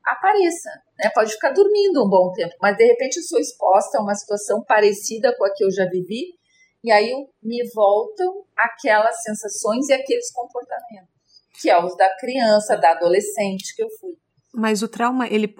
apareça. 0.03 0.69
Né? 1.01 1.09
Pode 1.13 1.31
ficar 1.31 1.51
dormindo 1.51 2.05
um 2.05 2.09
bom 2.09 2.31
tempo, 2.33 2.53
mas 2.61 2.77
de 2.77 2.85
repente 2.85 3.17
eu 3.17 3.23
sou 3.23 3.39
exposta 3.39 3.97
a 3.97 4.01
uma 4.01 4.13
situação 4.13 4.63
parecida 4.63 5.35
com 5.35 5.45
a 5.45 5.53
que 5.53 5.63
eu 5.63 5.71
já 5.71 5.85
vivi, 5.85 6.39
e 6.83 6.91
aí 6.91 7.11
me 7.41 7.63
voltam 7.73 8.43
aquelas 8.55 9.21
sensações 9.23 9.89
e 9.89 9.93
aqueles 9.93 10.31
comportamentos, 10.31 11.09
que 11.59 11.69
é 11.69 11.83
os 11.83 11.95
da 11.97 12.09
criança, 12.17 12.77
da 12.77 12.91
adolescente 12.91 13.75
que 13.75 13.83
eu 13.83 13.89
fui. 13.99 14.11
Mas 14.53 14.83
o 14.83 14.87
trauma, 14.87 15.27
ele 15.27 15.55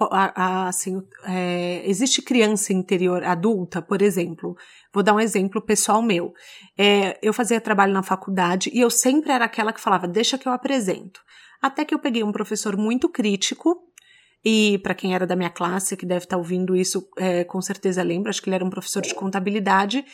assim, 0.68 1.00
é, 1.26 1.82
existe 1.86 2.20
criança 2.20 2.74
interior 2.74 3.24
adulta, 3.24 3.80
por 3.80 4.02
exemplo. 4.02 4.54
Vou 4.92 5.02
dar 5.02 5.14
um 5.14 5.20
exemplo 5.20 5.64
pessoal 5.64 6.02
meu. 6.02 6.34
É, 6.76 7.18
eu 7.22 7.32
fazia 7.32 7.58
trabalho 7.58 7.94
na 7.94 8.02
faculdade 8.02 8.70
e 8.70 8.80
eu 8.80 8.90
sempre 8.90 9.32
era 9.32 9.46
aquela 9.46 9.72
que 9.72 9.80
falava, 9.80 10.06
deixa 10.06 10.36
que 10.36 10.46
eu 10.46 10.52
apresento. 10.52 11.22
Até 11.62 11.86
que 11.86 11.94
eu 11.94 11.98
peguei 11.98 12.22
um 12.22 12.32
professor 12.32 12.76
muito 12.76 13.08
crítico 13.08 13.80
e 14.44 14.78
para 14.78 14.94
quem 14.94 15.14
era 15.14 15.26
da 15.26 15.36
minha 15.36 15.50
classe, 15.50 15.96
que 15.96 16.06
deve 16.06 16.24
estar 16.24 16.36
tá 16.36 16.38
ouvindo 16.38 16.74
isso, 16.74 17.08
é, 17.16 17.44
com 17.44 17.60
certeza 17.60 18.02
lembra, 18.02 18.30
acho 18.30 18.42
que 18.42 18.48
ele 18.48 18.56
era 18.56 18.64
um 18.64 18.70
professor 18.70 19.02
de 19.02 19.14
contabilidade, 19.14 20.04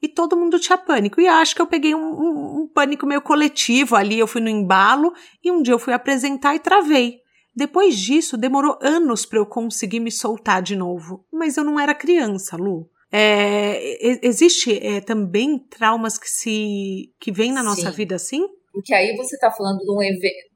e 0.00 0.08
todo 0.08 0.36
mundo 0.36 0.58
tinha 0.58 0.78
pânico. 0.78 1.20
E 1.20 1.26
acho 1.26 1.54
que 1.54 1.62
eu 1.62 1.66
peguei 1.66 1.94
um, 1.94 1.98
um, 1.98 2.62
um 2.62 2.68
pânico 2.72 3.06
meio 3.06 3.20
coletivo 3.20 3.96
ali, 3.96 4.18
eu 4.18 4.26
fui 4.26 4.40
no 4.40 4.48
embalo, 4.48 5.12
e 5.42 5.50
um 5.50 5.62
dia 5.62 5.74
eu 5.74 5.78
fui 5.78 5.92
apresentar 5.92 6.54
e 6.54 6.60
travei. 6.60 7.20
Depois 7.54 7.98
disso, 7.98 8.36
demorou 8.36 8.78
anos 8.80 9.26
para 9.26 9.38
eu 9.38 9.46
conseguir 9.46 9.98
me 9.98 10.12
soltar 10.12 10.62
de 10.62 10.76
novo. 10.76 11.24
Mas 11.32 11.56
eu 11.56 11.64
não 11.64 11.80
era 11.80 11.94
criança, 11.94 12.56
Lu. 12.56 12.88
É, 13.10 14.20
existe 14.24 14.78
é, 14.86 15.00
também 15.00 15.58
traumas 15.58 16.18
que 16.18 16.28
se 16.28 17.12
que 17.18 17.32
vêm 17.32 17.50
na 17.50 17.62
nossa 17.62 17.90
Sim. 17.90 17.96
vida 17.96 18.14
assim? 18.14 18.46
Porque 18.70 18.94
aí 18.94 19.16
você 19.16 19.34
está 19.34 19.50
falando 19.50 19.78
de 19.78 19.90
um 19.90 20.00
evento 20.02 20.47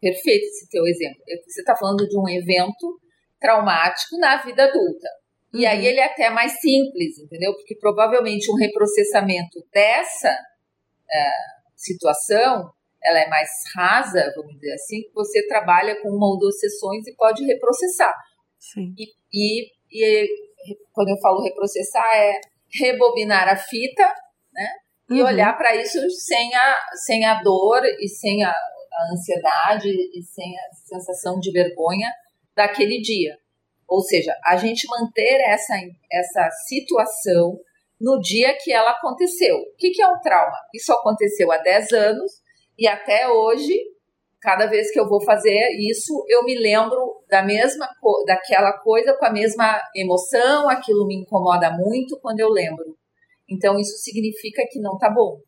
Perfeito 0.00 0.44
esse 0.44 0.68
teu 0.68 0.86
exemplo. 0.86 1.22
Você 1.46 1.60
está 1.60 1.76
falando 1.76 2.08
de 2.08 2.18
um 2.18 2.28
evento 2.28 3.00
traumático 3.38 4.16
na 4.18 4.42
vida 4.42 4.64
adulta. 4.64 5.08
E 5.52 5.66
aí 5.66 5.80
uhum. 5.80 5.84
ele 5.84 6.00
é 6.00 6.04
até 6.04 6.30
mais 6.30 6.60
simples, 6.60 7.18
entendeu? 7.18 7.52
Porque 7.54 7.74
provavelmente 7.76 8.50
um 8.50 8.56
reprocessamento 8.56 9.64
dessa 9.72 10.30
uh, 10.30 11.70
situação, 11.74 12.70
ela 13.02 13.20
é 13.20 13.28
mais 13.28 13.48
rasa, 13.74 14.32
vamos 14.36 14.54
dizer 14.54 14.72
assim, 14.74 15.02
que 15.02 15.12
você 15.12 15.46
trabalha 15.46 16.00
com 16.00 16.08
uma 16.08 16.28
ou 16.28 16.38
duas 16.38 16.58
sessões 16.58 17.06
e 17.06 17.16
pode 17.16 17.44
reprocessar. 17.44 18.14
Sim. 18.58 18.94
E, 18.96 19.06
e, 19.32 19.64
e 20.22 20.28
quando 20.92 21.08
eu 21.08 21.18
falo 21.20 21.42
reprocessar, 21.42 22.04
é 22.14 22.40
rebobinar 22.72 23.48
a 23.48 23.56
fita, 23.56 24.06
né? 24.52 24.68
E 25.10 25.20
uhum. 25.20 25.26
olhar 25.26 25.56
para 25.56 25.74
isso 25.74 25.98
sem 26.10 26.54
a, 26.54 26.76
sem 27.04 27.24
a 27.24 27.42
dor 27.42 27.82
e 27.98 28.08
sem 28.08 28.44
a, 28.44 28.54
a 28.92 29.12
ansiedade 29.12 29.88
e 29.88 30.22
sem 30.22 30.58
a 30.58 30.74
sensação 30.74 31.38
de 31.38 31.50
vergonha 31.52 32.10
daquele 32.54 33.00
dia. 33.00 33.36
Ou 33.88 34.00
seja, 34.00 34.36
a 34.46 34.56
gente 34.56 34.86
manter 34.88 35.40
essa, 35.46 35.74
essa 36.12 36.50
situação 36.68 37.58
no 38.00 38.18
dia 38.20 38.56
que 38.56 38.72
ela 38.72 38.92
aconteceu. 38.92 39.56
O 39.56 39.76
que, 39.76 39.90
que 39.90 40.02
é 40.02 40.06
um 40.06 40.20
trauma? 40.20 40.56
Isso 40.74 40.92
aconteceu 40.92 41.50
há 41.52 41.58
10 41.58 41.92
anos 41.92 42.32
e 42.78 42.88
até 42.88 43.28
hoje, 43.28 43.74
cada 44.40 44.66
vez 44.66 44.90
que 44.90 44.98
eu 44.98 45.06
vou 45.06 45.22
fazer 45.22 45.70
isso, 45.78 46.24
eu 46.28 46.44
me 46.44 46.54
lembro 46.58 47.22
da 47.28 47.42
mesma 47.42 47.88
daquela 48.26 48.72
coisa 48.78 49.12
com 49.14 49.26
a 49.26 49.32
mesma 49.32 49.78
emoção, 49.94 50.68
aquilo 50.70 51.06
me 51.06 51.16
incomoda 51.16 51.70
muito 51.70 52.18
quando 52.20 52.40
eu 52.40 52.48
lembro. 52.48 52.96
Então 53.48 53.78
isso 53.78 53.98
significa 53.98 54.66
que 54.70 54.80
não 54.80 54.96
tá 54.96 55.10
bom, 55.10 55.40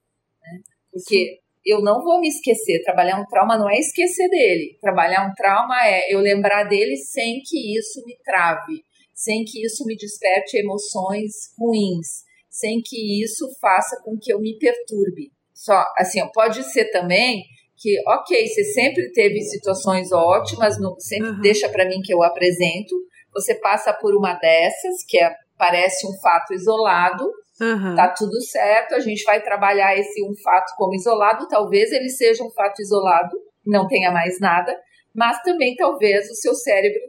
né? 0.43 0.61
Porque 0.90 1.40
eu 1.65 1.81
não 1.81 2.03
vou 2.03 2.21
me 2.21 2.29
esquecer. 2.29 2.83
Trabalhar 2.83 3.21
um 3.21 3.27
trauma 3.27 3.57
não 3.57 3.71
é 3.71 3.79
esquecer 3.79 4.29
dele. 4.29 4.77
Trabalhar 4.81 5.27
um 5.27 5.35
trauma 5.35 5.77
é 5.87 6.13
eu 6.13 6.21
lembrar 6.21 6.65
dele 6.65 6.97
sem 6.97 7.41
que 7.45 7.77
isso 7.79 8.05
me 8.05 8.17
trave, 8.25 8.85
sem 9.15 9.45
que 9.45 9.65
isso 9.65 9.85
me 9.85 9.97
desperte 9.97 10.59
emoções 10.59 11.33
ruins, 11.59 12.25
sem 12.51 12.81
que 12.85 13.23
isso 13.23 13.49
faça 13.61 14.01
com 14.05 14.19
que 14.21 14.33
eu 14.33 14.41
me 14.41 14.59
perturbe. 14.59 15.31
Só 15.55 15.85
assim, 15.97 16.21
pode 16.33 16.65
ser 16.65 16.91
também 16.91 17.45
que, 17.83 18.01
ok, 18.07 18.47
você 18.47 18.65
sempre 18.65 19.11
teve 19.13 19.41
situações 19.43 20.13
ótimas, 20.13 20.81
no, 20.81 20.95
sempre 21.01 21.31
uhum. 21.31 21.41
deixa 21.41 21.69
para 21.69 21.87
mim 21.87 22.01
que 22.01 22.15
eu 22.15 22.23
apresento. 22.23 22.95
Você 23.35 23.57
passa 23.57 23.93
por 23.93 24.15
uma 24.15 24.35
dessas 24.35 25.05
que 25.07 25.19
é, 25.19 25.31
parece 25.59 26.07
um 26.07 26.19
fato 26.21 26.55
isolado, 26.55 27.25
Uhum. 27.63 27.95
Tá 27.95 28.09
tudo 28.09 28.41
certo, 28.43 28.95
a 28.97 29.01
gente 29.01 29.23
vai 29.23 29.41
trabalhar 29.41 29.97
esse 29.97 30.21
um 30.25 30.35
fato 30.43 30.75
como 30.77 30.95
isolado. 30.95 31.47
Talvez 31.47 31.93
ele 31.93 32.09
seja 32.09 32.43
um 32.43 32.51
fato 32.51 32.83
isolado, 32.83 33.37
não 33.65 33.87
tenha 33.87 34.11
mais 34.11 34.41
nada, 34.41 34.77
mas 35.15 35.41
também 35.43 35.77
talvez 35.77 36.29
o 36.29 36.35
seu 36.35 36.55
cérebro, 36.55 37.01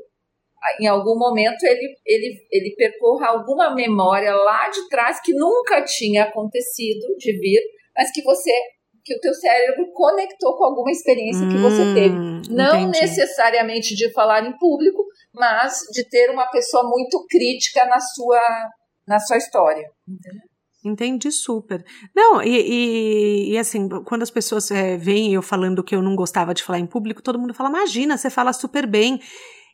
em 0.79 0.85
algum 0.85 1.17
momento, 1.17 1.63
ele, 1.63 1.95
ele, 2.05 2.37
ele 2.51 2.75
percorra 2.77 3.29
alguma 3.29 3.73
memória 3.73 4.33
lá 4.33 4.69
de 4.69 4.87
trás 4.89 5.19
que 5.19 5.33
nunca 5.33 5.83
tinha 5.83 6.25
acontecido 6.25 7.17
de 7.17 7.33
vir, 7.39 7.61
mas 7.97 8.11
que 8.11 8.21
você 8.21 8.51
que 9.05 9.15
o 9.15 9.19
teu 9.19 9.33
cérebro 9.33 9.91
conectou 9.91 10.55
com 10.55 10.63
alguma 10.63 10.89
experiência 10.89 11.45
que 11.45 11.57
você 11.57 11.81
hum, 11.81 11.93
teve. 11.93 12.55
Não 12.55 12.79
entendi. 12.79 13.01
necessariamente 13.01 13.95
de 13.95 14.09
falar 14.13 14.45
em 14.45 14.57
público, 14.57 15.03
mas 15.33 15.79
de 15.91 16.07
ter 16.07 16.29
uma 16.29 16.47
pessoa 16.47 16.83
muito 16.89 17.25
crítica 17.27 17.85
na 17.85 17.99
sua 17.99 18.39
na 19.07 19.19
sua 19.19 19.37
história. 19.37 19.87
Entendeu? 20.07 20.41
Entendi 20.85 21.31
super. 21.31 21.83
Não, 22.13 22.41
e, 22.41 22.49
e, 22.49 23.53
e, 23.53 23.57
assim, 23.57 23.87
quando 24.03 24.21
as 24.21 24.29
pessoas 24.29 24.69
é, 24.69 24.97
veem 24.97 25.33
eu 25.33 25.41
falando 25.41 25.83
que 25.83 25.95
eu 25.95 26.01
não 26.01 26.13
gostava 26.13 26.53
de 26.53 26.61
falar 26.61 26.79
em 26.79 26.85
público, 26.85 27.21
todo 27.21 27.39
mundo 27.39 27.53
fala: 27.53 27.69
imagina, 27.69 28.17
você 28.17 28.29
fala 28.29 28.51
super 28.51 28.85
bem. 28.85 29.21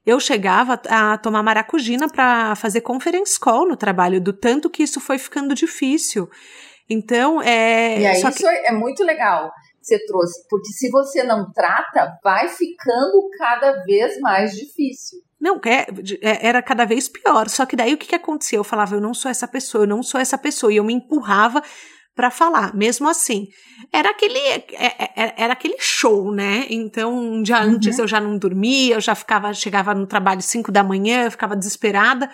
Eu 0.05 0.19
chegava 0.19 0.79
a 0.87 1.17
tomar 1.17 1.43
maracujina 1.43 2.07
para 2.07 2.55
fazer 2.55 2.81
conference 2.81 3.39
call 3.39 3.67
no 3.67 3.75
trabalho, 3.75 4.21
do 4.21 4.31
tanto 4.31 4.69
que 4.69 4.83
isso 4.83 4.99
foi 4.99 5.17
ficando 5.17 5.55
difícil. 5.55 6.29
Então, 6.87 7.41
é. 7.41 7.99
E 7.99 8.05
aí, 8.05 8.21
isso 8.21 8.31
que... 8.31 8.45
é 8.45 8.71
muito 8.71 9.03
legal 9.03 9.49
você 9.89 10.05
trouxe, 10.05 10.45
porque 10.47 10.71
se 10.71 10.89
você 10.89 11.23
não 11.23 11.51
trata, 11.51 12.17
vai 12.23 12.47
ficando 12.49 13.29
cada 13.37 13.83
vez 13.83 14.19
mais 14.19 14.51
difícil. 14.55 15.19
Não, 15.39 15.59
é, 15.65 15.87
é, 16.21 16.47
era 16.47 16.61
cada 16.61 16.85
vez 16.85 17.07
pior. 17.07 17.47
Só 17.47 17.65
que 17.65 17.75
daí 17.75 17.93
o 17.93 17.97
que, 17.97 18.07
que 18.07 18.15
acontecia? 18.15 18.57
Eu 18.57 18.63
falava, 18.63 18.95
eu 18.95 19.01
não 19.01 19.13
sou 19.13 19.31
essa 19.31 19.47
pessoa, 19.47 19.83
eu 19.83 19.87
não 19.87 20.03
sou 20.03 20.19
essa 20.19 20.37
pessoa. 20.37 20.71
E 20.71 20.77
eu 20.77 20.83
me 20.83 20.93
empurrava 20.93 21.63
para 22.15 22.29
falar, 22.29 22.75
mesmo 22.75 23.07
assim. 23.07 23.47
Era 23.93 24.09
aquele, 24.09 24.37
é, 24.37 25.33
era 25.37 25.53
aquele 25.53 25.77
show, 25.79 26.33
né? 26.33 26.65
Então, 26.69 27.17
um 27.17 27.41
dia 27.41 27.59
uhum. 27.59 27.75
antes 27.75 27.97
eu 27.97 28.05
já 28.05 28.19
não 28.19 28.37
dormia, 28.37 28.95
eu 28.95 29.01
já 29.01 29.15
ficava, 29.15 29.53
chegava 29.53 29.93
no 29.93 30.05
trabalho 30.05 30.41
5 30.41 30.69
da 30.69 30.83
manhã, 30.83 31.23
eu 31.23 31.31
ficava 31.31 31.55
desesperada. 31.55 32.29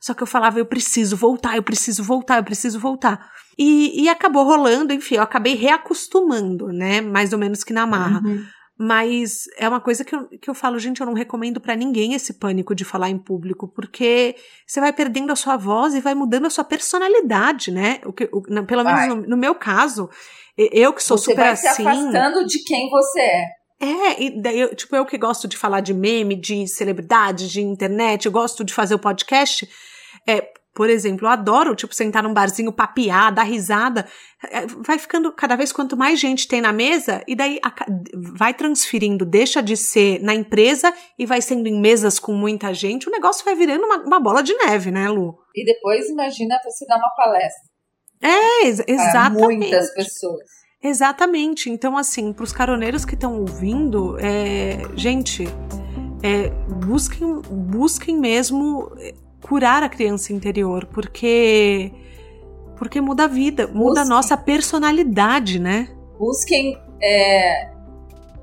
Só 0.00 0.12
que 0.12 0.22
eu 0.22 0.26
falava, 0.26 0.58
eu 0.58 0.66
preciso 0.66 1.16
voltar, 1.16 1.56
eu 1.56 1.62
preciso 1.62 2.02
voltar, 2.02 2.38
eu 2.38 2.44
preciso 2.44 2.80
voltar. 2.80 3.30
E, 3.56 4.02
e 4.02 4.08
acabou 4.08 4.44
rolando, 4.44 4.92
enfim, 4.92 5.16
eu 5.16 5.22
acabei 5.22 5.54
reacostumando, 5.54 6.68
né? 6.68 7.00
Mais 7.00 7.32
ou 7.32 7.38
menos 7.38 7.62
que 7.62 7.72
na 7.72 7.86
marra. 7.86 8.20
Uhum. 8.24 8.44
Mas 8.80 9.48
é 9.58 9.68
uma 9.68 9.80
coisa 9.80 10.04
que 10.04 10.14
eu, 10.14 10.28
que 10.28 10.48
eu 10.48 10.54
falo, 10.54 10.78
gente, 10.78 11.00
eu 11.00 11.06
não 11.06 11.12
recomendo 11.12 11.60
para 11.60 11.74
ninguém 11.74 12.14
esse 12.14 12.34
pânico 12.34 12.76
de 12.76 12.84
falar 12.84 13.10
em 13.10 13.18
público, 13.18 13.66
porque 13.66 14.36
você 14.64 14.78
vai 14.78 14.92
perdendo 14.92 15.32
a 15.32 15.36
sua 15.36 15.56
voz 15.56 15.94
e 15.94 16.00
vai 16.00 16.14
mudando 16.14 16.46
a 16.46 16.50
sua 16.50 16.62
personalidade, 16.62 17.72
né? 17.72 18.00
O 18.06 18.12
que, 18.12 18.28
o, 18.32 18.40
pelo 18.64 18.84
menos 18.84 19.08
no, 19.08 19.30
no, 19.30 19.36
meu 19.36 19.52
caso, 19.56 20.08
eu 20.56 20.92
que 20.92 21.02
sou 21.02 21.18
você 21.18 21.32
super 21.32 21.42
vai 21.42 21.50
assim. 21.50 21.82
Se 21.82 21.88
afastando 21.88 22.46
de 22.46 22.62
quem 22.62 22.88
você 22.88 23.20
é. 23.20 23.44
É, 23.80 24.22
e 24.22 24.42
daí, 24.42 24.60
eu, 24.60 24.74
tipo, 24.74 24.94
eu 24.94 25.04
que 25.04 25.18
gosto 25.18 25.48
de 25.48 25.56
falar 25.56 25.80
de 25.80 25.92
meme, 25.92 26.36
de 26.36 26.66
celebridade, 26.68 27.48
de 27.48 27.60
internet, 27.60 28.26
eu 28.26 28.32
gosto 28.32 28.64
de 28.64 28.72
fazer 28.72 28.94
o 28.94 28.98
podcast. 28.98 29.68
É, 30.26 30.52
por 30.78 30.88
exemplo, 30.88 31.26
eu 31.26 31.30
adoro, 31.32 31.74
tipo, 31.74 31.92
sentar 31.92 32.22
num 32.22 32.32
barzinho, 32.32 32.70
papiar, 32.70 33.34
dar 33.34 33.42
risada. 33.42 34.06
É, 34.48 34.64
vai 34.64 34.96
ficando 34.96 35.32
cada 35.32 35.56
vez 35.56 35.72
quanto 35.72 35.96
mais 35.96 36.20
gente 36.20 36.46
tem 36.46 36.60
na 36.60 36.72
mesa, 36.72 37.20
e 37.26 37.34
daí 37.34 37.58
a, 37.64 37.74
vai 38.14 38.54
transferindo, 38.54 39.26
deixa 39.26 39.60
de 39.60 39.76
ser 39.76 40.22
na 40.22 40.32
empresa 40.32 40.94
e 41.18 41.26
vai 41.26 41.42
sendo 41.42 41.66
em 41.66 41.80
mesas 41.80 42.20
com 42.20 42.32
muita 42.32 42.72
gente, 42.72 43.08
o 43.08 43.10
negócio 43.10 43.44
vai 43.44 43.56
virando 43.56 43.86
uma, 43.86 43.96
uma 44.04 44.20
bola 44.20 44.40
de 44.40 44.54
neve, 44.54 44.92
né, 44.92 45.08
Lu? 45.08 45.36
E 45.52 45.64
depois 45.64 46.08
imagina 46.08 46.56
você 46.62 46.86
dar 46.86 46.96
uma 46.96 47.10
palestra. 47.16 47.68
É, 48.22 48.66
ex 48.68 48.80
exatamente. 48.86 49.58
muitas 49.58 49.92
pessoas. 49.94 50.46
Exatamente. 50.80 51.70
Então, 51.70 51.98
assim, 51.98 52.32
para 52.32 52.44
os 52.44 52.52
caroneiros 52.52 53.04
que 53.04 53.14
estão 53.14 53.40
ouvindo, 53.40 54.16
é, 54.20 54.78
gente, 54.94 55.44
é, 56.22 56.50
busquem, 56.86 57.42
busquem 57.50 58.16
mesmo 58.16 58.92
curar 59.42 59.82
a 59.82 59.88
criança 59.88 60.32
interior, 60.32 60.86
porque 60.86 61.92
porque 62.76 63.00
muda 63.00 63.24
a 63.24 63.26
vida, 63.26 63.66
muda 63.66 64.00
Busquem. 64.00 64.02
a 64.02 64.04
nossa 64.04 64.36
personalidade, 64.36 65.58
né? 65.58 65.88
Busquem 66.16 66.78
é, 67.02 67.70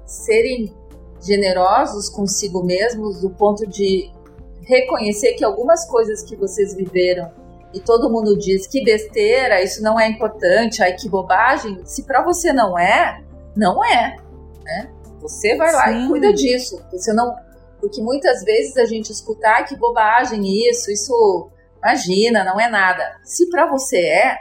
serem 0.06 0.74
generosos 1.22 2.10
consigo 2.10 2.62
mesmos, 2.64 3.22
do 3.22 3.30
ponto 3.30 3.66
de 3.66 4.12
reconhecer 4.64 5.34
que 5.34 5.46
algumas 5.46 5.88
coisas 5.88 6.22
que 6.22 6.36
vocês 6.36 6.76
viveram 6.76 7.32
e 7.74 7.80
todo 7.80 8.10
mundo 8.10 8.38
diz 8.38 8.68
que 8.68 8.84
besteira, 8.84 9.62
isso 9.62 9.84
não 9.84 10.00
é 10.00 10.08
importante, 10.08 10.82
ai 10.82 10.93
que 10.93 11.10
bobagem. 11.10 11.82
Se 11.84 12.04
para 12.04 12.24
você 12.24 12.54
não 12.54 12.80
é, 12.80 13.22
não 13.56 13.84
é, 13.84 14.16
né? 14.64 14.91
Você 15.20 15.56
vai 15.58 15.74
lá 15.74 15.88
Sim. 15.88 16.06
e 16.06 16.08
cuida 16.08 16.34
disso. 16.34 16.82
Você 16.91 17.12
não 17.14 17.36
porque 17.80 18.01
muitas 18.01 18.43
vezes 18.43 18.78
a 18.78 18.86
gente 18.86 19.11
escuta, 19.11 19.47
ah, 19.47 19.63
que 19.63 19.76
bobagem 19.76 20.41
isso, 20.69 20.91
isso, 20.91 21.51
imagina, 21.78 22.43
não 22.43 22.59
é 22.59 22.69
nada. 22.69 23.19
Se 23.23 23.49
para 23.49 23.67
você 23.67 23.97
é, 23.97 24.38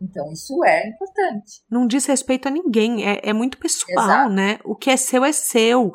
então 0.00 0.30
isso 0.32 0.64
é 0.64 0.88
importante. 0.88 1.62
Não 1.70 1.86
diz 1.86 2.06
respeito 2.06 2.48
a 2.48 2.50
ninguém, 2.50 3.04
é, 3.04 3.20
é 3.22 3.32
muito 3.32 3.58
pessoal, 3.58 4.04
Exato. 4.04 4.32
né? 4.32 4.58
O 4.64 4.74
que 4.74 4.90
é 4.90 4.96
seu 4.96 5.24
é 5.24 5.32
seu. 5.32 5.92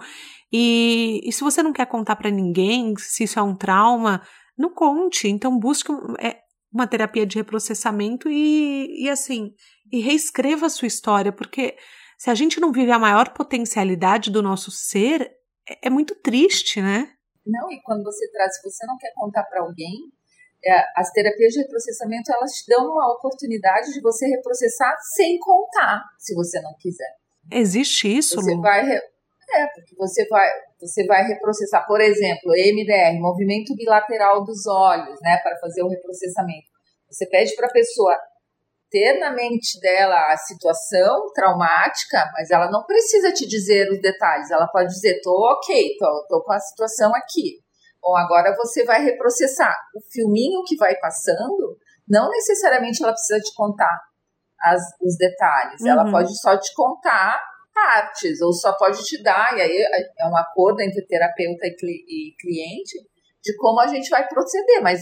E, 0.52 1.22
e 1.24 1.32
se 1.32 1.42
você 1.42 1.64
não 1.64 1.74
quer 1.74 1.88
contar 1.88 2.16
para 2.16 2.30
ninguém 2.30 2.94
se 2.98 3.24
isso 3.24 3.40
é 3.40 3.42
um 3.42 3.56
trauma, 3.56 4.22
não 4.58 4.74
conte. 4.74 5.28
Então 5.28 5.58
busque 5.58 5.92
é, 6.20 6.38
uma 6.72 6.88
terapia 6.88 7.26
de 7.26 7.38
reprocessamento 7.38 8.30
e, 8.30 9.04
e 9.04 9.10
assim, 9.10 9.52
e 9.92 10.00
reescreva 10.00 10.66
a 10.66 10.70
sua 10.70 10.88
história, 10.88 11.32
porque 11.32 11.76
se 12.18 12.30
a 12.30 12.36
gente 12.36 12.60
não 12.60 12.72
vive 12.72 12.92
a 12.92 13.00
maior 13.00 13.30
potencialidade 13.30 14.32
do 14.32 14.42
nosso 14.42 14.72
ser, 14.72 15.32
é, 15.70 15.88
é 15.88 15.90
muito 15.90 16.16
triste, 16.16 16.82
né? 16.82 17.12
Não, 17.46 17.72
e 17.72 17.82
quando 17.82 18.04
você 18.04 18.30
traz, 18.32 18.56
se 18.56 18.64
você 18.64 18.86
não 18.86 18.98
quer 18.98 19.12
contar 19.16 19.44
para 19.44 19.62
alguém, 19.62 20.12
é, 20.66 20.84
as 20.96 21.12
terapias 21.12 21.54
de 21.54 21.60
reprocessamento 21.62 22.32
elas 22.32 22.52
te 22.52 22.66
dão 22.70 22.86
uma 22.86 23.14
oportunidade 23.14 23.92
de 23.92 24.02
você 24.02 24.28
reprocessar 24.28 24.96
sem 25.16 25.38
contar, 25.40 26.04
se 26.18 26.34
você 26.34 26.62
não 26.62 26.74
quiser. 26.80 27.18
Existe 27.52 28.18
isso? 28.18 28.42
Você 28.42 28.54
Lu? 28.54 28.62
vai 28.62 29.02
é 29.56 29.68
porque 29.76 29.96
você 29.96 30.26
vai 30.28 30.50
você 30.80 31.06
vai 31.06 31.24
reprocessar, 31.26 31.86
por 31.86 32.02
exemplo, 32.02 32.52
MDR, 32.52 33.20
movimento 33.20 33.76
bilateral 33.76 34.44
dos 34.44 34.66
olhos, 34.66 35.20
né, 35.22 35.38
para 35.38 35.58
fazer 35.60 35.82
o 35.84 35.88
reprocessamento. 35.88 36.68
Você 37.10 37.26
pede 37.28 37.56
para 37.56 37.68
a 37.68 37.72
pessoa 37.72 38.18
ter 38.94 39.20
na 39.20 39.32
mente 39.32 39.80
dela 39.80 40.16
a 40.32 40.38
situação 40.38 41.26
traumática, 41.34 42.24
mas 42.38 42.52
ela 42.52 42.70
não 42.70 42.86
precisa 42.86 43.34
te 43.34 43.48
dizer 43.48 43.90
os 43.90 44.00
detalhes. 44.00 44.52
Ela 44.52 44.68
pode 44.68 44.90
dizer: 44.90 45.20
tô 45.24 45.32
ok, 45.32 45.98
tô, 45.98 46.28
tô 46.30 46.44
com 46.44 46.54
a 46.54 46.60
situação 46.60 47.12
aqui. 47.16 47.58
Bom, 48.00 48.16
agora 48.16 48.56
você 48.56 48.86
vai 48.86 49.04
reprocessar. 49.04 49.76
O 49.96 50.02
filminho 50.12 50.62
que 50.68 50.78
vai 50.78 50.96
passando, 50.98 51.76
não 52.08 52.30
necessariamente 52.30 53.02
ela 53.02 53.14
precisa 53.14 53.40
te 53.40 53.52
contar 53.56 54.00
as, 54.62 54.82
os 55.02 55.18
detalhes. 55.18 55.82
Uhum. 55.82 55.90
Ela 55.90 56.12
pode 56.12 56.40
só 56.40 56.56
te 56.56 56.72
contar 56.76 57.42
partes, 57.74 58.40
ou 58.42 58.54
só 58.54 58.78
pode 58.78 59.04
te 59.04 59.24
dar, 59.24 59.58
e 59.58 59.62
aí 59.62 59.84
é 60.20 60.28
um 60.28 60.38
acordo 60.38 60.80
entre 60.82 61.04
terapeuta 61.08 61.66
e, 61.66 61.76
cli 61.76 62.06
e 62.08 62.36
cliente, 62.40 63.00
de 63.42 63.56
como 63.58 63.80
a 63.80 63.88
gente 63.88 64.10
vai 64.12 64.28
proceder, 64.28 64.84
mas 64.84 65.02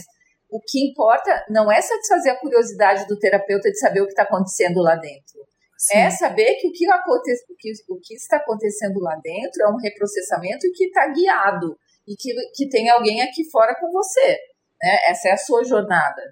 o 0.52 0.60
que 0.60 0.90
importa 0.90 1.46
não 1.48 1.72
é 1.72 1.80
satisfazer 1.80 2.34
a 2.34 2.38
curiosidade 2.38 3.06
do 3.06 3.18
terapeuta 3.18 3.70
de 3.70 3.78
saber 3.78 4.02
o 4.02 4.04
que 4.04 4.12
está 4.12 4.24
acontecendo 4.24 4.82
lá 4.82 4.94
dentro. 4.96 5.40
Sim. 5.78 5.96
É 5.96 6.10
saber 6.10 6.56
que 6.56 6.68
o 6.68 6.72
que, 6.72 6.88
aconte, 6.88 7.32
que 7.58 7.72
o 7.88 7.98
que 7.98 8.14
está 8.14 8.36
acontecendo 8.36 9.00
lá 9.00 9.18
dentro 9.24 9.62
é 9.62 9.68
um 9.68 9.78
reprocessamento 9.78 10.66
e 10.66 10.72
que 10.72 10.84
está 10.84 11.08
guiado 11.08 11.76
e 12.06 12.14
que, 12.14 12.34
que 12.54 12.68
tem 12.68 12.88
alguém 12.90 13.22
aqui 13.22 13.50
fora 13.50 13.74
com 13.80 13.90
você. 13.90 14.36
Né? 14.80 14.98
Essa 15.08 15.30
é 15.30 15.32
a 15.32 15.38
sua 15.38 15.64
jornada. 15.64 16.22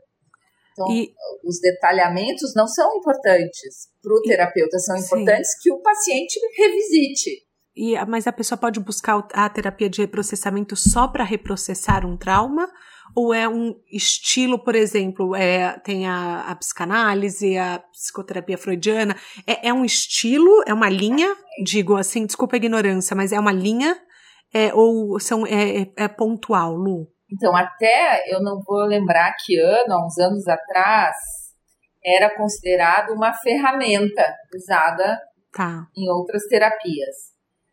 Então, 0.73 0.87
e... 0.93 1.13
os 1.43 1.59
detalhamentos 1.59 2.55
não 2.55 2.69
são 2.69 2.97
importantes 2.99 3.89
para 4.03 4.15
o 4.15 4.23
terapeuta, 4.23 4.79
são 4.79 4.97
importantes 4.97 5.53
Sim. 5.53 5.59
que 5.63 5.73
o 5.73 5.81
paciente 5.81 6.39
revisite. 6.57 7.43
E, 7.81 7.97
mas 8.05 8.27
a 8.27 8.33
pessoa 8.33 8.59
pode 8.59 8.79
buscar 8.79 9.27
a 9.33 9.49
terapia 9.49 9.89
de 9.89 10.03
reprocessamento 10.03 10.77
só 10.77 11.09
para 11.09 11.25
reprocessar 11.25 12.05
um 12.05 12.15
trauma? 12.15 12.69
Ou 13.17 13.33
é 13.33 13.49
um 13.49 13.75
estilo, 13.91 14.59
por 14.63 14.75
exemplo, 14.75 15.35
é, 15.35 15.79
tem 15.79 16.07
a, 16.07 16.43
a 16.43 16.55
psicanálise, 16.57 17.57
a 17.57 17.79
psicoterapia 17.91 18.59
freudiana, 18.59 19.17
é, 19.47 19.69
é, 19.69 19.73
um 19.73 19.83
estilo, 19.83 20.63
é 20.67 20.75
uma 20.75 20.91
linha, 20.91 21.35
digo 21.65 21.97
assim, 21.97 22.27
desculpa 22.27 22.55
a 22.55 22.59
ignorância, 22.59 23.17
mas 23.17 23.33
é 23.33 23.41
uma 23.41 23.51
linha 23.51 23.97
é, 24.53 24.75
ou 24.75 25.19
são, 25.19 25.47
é, 25.47 25.81
é, 25.81 25.93
é 25.97 26.09
pontual, 26.09 26.75
Lu? 26.75 27.09
Então, 27.33 27.57
até 27.57 28.23
eu 28.31 28.43
não 28.43 28.61
vou 28.61 28.85
lembrar 28.85 29.35
que 29.43 29.59
ano, 29.59 29.95
há 29.95 30.07
uns 30.07 30.19
anos 30.19 30.47
atrás, 30.47 31.17
era 32.05 32.37
considerado 32.37 33.15
uma 33.15 33.33
ferramenta 33.33 34.35
usada 34.55 35.19
tá. 35.51 35.87
em 35.97 36.11
outras 36.11 36.43
terapias. 36.45 37.30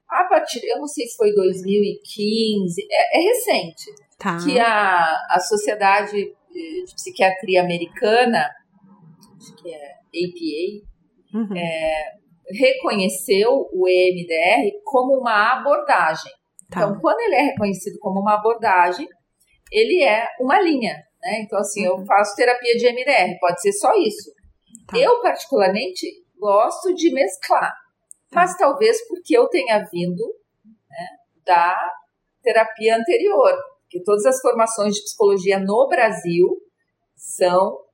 A 0.10 0.24
partir, 0.24 0.62
eu 0.64 0.80
não 0.80 0.88
sei 0.88 1.06
se 1.06 1.18
foi 1.18 1.34
2015, 1.34 2.88
é, 2.90 3.18
é 3.18 3.22
recente, 3.22 3.86
tá. 4.18 4.38
que 4.38 4.58
a, 4.60 5.04
a 5.30 5.40
Sociedade 5.40 6.16
de 6.52 6.86
Psiquiatria 6.96 7.62
Americana, 7.62 8.50
acho 9.38 9.56
que 9.58 9.70
é 9.70 9.92
APA, 10.08 11.38
uhum. 11.38 11.58
é, 11.58 12.14
reconheceu 12.50 13.68
o 13.74 13.88
EMDR 13.88 14.80
como 14.86 15.20
uma 15.20 15.60
abordagem. 15.60 16.32
Tá. 16.70 16.80
Então, 16.80 17.00
quando 17.00 17.20
ele 17.22 17.36
é 17.36 17.42
reconhecido 17.42 18.00
como 18.00 18.22
uma 18.22 18.36
abordagem, 18.36 19.08
ele 19.72 20.04
é 20.04 20.26
uma 20.40 20.60
linha. 20.62 20.96
Né? 21.22 21.42
Então, 21.42 21.60
assim, 21.60 21.86
uhum. 21.88 22.00
eu 22.00 22.06
faço 22.06 22.36
terapia 22.36 22.76
de 22.76 22.88
EMDR, 22.88 23.38
pode 23.40 23.62
ser 23.62 23.74
só 23.74 23.94
isso. 23.96 24.32
Tá. 24.88 24.98
Eu, 24.98 25.22
particularmente, 25.22 26.08
gosto 26.40 26.94
de 26.94 27.12
mesclar. 27.14 27.74
Mas 28.34 28.56
talvez 28.58 29.08
porque 29.08 29.38
eu 29.38 29.48
tenha 29.48 29.84
vindo 29.92 30.24
né, 30.90 31.08
da 31.46 31.76
terapia 32.42 32.98
anterior. 32.98 33.54
Porque 33.84 34.04
todas 34.04 34.26
as 34.26 34.40
formações 34.42 34.96
de 34.96 35.04
psicologia 35.04 35.60
no 35.60 35.88
Brasil 35.88 36.48
são 37.16 37.86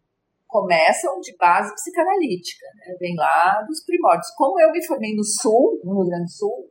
começam 0.48 1.20
de 1.20 1.36
base 1.36 1.74
psicanalítica, 1.74 2.66
né? 2.76 2.96
vem 3.00 3.16
lá 3.16 3.64
dos 3.68 3.84
primórdios. 3.84 4.30
Como 4.38 4.60
eu 4.62 4.72
me 4.72 4.86
formei 4.86 5.16
no 5.16 5.24
Sul, 5.24 5.82
no 5.84 5.96
Rio 5.96 6.10
Grande 6.10 6.26
do 6.26 6.32
Sul, 6.32 6.70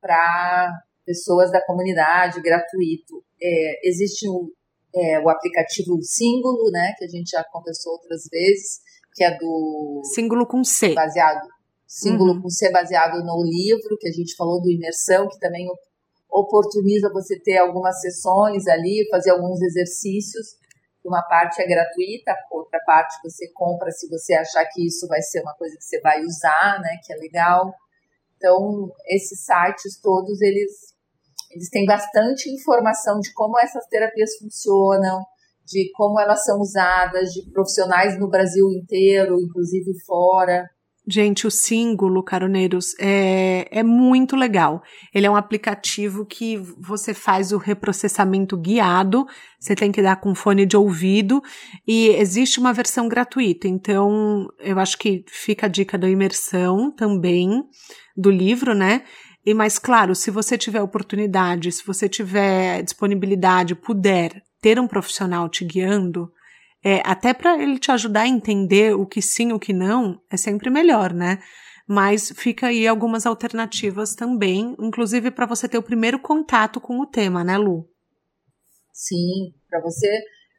para 0.00 0.70
pessoas 1.06 1.52
da 1.52 1.64
comunidade 1.64 2.42
gratuito. 2.42 3.24
É, 3.46 3.88
existe 3.88 4.26
o, 4.28 4.50
é, 4.94 5.20
o 5.20 5.28
aplicativo 5.28 6.00
Símbolo, 6.02 6.70
né? 6.70 6.94
Que 6.98 7.04
a 7.04 7.08
gente 7.08 7.30
já 7.30 7.44
conversou 7.44 7.92
outras 7.92 8.22
vezes, 8.30 8.80
que 9.14 9.22
é 9.22 9.36
do 9.36 10.02
Símbolo 10.14 10.46
com 10.46 10.64
C, 10.64 10.94
baseado 10.94 11.48
Símbolo 11.86 12.34
uhum. 12.34 12.42
com 12.42 12.50
C 12.50 12.70
baseado 12.70 13.22
no 13.24 13.44
livro 13.44 13.98
que 14.00 14.08
a 14.08 14.12
gente 14.12 14.34
falou 14.34 14.60
do 14.60 14.70
imersão, 14.70 15.28
que 15.28 15.38
também 15.38 15.68
oportuniza 16.30 17.12
você 17.12 17.38
ter 17.38 17.58
algumas 17.58 18.00
sessões 18.00 18.66
ali, 18.66 19.06
fazer 19.10 19.30
alguns 19.30 19.60
exercícios 19.62 20.56
uma 21.04 21.22
parte 21.22 21.60
é 21.60 21.66
gratuita, 21.66 22.34
outra 22.50 22.80
parte 22.86 23.20
você 23.22 23.50
compra 23.52 23.90
se 23.90 24.08
você 24.08 24.34
achar 24.34 24.64
que 24.66 24.86
isso 24.86 25.06
vai 25.06 25.20
ser 25.20 25.42
uma 25.42 25.54
coisa 25.54 25.76
que 25.76 25.84
você 25.84 26.00
vai 26.00 26.22
usar, 26.22 26.80
né, 26.80 26.98
que 27.04 27.12
é 27.12 27.16
legal. 27.16 27.74
Então, 28.36 28.90
esses 29.06 29.44
sites 29.44 30.00
todos, 30.00 30.40
eles, 30.40 30.93
eles 31.54 31.70
têm 31.70 31.86
bastante 31.86 32.50
informação 32.50 33.20
de 33.20 33.32
como 33.32 33.58
essas 33.60 33.86
terapias 33.86 34.36
funcionam, 34.38 35.20
de 35.64 35.90
como 35.94 36.20
elas 36.20 36.44
são 36.44 36.60
usadas, 36.60 37.30
de 37.30 37.50
profissionais 37.52 38.18
no 38.18 38.28
Brasil 38.28 38.70
inteiro, 38.70 39.40
inclusive 39.40 39.92
fora. 40.04 40.68
Gente, 41.06 41.46
o 41.46 41.50
Símbolo, 41.50 42.22
caroneiros, 42.22 42.94
é, 42.98 43.68
é 43.70 43.82
muito 43.82 44.34
legal. 44.34 44.82
Ele 45.14 45.26
é 45.26 45.30
um 45.30 45.36
aplicativo 45.36 46.24
que 46.24 46.56
você 46.78 47.12
faz 47.12 47.52
o 47.52 47.58
reprocessamento 47.58 48.56
guiado, 48.56 49.26
você 49.60 49.74
tem 49.74 49.92
que 49.92 50.00
dar 50.00 50.16
com 50.16 50.34
fone 50.34 50.64
de 50.64 50.78
ouvido, 50.78 51.42
e 51.86 52.08
existe 52.08 52.58
uma 52.58 52.72
versão 52.72 53.06
gratuita. 53.06 53.68
Então, 53.68 54.48
eu 54.58 54.78
acho 54.78 54.96
que 54.96 55.24
fica 55.28 55.66
a 55.66 55.68
dica 55.68 55.98
da 55.98 56.08
imersão 56.08 56.90
também, 56.90 57.62
do 58.16 58.30
livro, 58.30 58.74
né? 58.74 59.04
E 59.46 59.52
mais 59.52 59.78
claro, 59.78 60.14
se 60.14 60.30
você 60.30 60.56
tiver 60.56 60.80
oportunidade, 60.80 61.70
se 61.70 61.84
você 61.84 62.08
tiver 62.08 62.82
disponibilidade, 62.82 63.74
puder 63.74 64.42
ter 64.60 64.80
um 64.80 64.88
profissional 64.88 65.48
te 65.48 65.64
guiando, 65.64 66.32
é, 66.82 67.02
até 67.04 67.34
para 67.34 67.62
ele 67.62 67.78
te 67.78 67.90
ajudar 67.90 68.22
a 68.22 68.28
entender 68.28 68.94
o 68.94 69.06
que 69.06 69.20
sim, 69.20 69.52
o 69.52 69.58
que 69.58 69.72
não, 69.72 70.18
é 70.30 70.36
sempre 70.36 70.70
melhor, 70.70 71.12
né? 71.12 71.42
Mas 71.86 72.32
fica 72.34 72.68
aí 72.68 72.86
algumas 72.86 73.26
alternativas 73.26 74.14
também, 74.14 74.74
inclusive 74.80 75.30
para 75.30 75.46
você 75.46 75.68
ter 75.68 75.76
o 75.76 75.82
primeiro 75.82 76.18
contato 76.18 76.80
com 76.80 77.00
o 77.00 77.06
tema, 77.06 77.44
né, 77.44 77.58
Lu? 77.58 77.86
Sim, 78.90 79.52
para 79.68 79.82
você 79.82 80.08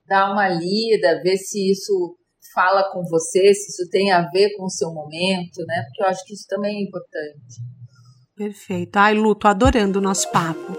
dar 0.08 0.32
uma 0.32 0.48
lida, 0.48 1.22
ver 1.24 1.38
se 1.38 1.72
isso 1.72 2.16
fala 2.54 2.92
com 2.92 3.04
você, 3.04 3.54
se 3.56 3.72
isso 3.72 3.90
tem 3.90 4.12
a 4.12 4.30
ver 4.30 4.56
com 4.56 4.66
o 4.66 4.70
seu 4.70 4.94
momento, 4.94 5.66
né? 5.66 5.84
Porque 5.88 6.04
eu 6.04 6.08
acho 6.08 6.24
que 6.26 6.34
isso 6.34 6.46
também 6.48 6.78
é 6.78 6.84
importante. 6.84 7.62
Perfeito. 8.36 8.98
Ai, 8.98 9.14
Lu, 9.14 9.34
tô 9.34 9.48
adorando 9.48 10.00
o 10.00 10.02
nosso 10.02 10.30
papo. 10.32 10.78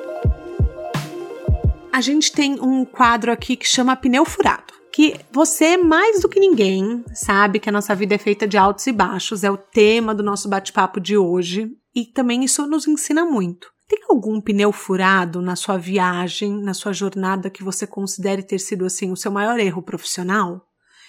A 1.93 2.01
gente 2.01 2.31
tem 2.31 2.61
um 2.61 2.85
quadro 2.85 3.33
aqui 3.33 3.57
que 3.57 3.67
chama 3.67 3.97
Pneu 3.97 4.25
Furado 4.25 4.77
que 4.97 5.15
você, 5.31 5.77
mais 5.77 6.23
do 6.23 6.29
que 6.29 6.41
ninguém, 6.41 7.05
sabe 7.13 7.61
que 7.61 7.69
a 7.69 7.73
nossa 7.73 7.95
vida 7.95 8.15
é 8.15 8.19
feita 8.19 8.49
de 8.49 8.57
altos 8.57 8.87
e 8.87 8.93
baixos, 8.93 9.45
é 9.45 9.51
o 9.51 9.59
tema 9.59 10.15
do 10.15 10.23
nosso 10.23 10.49
bate-papo 10.49 10.99
de 10.99 11.19
hoje, 11.19 11.71
e 11.95 12.07
também 12.07 12.43
isso 12.43 12.67
nos 12.67 12.89
ensina 12.89 13.23
muito. 13.23 13.71
Tem 13.87 13.99
algum 14.09 14.41
pneu 14.41 14.73
furado 14.73 15.43
na 15.43 15.55
sua 15.55 15.77
viagem, 15.77 16.63
na 16.63 16.73
sua 16.73 16.95
jornada 16.95 17.51
que 17.51 17.63
você 17.63 17.87
considere 17.87 18.43
ter 18.43 18.59
sido 18.59 18.87
assim 18.87 19.13
o 19.13 19.17
seu 19.17 19.31
maior 19.31 19.61
erro 19.61 19.83
profissional? 19.83 20.63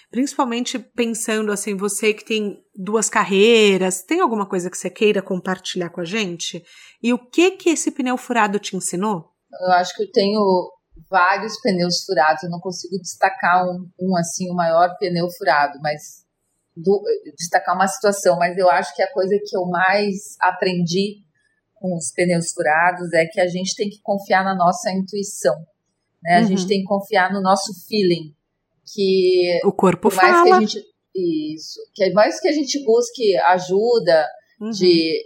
Principalmente 0.10 0.80
pensando 0.80 1.52
assim, 1.52 1.76
você 1.76 2.14
que 2.14 2.24
tem 2.24 2.64
duas 2.74 3.10
carreiras, 3.10 4.02
tem 4.04 4.22
alguma 4.22 4.48
coisa 4.48 4.70
que 4.70 4.78
você 4.78 4.90
queira 4.90 5.22
compartilhar 5.22 5.90
com 5.90 6.02
a 6.02 6.06
gente? 6.06 6.64
E 7.04 7.14
o 7.14 7.18
que 7.18 7.52
que 7.52 7.70
esse 7.70 7.92
pneu 7.92 8.18
furado 8.18 8.58
te 8.58 8.76
ensinou? 8.76 9.32
Eu 9.62 9.72
acho 9.74 9.94
que 9.96 10.04
eu 10.04 10.12
tenho 10.12 10.72
vários 11.10 11.60
pneus 11.62 12.04
furados, 12.06 12.44
eu 12.44 12.50
não 12.50 12.60
consigo 12.60 12.98
destacar 13.02 13.66
um, 13.66 13.90
um 14.00 14.18
assim, 14.18 14.50
o 14.50 14.56
maior 14.56 14.96
pneu 14.98 15.28
furado, 15.38 15.78
mas 15.82 16.26
do, 16.76 17.02
destacar 17.38 17.76
uma 17.76 17.88
situação, 17.88 18.38
mas 18.38 18.58
eu 18.58 18.70
acho 18.70 18.96
que 18.96 19.02
a 19.02 19.12
coisa 19.12 19.38
que 19.44 19.56
eu 19.56 19.66
mais 19.66 20.38
aprendi 20.40 21.24
com 21.76 21.96
os 21.96 22.12
pneus 22.12 22.52
furados 22.52 23.12
é 23.14 23.26
que 23.26 23.40
a 23.40 23.48
gente 23.48 23.76
tem 23.76 23.90
que 23.90 24.02
confiar 24.02 24.44
na 24.44 24.56
nossa 24.56 24.92
intuição, 24.92 25.56
né? 26.24 26.38
A 26.38 26.42
uhum. 26.42 26.48
gente 26.48 26.68
tem 26.68 26.82
que 26.82 26.88
confiar 26.88 27.32
no 27.32 27.42
nosso 27.42 27.74
feeling, 27.88 28.36
que 28.94 29.60
o 29.64 29.72
corpo 29.72 30.14
mais 30.14 30.32
fala. 30.32 30.44
que 30.44 30.52
a 30.52 30.60
gente 30.60 30.84
isso, 31.16 31.80
que 31.96 32.12
mais 32.12 32.40
que 32.40 32.48
a 32.48 32.52
gente 32.52 32.84
busque 32.84 33.36
ajuda 33.38 34.28
uhum. 34.62 34.70
de 34.70 35.20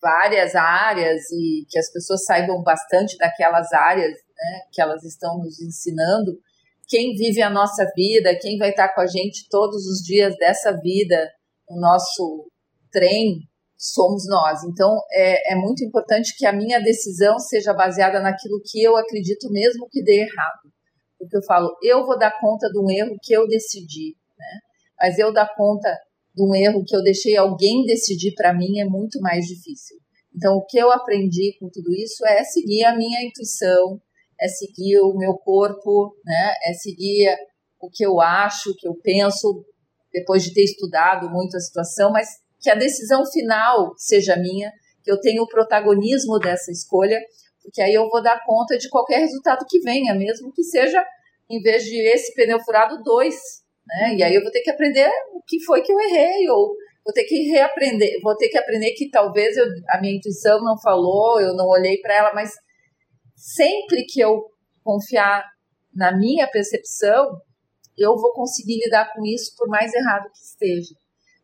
várias 0.00 0.54
áreas 0.54 1.22
e 1.32 1.66
que 1.68 1.78
as 1.78 1.90
pessoas 1.90 2.24
saibam 2.24 2.62
bastante 2.62 3.16
daquelas 3.16 3.72
áreas, 3.72 4.12
né, 4.12 4.60
que 4.72 4.80
elas 4.80 5.02
estão 5.02 5.38
nos 5.38 5.60
ensinando, 5.60 6.38
quem 6.86 7.14
vive 7.16 7.40
a 7.42 7.50
nossa 7.50 7.84
vida, 7.96 8.38
quem 8.40 8.58
vai 8.58 8.70
estar 8.70 8.94
com 8.94 9.00
a 9.00 9.06
gente 9.06 9.48
todos 9.48 9.86
os 9.86 10.04
dias 10.04 10.36
dessa 10.36 10.72
vida, 10.72 11.30
o 11.68 11.80
nosso 11.80 12.46
trem, 12.92 13.40
somos 13.76 14.28
nós. 14.28 14.62
Então, 14.64 15.00
é, 15.10 15.54
é 15.54 15.56
muito 15.56 15.82
importante 15.84 16.36
que 16.36 16.46
a 16.46 16.52
minha 16.52 16.80
decisão 16.80 17.38
seja 17.38 17.72
baseada 17.72 18.20
naquilo 18.20 18.60
que 18.64 18.82
eu 18.82 18.96
acredito 18.96 19.50
mesmo 19.50 19.88
que 19.90 20.02
dê 20.02 20.20
errado. 20.20 20.72
Porque 21.24 21.38
eu 21.38 21.42
falo, 21.42 21.76
eu 21.82 22.04
vou 22.04 22.18
dar 22.18 22.38
conta 22.40 22.68
de 22.68 22.78
um 22.78 22.90
erro 22.90 23.16
que 23.22 23.32
eu 23.32 23.46
decidi, 23.46 24.16
né? 24.38 24.60
Mas 25.00 25.18
eu 25.18 25.32
dar 25.32 25.52
conta 25.54 25.90
de 26.34 26.42
um 26.42 26.54
erro 26.54 26.84
que 26.84 26.94
eu 26.94 27.02
deixei 27.02 27.36
alguém 27.36 27.84
decidir 27.84 28.34
para 28.34 28.52
mim 28.52 28.80
é 28.80 28.84
muito 28.84 29.20
mais 29.20 29.46
difícil. 29.46 29.96
Então, 30.36 30.56
o 30.56 30.66
que 30.66 30.78
eu 30.78 30.90
aprendi 30.90 31.56
com 31.60 31.68
tudo 31.70 31.92
isso 31.92 32.26
é 32.26 32.42
seguir 32.42 32.84
a 32.84 32.96
minha 32.96 33.24
intuição, 33.24 34.00
é 34.40 34.48
seguir 34.48 34.98
o 34.98 35.16
meu 35.16 35.34
corpo, 35.34 36.16
né? 36.24 36.54
É 36.66 36.72
seguir 36.72 37.28
o 37.80 37.88
que 37.88 38.04
eu 38.04 38.20
acho, 38.20 38.70
o 38.70 38.76
que 38.76 38.88
eu 38.88 38.94
penso, 38.96 39.64
depois 40.12 40.42
de 40.42 40.52
ter 40.52 40.64
estudado 40.64 41.30
muito 41.30 41.56
a 41.56 41.60
situação, 41.60 42.10
mas 42.10 42.28
que 42.60 42.70
a 42.70 42.74
decisão 42.74 43.24
final 43.26 43.92
seja 43.96 44.36
minha, 44.36 44.72
que 45.04 45.10
eu 45.10 45.20
tenha 45.20 45.42
o 45.42 45.48
protagonismo 45.48 46.38
dessa 46.38 46.72
escolha, 46.72 47.20
porque 47.64 47.80
aí 47.80 47.94
eu 47.94 48.08
vou 48.10 48.22
dar 48.22 48.44
conta 48.44 48.76
de 48.76 48.90
qualquer 48.90 49.20
resultado 49.20 49.64
que 49.66 49.80
venha, 49.80 50.14
mesmo 50.14 50.52
que 50.52 50.62
seja, 50.62 51.02
em 51.50 51.60
vez 51.62 51.82
de 51.82 51.96
esse 52.08 52.34
pneu 52.34 52.60
furado, 52.60 53.02
dois. 53.02 53.34
Né? 53.86 54.16
E 54.16 54.22
aí 54.22 54.34
eu 54.34 54.42
vou 54.42 54.50
ter 54.50 54.60
que 54.60 54.70
aprender 54.70 55.10
o 55.32 55.42
que 55.46 55.64
foi 55.64 55.82
que 55.82 55.92
eu 55.92 55.98
errei, 55.98 56.48
ou 56.50 56.74
vou 57.04 57.12
ter 57.14 57.24
que 57.24 57.50
reaprender, 57.50 58.20
vou 58.22 58.36
ter 58.36 58.48
que 58.48 58.58
aprender 58.58 58.92
que 58.92 59.10
talvez 59.10 59.56
eu, 59.56 59.64
a 59.90 60.00
minha 60.00 60.14
intuição 60.14 60.62
não 60.62 60.78
falou, 60.78 61.40
eu 61.40 61.54
não 61.54 61.66
olhei 61.66 61.98
para 61.98 62.14
ela, 62.14 62.34
mas 62.34 62.50
sempre 63.34 64.04
que 64.04 64.20
eu 64.20 64.44
confiar 64.82 65.44
na 65.94 66.16
minha 66.16 66.46
percepção, 66.46 67.40
eu 67.96 68.16
vou 68.16 68.32
conseguir 68.32 68.78
lidar 68.84 69.12
com 69.14 69.24
isso 69.24 69.54
por 69.56 69.68
mais 69.68 69.92
errado 69.94 70.30
que 70.30 70.38
esteja. 70.38 70.94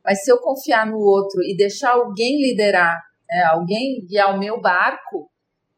Mas 0.04 0.22
se 0.22 0.30
eu 0.30 0.38
confiar 0.38 0.86
no 0.86 0.98
outro 0.98 1.42
e 1.42 1.56
deixar 1.56 1.92
alguém 1.92 2.40
liderar, 2.40 2.98
né, 3.28 3.42
alguém 3.52 4.04
guiar 4.06 4.34
o 4.34 4.38
meu 4.38 4.60
barco, 4.60 5.30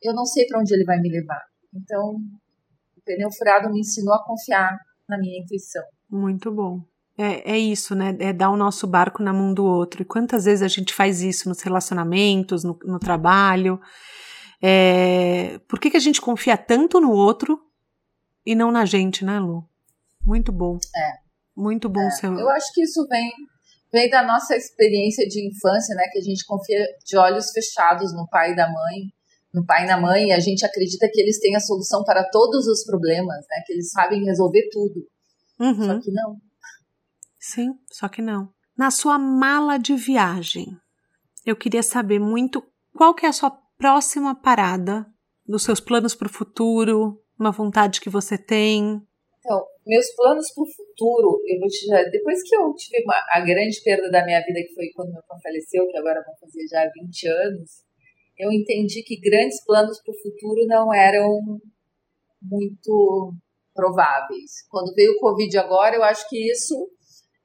eu 0.02 0.14
não 0.14 0.24
sei 0.24 0.46
para 0.46 0.60
onde 0.60 0.74
ele 0.74 0.84
vai 0.84 0.98
me 0.98 1.10
levar. 1.10 1.42
Então, 1.74 2.16
o 2.96 3.00
pneu 3.04 3.30
furado 3.32 3.70
me 3.70 3.80
ensinou 3.80 4.14
a 4.14 4.24
confiar 4.24 4.76
na 5.08 5.18
minha 5.18 5.40
intuição. 5.40 5.82
Muito 6.10 6.50
bom. 6.50 6.80
É, 7.16 7.52
é 7.52 7.58
isso, 7.58 7.94
né? 7.94 8.16
É 8.18 8.32
dar 8.32 8.50
o 8.50 8.56
nosso 8.56 8.86
barco 8.86 9.22
na 9.22 9.32
mão 9.32 9.52
do 9.52 9.64
outro. 9.64 10.02
E 10.02 10.04
quantas 10.04 10.44
vezes 10.44 10.62
a 10.62 10.68
gente 10.68 10.94
faz 10.94 11.22
isso 11.22 11.48
nos 11.48 11.60
relacionamentos, 11.60 12.64
no, 12.64 12.78
no 12.84 12.98
trabalho? 12.98 13.80
É, 14.62 15.58
por 15.68 15.78
que, 15.78 15.90
que 15.90 15.96
a 15.96 16.00
gente 16.00 16.20
confia 16.20 16.56
tanto 16.56 17.00
no 17.00 17.10
outro 17.10 17.60
e 18.46 18.54
não 18.54 18.70
na 18.70 18.84
gente, 18.84 19.24
né, 19.24 19.38
Lu? 19.38 19.68
Muito 20.24 20.52
bom. 20.52 20.78
É. 20.96 21.22
Muito 21.56 21.88
bom. 21.88 22.00
É. 22.00 22.10
Seu... 22.10 22.32
Eu 22.38 22.48
acho 22.50 22.72
que 22.72 22.82
isso 22.82 23.06
vem, 23.08 23.30
vem 23.92 24.08
da 24.08 24.22
nossa 24.22 24.56
experiência 24.56 25.26
de 25.26 25.46
infância, 25.46 25.94
né? 25.94 26.04
Que 26.12 26.18
a 26.18 26.22
gente 26.22 26.46
confia 26.46 26.86
de 27.04 27.16
olhos 27.16 27.50
fechados 27.50 28.14
no 28.14 28.26
pai 28.28 28.52
e 28.52 28.56
da 28.56 28.66
mãe, 28.66 29.12
no 29.52 29.64
pai 29.66 29.84
e 29.84 29.86
na 29.86 30.00
mãe, 30.00 30.28
e 30.28 30.32
a 30.32 30.40
gente 30.40 30.64
acredita 30.64 31.08
que 31.12 31.20
eles 31.20 31.38
têm 31.38 31.54
a 31.54 31.60
solução 31.60 32.02
para 32.04 32.28
todos 32.30 32.66
os 32.66 32.84
problemas, 32.84 33.44
né? 33.48 33.62
Que 33.66 33.74
eles 33.74 33.90
sabem 33.90 34.24
resolver 34.24 34.68
tudo. 34.70 35.06
Uhum. 35.60 35.86
Só 35.86 36.00
que 36.00 36.10
não. 36.10 36.36
Sim, 37.38 37.74
só 37.90 38.08
que 38.08 38.22
não. 38.22 38.48
Na 38.76 38.90
sua 38.90 39.18
mala 39.18 39.78
de 39.78 39.94
viagem, 39.94 40.76
eu 41.44 41.54
queria 41.54 41.82
saber 41.82 42.18
muito 42.18 42.62
qual 42.96 43.14
que 43.14 43.26
é 43.26 43.28
a 43.28 43.32
sua 43.32 43.50
próxima 43.76 44.34
parada 44.34 45.06
dos 45.46 45.64
seus 45.64 45.80
planos 45.80 46.14
para 46.14 46.28
o 46.28 46.32
futuro, 46.32 47.20
uma 47.38 47.50
vontade 47.50 48.00
que 48.00 48.08
você 48.08 48.38
tem? 48.38 49.02
Então, 49.38 49.66
meus 49.84 50.06
planos 50.14 50.52
para 50.54 50.62
o 50.62 50.66
futuro, 50.66 51.42
eu 51.46 51.58
vou 51.58 51.68
te 51.68 51.80
dizer, 51.80 52.10
depois 52.10 52.42
que 52.42 52.54
eu 52.54 52.72
tive 52.74 53.02
uma, 53.02 53.16
a 53.30 53.40
grande 53.40 53.82
perda 53.82 54.08
da 54.10 54.24
minha 54.24 54.40
vida, 54.40 54.60
que 54.62 54.74
foi 54.74 54.88
quando 54.94 55.12
meu 55.12 55.22
pai 55.28 55.38
faleceu, 55.42 55.88
que 55.88 55.96
agora 55.96 56.22
vão 56.24 56.34
fazer 56.38 56.66
já 56.68 56.88
20 56.94 57.28
anos, 57.28 57.70
eu 58.38 58.50
entendi 58.50 59.02
que 59.02 59.20
grandes 59.20 59.64
planos 59.64 60.00
para 60.02 60.12
o 60.12 60.18
futuro 60.22 60.66
não 60.66 60.92
eram 60.92 61.60
muito 62.40 63.34
prováveis. 63.74 64.66
Quando 64.68 64.94
veio 64.94 65.12
o 65.12 65.20
Covid 65.20 65.58
agora, 65.58 65.96
eu 65.96 66.02
acho 66.02 66.28
que 66.28 66.50
isso 66.50 66.90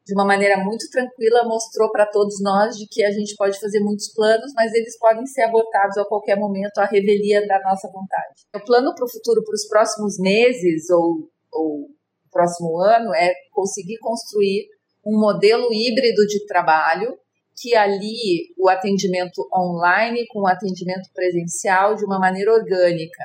de 0.07 0.13
uma 0.13 0.23
maneira 0.23 0.57
muito 0.63 0.89
tranquila, 0.89 1.43
mostrou 1.43 1.91
para 1.91 2.05
todos 2.05 2.41
nós 2.41 2.77
de 2.77 2.87
que 2.87 3.03
a 3.03 3.11
gente 3.11 3.35
pode 3.35 3.59
fazer 3.59 3.81
muitos 3.81 4.07
planos, 4.13 4.53
mas 4.55 4.73
eles 4.73 4.97
podem 4.97 5.25
ser 5.25 5.41
abortados 5.41 5.97
a 5.97 6.05
qualquer 6.05 6.37
momento, 6.37 6.77
a 6.77 6.85
revelia 6.85 7.45
da 7.45 7.59
nossa 7.59 7.89
vontade. 7.89 8.47
O 8.55 8.63
plano 8.63 8.95
para 8.95 9.03
o 9.03 9.11
futuro, 9.11 9.43
para 9.43 9.53
os 9.53 9.67
próximos 9.67 10.17
meses 10.17 10.89
ou, 10.89 11.29
ou 11.51 11.89
próximo 12.31 12.79
ano, 12.79 13.13
é 13.13 13.33
conseguir 13.51 13.97
construir 13.99 14.69
um 15.05 15.19
modelo 15.19 15.67
híbrido 15.73 16.25
de 16.25 16.45
trabalho 16.45 17.17
que 17.57 17.75
ali 17.75 18.53
o 18.57 18.69
atendimento 18.69 19.47
online 19.53 20.27
com 20.27 20.41
o 20.41 20.47
atendimento 20.47 21.09
presencial 21.13 21.95
de 21.95 22.05
uma 22.05 22.19
maneira 22.19 22.53
orgânica. 22.53 23.23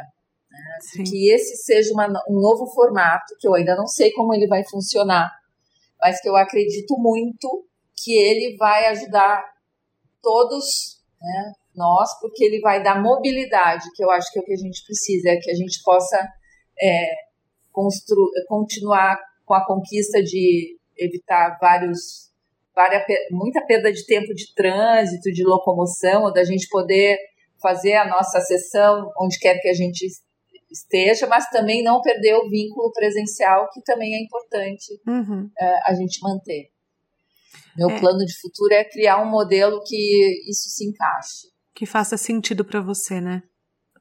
Né? 0.50 1.04
Que 1.04 1.30
esse 1.30 1.56
seja 1.56 1.92
uma, 1.92 2.08
um 2.28 2.40
novo 2.40 2.66
formato, 2.72 3.36
que 3.38 3.46
eu 3.46 3.54
ainda 3.54 3.76
não 3.76 3.86
sei 3.86 4.10
como 4.12 4.34
ele 4.34 4.46
vai 4.46 4.64
funcionar, 4.64 5.30
mas 6.00 6.20
que 6.20 6.28
eu 6.28 6.36
acredito 6.36 6.96
muito 6.98 7.66
que 8.02 8.12
ele 8.12 8.56
vai 8.56 8.86
ajudar 8.86 9.44
todos, 10.20 11.00
né, 11.20 11.52
nós, 11.74 12.18
porque 12.20 12.44
ele 12.44 12.60
vai 12.60 12.82
dar 12.82 13.00
mobilidade, 13.00 13.84
que 13.94 14.04
eu 14.04 14.10
acho 14.10 14.30
que 14.32 14.38
é 14.38 14.42
o 14.42 14.44
que 14.44 14.52
a 14.52 14.56
gente 14.56 14.84
precisa, 14.84 15.30
é 15.30 15.36
que 15.36 15.50
a 15.50 15.54
gente 15.54 15.80
possa 15.82 16.28
é, 16.80 17.10
continuar 18.48 19.18
com 19.44 19.54
a 19.54 19.64
conquista 19.64 20.22
de 20.22 20.76
evitar 20.96 21.58
vários, 21.60 22.30
várias, 22.74 23.02
muita 23.30 23.64
perda 23.64 23.92
de 23.92 24.04
tempo 24.06 24.34
de 24.34 24.54
trânsito, 24.54 25.30
de 25.32 25.44
locomoção, 25.44 26.24
ou 26.24 26.32
da 26.32 26.44
gente 26.44 26.68
poder 26.68 27.18
fazer 27.60 27.94
a 27.94 28.08
nossa 28.08 28.40
sessão 28.40 29.10
onde 29.20 29.38
quer 29.38 29.58
que 29.60 29.68
a 29.68 29.74
gente 29.74 30.06
esteja, 30.70 31.26
mas 31.26 31.48
também 31.50 31.82
não 31.82 32.00
perder 32.00 32.34
o 32.36 32.48
vínculo 32.48 32.90
presencial, 32.92 33.68
que 33.72 33.82
também 33.82 34.14
é 34.14 34.22
importante 34.22 34.86
uhum. 35.06 35.44
uh, 35.44 35.80
a 35.86 35.94
gente 35.94 36.18
manter. 36.22 36.70
Meu 37.76 37.90
é. 37.90 38.00
plano 38.00 38.24
de 38.24 38.38
futuro 38.40 38.72
é 38.72 38.84
criar 38.84 39.22
um 39.22 39.30
modelo 39.30 39.82
que 39.84 40.50
isso 40.50 40.68
se 40.70 40.88
encaixe. 40.88 41.48
Que 41.74 41.86
faça 41.86 42.16
sentido 42.16 42.64
para 42.64 42.80
você, 42.80 43.20
né? 43.20 43.42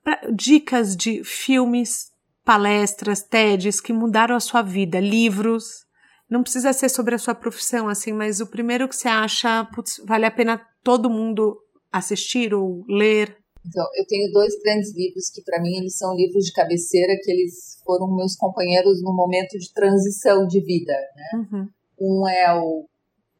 Pra, 0.04 0.22
dicas 0.34 0.96
de 0.96 1.24
filmes, 1.24 2.12
palestras, 2.44 3.22
TEDs 3.22 3.80
que 3.80 3.94
mudaram 3.94 4.36
a 4.36 4.40
sua 4.40 4.62
vida, 4.62 5.00
livros. 5.00 5.86
Não 6.32 6.44
precisa 6.44 6.72
ser 6.72 6.88
sobre 6.88 7.14
a 7.14 7.18
sua 7.18 7.36
profissão, 7.36 7.90
assim, 7.90 8.14
mas 8.14 8.40
o 8.40 8.48
primeiro 8.48 8.88
que 8.88 8.96
você 8.96 9.10
acha, 9.10 9.66
putz, 9.66 10.02
vale 10.08 10.26
a 10.26 10.32
pena 10.32 10.66
todo 10.82 11.10
mundo 11.10 11.58
assistir 11.92 12.54
ou 12.54 12.86
ler? 12.88 13.36
Então, 13.68 13.86
eu 13.98 14.06
tenho 14.08 14.32
dois 14.32 14.54
grandes 14.64 14.96
livros 14.96 15.30
que, 15.30 15.44
para 15.44 15.62
mim, 15.62 15.76
eles 15.76 15.98
são 15.98 16.16
livros 16.16 16.46
de 16.46 16.54
cabeceira, 16.54 17.18
que 17.22 17.30
eles 17.30 17.82
foram 17.86 18.16
meus 18.16 18.38
companheiros 18.38 19.04
no 19.04 19.14
momento 19.14 19.58
de 19.60 19.74
transição 19.74 20.48
de 20.48 20.62
vida. 20.62 20.94
Né? 20.94 21.40
Uhum. 21.52 21.68
Um 22.00 22.28
é 22.30 22.54
o 22.54 22.86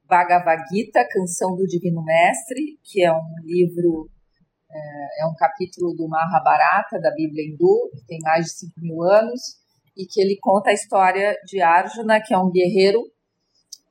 Bhagavad 0.06 0.62
Gita, 0.70 1.08
Canção 1.10 1.56
do 1.56 1.66
Divino 1.66 2.04
Mestre, 2.04 2.78
que 2.84 3.02
é 3.02 3.12
um 3.14 3.36
livro, 3.46 4.10
é, 4.70 5.24
é 5.24 5.28
um 5.28 5.34
capítulo 5.36 5.96
do 5.96 6.10
Mahabharata, 6.10 7.00
da 7.00 7.12
Bíblia 7.12 7.46
hindu, 7.48 7.90
que 7.96 8.06
tem 8.06 8.20
mais 8.22 8.48
de 8.48 8.52
5 8.52 8.74
mil 8.82 9.02
anos, 9.04 9.61
e 9.96 10.06
que 10.06 10.22
ele 10.22 10.38
conta 10.42 10.70
a 10.70 10.74
história 10.74 11.36
de 11.46 11.62
Arjuna, 11.62 12.22
que 12.22 12.34
é 12.34 12.38
um 12.38 12.52
guerreiro 12.52 13.02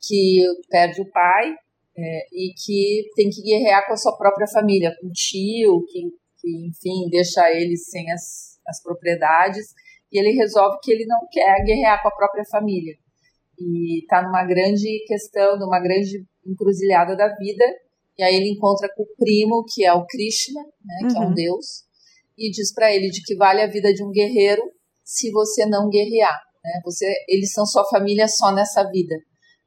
que 0.00 0.42
perde 0.70 1.02
o 1.02 1.10
pai 1.10 1.54
é, 1.96 2.26
e 2.32 2.54
que 2.54 3.10
tem 3.14 3.28
que 3.28 3.42
guerrear 3.42 3.86
com 3.86 3.92
a 3.92 3.96
sua 3.96 4.16
própria 4.16 4.46
família, 4.46 4.96
com 5.00 5.08
o 5.08 5.12
tio, 5.12 5.84
que 5.86 6.20
que, 6.40 6.66
enfim, 6.66 7.08
deixa 7.10 7.50
ele 7.52 7.76
sem 7.76 8.10
as, 8.10 8.58
as 8.66 8.82
propriedades, 8.82 9.66
e 10.10 10.18
ele 10.18 10.32
resolve 10.32 10.78
que 10.82 10.90
ele 10.90 11.06
não 11.06 11.20
quer 11.30 11.62
guerrear 11.64 12.02
com 12.02 12.08
a 12.08 12.16
própria 12.16 12.44
família. 12.50 12.94
e 13.58 14.00
está 14.00 14.22
numa 14.22 14.44
grande 14.44 15.04
questão, 15.06 15.58
numa 15.58 15.78
grande 15.78 16.24
encruzilhada 16.46 17.14
da 17.14 17.28
vida. 17.36 17.64
E 18.18 18.22
aí 18.22 18.34
ele 18.34 18.50
encontra 18.50 18.88
com 18.94 19.02
o 19.02 19.16
primo, 19.16 19.64
que 19.68 19.84
é 19.84 19.92
o 19.92 20.06
Krishna, 20.06 20.62
né, 20.62 21.08
que 21.08 21.16
uhum. 21.16 21.22
é 21.22 21.26
um 21.26 21.28
uhum. 21.28 21.34
deus, 21.34 21.66
e 22.36 22.50
diz 22.50 22.72
para 22.72 22.94
ele 22.94 23.10
de 23.10 23.22
que 23.22 23.36
vale 23.36 23.60
a 23.60 23.66
vida 23.66 23.92
de 23.92 24.02
um 24.02 24.10
guerreiro 24.10 24.62
se 25.10 25.28
você 25.32 25.66
não 25.66 25.88
guerrear. 25.88 26.40
Né? 26.64 26.80
Você, 26.84 27.12
eles 27.26 27.52
são 27.52 27.66
sua 27.66 27.84
família 27.88 28.28
só 28.28 28.52
nessa 28.52 28.88
vida. 28.88 29.16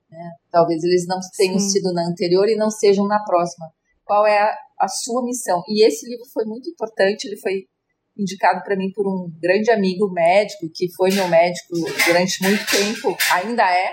Né? 0.10 0.32
Talvez 0.50 0.82
eles 0.82 1.06
não 1.06 1.20
tenham 1.36 1.60
Sim. 1.60 1.70
sido 1.70 1.94
na 1.94 2.08
anterior 2.08 2.48
e 2.48 2.56
não 2.56 2.72
sejam 2.72 3.06
na 3.06 3.22
próxima. 3.26 3.68
Qual 4.06 4.26
é 4.26 4.40
a, 4.40 4.58
a 4.80 4.88
sua 4.88 5.22
missão? 5.24 5.62
E 5.68 5.86
esse 5.86 6.08
livro 6.08 6.24
foi 6.34 6.46
muito 6.46 6.70
importante. 6.70 7.26
Ele 7.26 7.36
foi 7.36 7.66
indicado 8.18 8.64
para 8.64 8.78
mim 8.78 8.90
por 8.94 9.06
um 9.06 9.30
grande 9.42 9.70
amigo 9.70 10.10
médico, 10.14 10.70
que 10.74 10.90
foi 10.96 11.12
meu 11.12 11.28
médico 11.28 11.74
durante 12.06 12.42
muito 12.42 12.66
tempo, 12.68 13.18
ainda 13.34 13.64
é, 13.64 13.90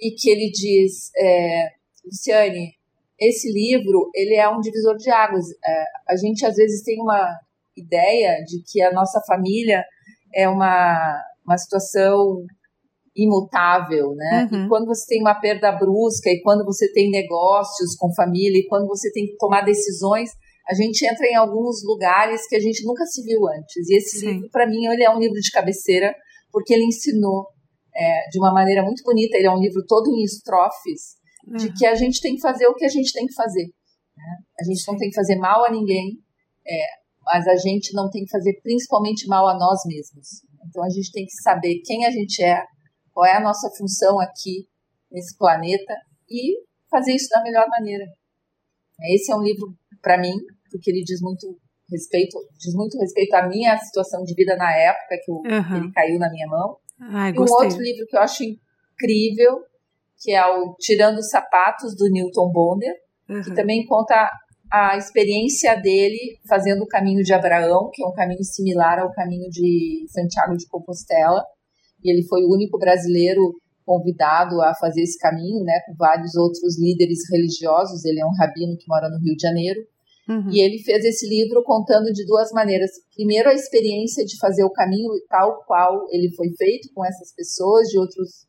e 0.00 0.10
que 0.12 0.30
ele 0.30 0.50
diz, 0.50 1.10
é, 1.16 1.68
Luciane, 2.04 2.72
esse 3.20 3.52
livro 3.52 4.10
ele 4.14 4.34
é 4.34 4.48
um 4.48 4.60
divisor 4.60 4.96
de 4.96 5.10
águas. 5.10 5.44
É, 5.64 5.84
a 6.08 6.16
gente 6.16 6.44
às 6.44 6.56
vezes 6.56 6.82
tem 6.82 7.00
uma 7.00 7.38
ideia 7.76 8.42
de 8.44 8.62
que 8.66 8.82
a 8.82 8.92
nossa 8.92 9.20
família 9.26 9.84
é 10.34 10.48
uma, 10.48 11.22
uma 11.44 11.58
situação 11.58 12.44
imutável, 13.14 14.14
né? 14.14 14.48
Uhum. 14.50 14.64
E 14.64 14.68
quando 14.68 14.86
você 14.86 15.06
tem 15.06 15.20
uma 15.20 15.34
perda 15.34 15.72
brusca, 15.72 16.30
e 16.30 16.40
quando 16.42 16.64
você 16.64 16.90
tem 16.92 17.10
negócios 17.10 17.96
com 17.96 18.14
família, 18.14 18.58
e 18.58 18.66
quando 18.66 18.86
você 18.86 19.12
tem 19.12 19.26
que 19.26 19.36
tomar 19.36 19.62
decisões, 19.62 20.30
a 20.68 20.74
gente 20.74 21.04
entra 21.04 21.26
em 21.26 21.34
alguns 21.34 21.84
lugares 21.84 22.46
que 22.46 22.54
a 22.54 22.60
gente 22.60 22.84
nunca 22.84 23.04
se 23.04 23.22
viu 23.22 23.40
antes. 23.48 23.88
E 23.88 23.96
esse 23.96 24.20
Sim. 24.20 24.32
livro, 24.32 24.48
para 24.50 24.68
mim, 24.68 24.86
ele 24.86 25.02
é 25.02 25.10
um 25.10 25.18
livro 25.18 25.40
de 25.40 25.50
cabeceira, 25.50 26.14
porque 26.52 26.72
ele 26.72 26.84
ensinou 26.84 27.48
é, 27.94 28.28
de 28.30 28.38
uma 28.38 28.52
maneira 28.52 28.82
muito 28.82 29.02
bonita. 29.02 29.36
Ele 29.36 29.48
é 29.48 29.50
um 29.50 29.58
livro 29.58 29.84
todo 29.86 30.10
em 30.10 30.22
estrofes, 30.22 31.16
uhum. 31.48 31.56
de 31.56 31.72
que 31.72 31.84
a 31.84 31.94
gente 31.94 32.20
tem 32.20 32.36
que 32.36 32.40
fazer 32.40 32.66
o 32.68 32.74
que 32.74 32.84
a 32.84 32.88
gente 32.88 33.12
tem 33.12 33.26
que 33.26 33.34
fazer. 33.34 33.64
Né? 34.16 34.36
A 34.60 34.64
gente 34.64 34.86
não 34.86 34.96
tem 34.96 35.08
que 35.08 35.16
fazer 35.16 35.36
mal 35.36 35.64
a 35.64 35.70
ninguém, 35.70 36.18
é, 36.66 36.82
mas 37.32 37.46
a 37.46 37.56
gente 37.56 37.94
não 37.94 38.10
tem 38.10 38.24
que 38.24 38.30
fazer 38.30 38.60
principalmente 38.62 39.26
mal 39.28 39.48
a 39.48 39.56
nós 39.56 39.80
mesmos. 39.86 40.42
Então 40.68 40.84
a 40.84 40.88
gente 40.88 41.12
tem 41.12 41.24
que 41.24 41.42
saber 41.42 41.80
quem 41.84 42.04
a 42.04 42.10
gente 42.10 42.42
é, 42.42 42.64
qual 43.12 43.26
é 43.26 43.36
a 43.36 43.40
nossa 43.40 43.70
função 43.78 44.20
aqui 44.20 44.66
nesse 45.10 45.36
planeta 45.38 45.94
e 46.28 46.60
fazer 46.90 47.14
isso 47.14 47.28
da 47.30 47.42
melhor 47.42 47.66
maneira. 47.68 48.04
Esse 49.12 49.32
é 49.32 49.36
um 49.36 49.42
livro 49.42 49.72
para 50.02 50.18
mim 50.18 50.34
porque 50.70 50.90
ele 50.90 51.02
diz 51.02 51.20
muito 51.20 51.56
respeito, 51.90 52.38
diz 52.58 52.74
muito 52.74 52.98
respeito 52.98 53.34
à 53.34 53.46
minha 53.48 53.76
situação 53.78 54.22
de 54.22 54.34
vida 54.34 54.56
na 54.56 54.74
época 54.76 55.18
que 55.24 55.30
uhum. 55.30 55.76
ele 55.76 55.92
caiu 55.92 56.18
na 56.18 56.30
minha 56.30 56.46
mão. 56.46 56.76
Ai, 57.00 57.32
e 57.32 57.38
um 57.38 57.42
outro 57.42 57.80
livro 57.80 58.06
que 58.06 58.16
eu 58.16 58.20
acho 58.20 58.42
incrível, 58.44 59.64
que 60.18 60.32
é 60.32 60.44
o 60.46 60.74
Tirando 60.78 61.18
os 61.18 61.30
Sapatos, 61.30 61.96
do 61.96 62.08
Newton 62.10 62.50
Bonder, 62.52 62.94
uhum. 63.28 63.42
que 63.42 63.54
também 63.54 63.86
conta 63.86 64.30
a 64.70 64.96
experiência 64.96 65.74
dele 65.74 66.38
fazendo 66.48 66.82
o 66.82 66.86
caminho 66.86 67.22
de 67.24 67.32
Abraão, 67.32 67.90
que 67.92 68.02
é 68.02 68.06
um 68.06 68.12
caminho 68.12 68.44
similar 68.44 69.00
ao 69.00 69.12
caminho 69.12 69.50
de 69.50 70.06
Santiago 70.08 70.56
de 70.56 70.66
Compostela. 70.68 71.44
E 72.04 72.10
ele 72.10 72.22
foi 72.28 72.42
o 72.44 72.54
único 72.54 72.78
brasileiro 72.78 73.54
convidado 73.84 74.60
a 74.62 74.72
fazer 74.76 75.02
esse 75.02 75.18
caminho, 75.18 75.64
né, 75.64 75.80
com 75.86 75.94
vários 75.96 76.36
outros 76.36 76.78
líderes 76.78 77.18
religiosos. 77.30 78.04
Ele 78.04 78.20
é 78.20 78.24
um 78.24 78.36
rabino 78.38 78.76
que 78.78 78.86
mora 78.88 79.08
no 79.08 79.18
Rio 79.18 79.34
de 79.34 79.42
Janeiro. 79.42 79.80
Uhum. 80.28 80.48
E 80.52 80.60
ele 80.60 80.78
fez 80.78 81.04
esse 81.04 81.28
livro 81.28 81.64
contando 81.64 82.12
de 82.12 82.24
duas 82.24 82.52
maneiras. 82.52 82.92
Primeiro, 83.12 83.48
a 83.48 83.54
experiência 83.54 84.24
de 84.24 84.38
fazer 84.38 84.62
o 84.62 84.70
caminho 84.70 85.10
tal 85.28 85.64
qual 85.66 86.06
ele 86.10 86.30
foi 86.36 86.50
feito 86.56 86.88
com 86.94 87.04
essas 87.04 87.34
pessoas 87.34 87.88
de 87.88 87.98
outros 87.98 88.46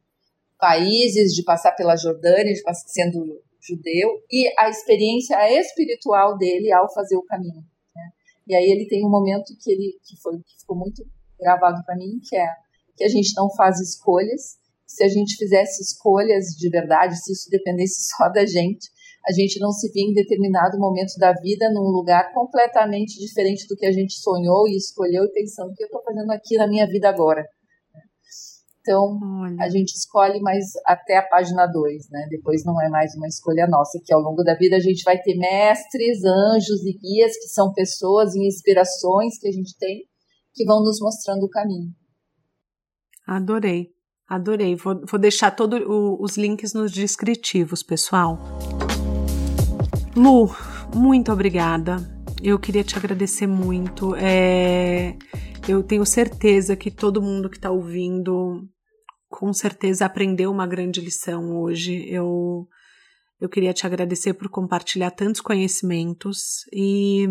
países, 0.60 1.34
de 1.34 1.44
passar 1.44 1.72
pela 1.72 1.96
Jordânia, 1.96 2.54
de 2.54 2.62
passar 2.62 2.88
sendo 2.88 3.42
judeu, 3.62 4.22
e 4.32 4.51
a 4.57 4.70
experiência 4.70 5.36
espiritual 5.59 6.38
dele 6.38 6.72
ao 6.72 6.91
fazer 6.93 7.16
o 7.16 7.24
caminho. 7.24 7.64
Né? 7.95 8.12
E 8.47 8.55
aí 8.55 8.66
ele 8.66 8.88
tem 8.88 9.05
um 9.05 9.09
momento 9.09 9.55
que 9.62 9.72
ele 9.72 9.99
que 10.03 10.20
foi 10.22 10.38
que 10.39 10.59
ficou 10.59 10.76
muito 10.76 11.05
gravado 11.39 11.84
para 11.86 11.95
mim, 11.95 12.20
que 12.28 12.36
é 12.36 12.47
que 12.95 13.03
a 13.03 13.09
gente 13.09 13.34
não 13.36 13.49
faz 13.55 13.80
escolhas. 13.80 14.59
Se 14.86 15.03
a 15.03 15.07
gente 15.07 15.38
fizesse 15.38 15.82
escolhas 15.82 16.47
de 16.57 16.70
verdade, 16.70 17.16
se 17.16 17.32
isso 17.32 17.49
dependesse 17.49 18.09
só 18.16 18.30
da 18.30 18.45
gente, 18.45 18.89
a 19.28 19.32
gente 19.32 19.59
não 19.59 19.72
se 19.72 19.91
via 19.91 20.03
em 20.03 20.14
determinado 20.14 20.80
momento 20.80 21.18
da 21.18 21.32
vida 21.32 21.70
num 21.72 21.89
lugar 21.91 22.34
completamente 22.34 23.20
diferente 23.20 23.68
do 23.68 23.76
que 23.76 23.86
a 23.86 23.91
gente 23.91 24.14
sonhou 24.14 24.68
e 24.68 24.76
escolheu 24.76 25.26
e 25.26 25.32
pensando 25.32 25.72
o 25.72 25.76
que 25.76 25.84
eu 25.84 25.88
estou 25.88 26.01
fazendo 26.03 26.32
aqui 26.32 26.57
na 26.57 26.68
minha 26.68 26.88
vida 26.88 27.07
agora. 27.07 27.47
Então, 28.82 29.20
Olha. 29.22 29.58
a 29.60 29.70
gente 29.70 29.92
escolhe 29.92 30.42
mais 30.42 30.66
até 30.88 31.18
a 31.18 31.22
página 31.22 31.68
2, 31.68 32.10
né? 32.10 32.28
Depois 32.32 32.66
não 32.66 32.82
é 32.82 32.90
mais 32.90 33.14
uma 33.16 33.28
escolha 33.28 33.68
nossa, 33.68 34.00
que 34.04 34.12
ao 34.12 34.20
longo 34.20 34.44
da 34.44 34.56
vida 34.56 34.76
a 34.76 34.80
gente 34.80 35.04
vai 35.04 35.20
ter 35.20 35.36
mestres, 35.38 36.24
anjos 36.26 36.84
e 36.84 36.98
guias, 36.98 37.38
que 37.38 37.48
são 37.48 37.72
pessoas 37.74 38.34
e 38.34 38.46
inspirações 38.46 39.38
que 39.40 39.48
a 39.48 39.52
gente 39.52 39.78
tem, 39.78 40.02
que 40.54 40.66
vão 40.66 40.82
nos 40.82 41.00
mostrando 41.00 41.44
o 41.44 41.50
caminho. 41.50 41.92
Adorei, 43.28 43.92
adorei. 44.28 44.76
Vou, 44.76 45.00
vou 45.06 45.20
deixar 45.20 45.52
todos 45.52 45.80
os 45.88 46.36
links 46.36 46.74
nos 46.74 46.92
descritivos, 46.92 47.84
pessoal. 47.84 48.40
Lu, 50.16 50.50
muito 50.96 51.32
obrigada. 51.32 51.98
Eu 52.42 52.58
queria 52.58 52.84
te 52.84 52.98
agradecer 52.98 53.46
muito. 53.46 54.16
É, 54.16 55.16
eu 55.68 55.84
tenho 55.84 56.05
certeza 56.05 56.76
que 56.76 56.89
todo 56.89 57.22
mundo 57.22 57.49
que 57.49 57.57
está 57.57 57.70
ouvindo, 57.70 58.68
com 59.30 59.53
certeza 59.53 60.05
aprendeu 60.05 60.51
uma 60.51 60.68
grande 60.68 60.99
lição 60.99 61.55
hoje. 61.57 62.05
Eu, 62.09 62.68
eu 63.39 63.49
queria 63.49 63.74
te 63.74 63.86
agradecer 63.86 64.34
por 64.34 64.49
compartilhar 64.49 65.12
tantos 65.12 65.41
conhecimentos 65.41 66.66
e, 66.74 67.28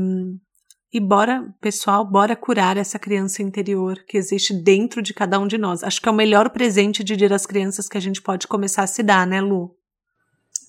e 0.92 1.00
bora, 1.00 1.52
pessoal, 1.60 2.04
bora 2.04 2.36
curar 2.36 2.76
essa 2.76 2.98
criança 2.98 3.42
interior 3.42 4.04
que 4.06 4.16
existe 4.16 4.54
dentro 4.54 5.02
de 5.02 5.12
cada 5.12 5.38
um 5.38 5.46
de 5.46 5.58
nós. 5.58 5.82
Acho 5.82 6.00
que 6.00 6.08
é 6.08 6.12
o 6.12 6.14
melhor 6.14 6.50
presente 6.50 7.02
de 7.04 7.16
Dia 7.16 7.28
das 7.28 7.46
Crianças 7.46 7.88
que 7.88 7.98
a 7.98 8.00
gente 8.00 8.22
pode 8.22 8.46
começar 8.46 8.84
a 8.84 8.88
se 8.88 9.02
dar, 9.02 9.26
né, 9.26 9.40
Lu? 9.40 9.76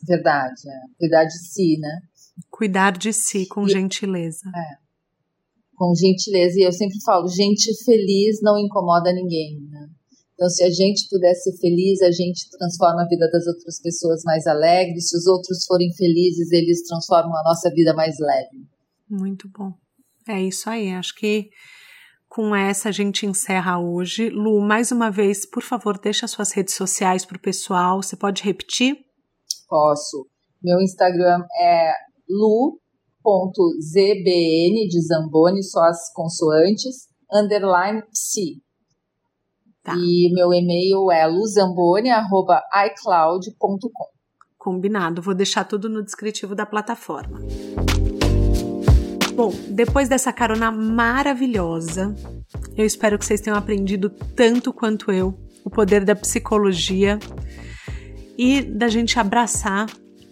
Verdade, 0.07 0.68
é. 0.68 0.97
cuidar 0.97 1.26
de 1.26 1.38
si, 1.38 1.78
né? 1.80 1.99
Cuidar 2.49 2.97
de 2.97 3.14
si 3.14 3.45
com 3.45 3.68
e, 3.68 3.70
gentileza. 3.70 4.49
É. 4.49 4.91
Com 5.82 5.96
gentileza. 5.96 6.60
E 6.60 6.64
eu 6.64 6.72
sempre 6.72 7.02
falo, 7.04 7.28
gente 7.28 7.74
feliz 7.84 8.40
não 8.44 8.56
incomoda 8.60 9.12
ninguém, 9.12 9.60
né? 9.68 9.90
Então, 10.36 10.48
se 10.48 10.64
a 10.64 10.70
gente 10.70 11.08
puder 11.10 11.34
ser 11.34 11.58
feliz, 11.58 12.04
a 12.04 12.12
gente 12.12 12.48
transforma 12.52 13.02
a 13.02 13.08
vida 13.08 13.28
das 13.32 13.48
outras 13.48 13.82
pessoas 13.82 14.22
mais 14.24 14.46
alegre. 14.46 15.02
Se 15.02 15.18
os 15.18 15.26
outros 15.26 15.66
forem 15.66 15.92
felizes, 15.96 16.52
eles 16.52 16.84
transformam 16.84 17.36
a 17.36 17.44
nossa 17.44 17.72
vida 17.72 17.96
mais 17.96 18.16
leve. 18.20 18.68
Muito 19.10 19.50
bom. 19.50 19.74
É 20.28 20.40
isso 20.40 20.70
aí. 20.70 20.92
Acho 20.92 21.16
que 21.16 21.50
com 22.30 22.56
essa 22.56 22.90
a 22.90 22.92
gente 22.92 23.26
encerra 23.26 23.80
hoje. 23.80 24.30
Lu, 24.30 24.62
mais 24.62 24.92
uma 24.92 25.10
vez, 25.10 25.48
por 25.48 25.64
favor, 25.64 26.00
deixa 26.00 26.28
suas 26.28 26.52
redes 26.52 26.76
sociais 26.76 27.26
para 27.26 27.38
o 27.38 27.42
pessoal. 27.42 28.04
Você 28.04 28.16
pode 28.16 28.44
repetir? 28.44 28.98
Posso. 29.68 30.28
Meu 30.62 30.80
Instagram 30.80 31.44
é 31.60 31.94
lu.zbn 33.26 34.88
de 34.88 35.02
Zamboni, 35.02 35.64
só 35.64 35.82
as 35.84 36.14
consoantes, 36.14 37.08
underline 37.32 38.04
psi. 38.12 38.62
Tá. 39.84 39.96
E 39.96 40.32
meu 40.34 40.54
e-mail 40.54 41.12
é 41.12 41.26
luzamboni.icloud.com. 41.26 44.12
Combinado, 44.58 45.22
vou 45.22 45.34
deixar 45.34 45.64
tudo 45.64 45.90
no 45.90 46.04
descritivo 46.04 46.54
da 46.54 46.68
plataforma. 46.68 47.40
Bom, 49.34 49.52
depois 49.70 50.08
dessa 50.08 50.32
carona 50.32 50.70
maravilhosa, 50.72 52.16
eu 52.78 52.86
espero 52.86 53.18
que 53.18 53.26
vocês 53.26 53.42
tenham 53.42 53.58
aprendido 53.58 54.12
tanto 54.36 54.72
quanto 54.72 55.12
eu 55.12 55.36
o 55.66 55.70
poder 55.70 56.06
da 56.06 56.16
psicologia 56.16 57.18
e 58.38 58.62
da 58.62 58.88
gente 58.88 59.20
abraçar 59.20 59.88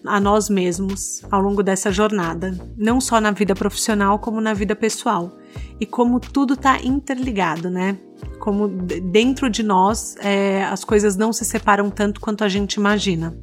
a 0.05 0.19
nós 0.19 0.49
mesmos 0.49 1.21
ao 1.29 1.41
longo 1.41 1.61
dessa 1.61 1.91
jornada, 1.91 2.57
não 2.77 3.01
só 3.01 3.19
na 3.19 3.31
vida 3.31 3.53
profissional, 3.53 4.19
como 4.19 4.39
na 4.39 4.53
vida 4.53 4.75
pessoal. 4.75 5.37
E 5.79 5.85
como 5.85 6.19
tudo 6.19 6.53
está 6.53 6.79
interligado, 6.79 7.69
né? 7.69 7.97
Como 8.39 8.67
dentro 8.67 9.49
de 9.49 9.63
nós 9.63 10.15
é, 10.19 10.63
as 10.65 10.83
coisas 10.83 11.15
não 11.15 11.33
se 11.33 11.43
separam 11.43 11.89
tanto 11.89 12.21
quanto 12.21 12.43
a 12.43 12.49
gente 12.49 12.75
imagina. 12.75 13.37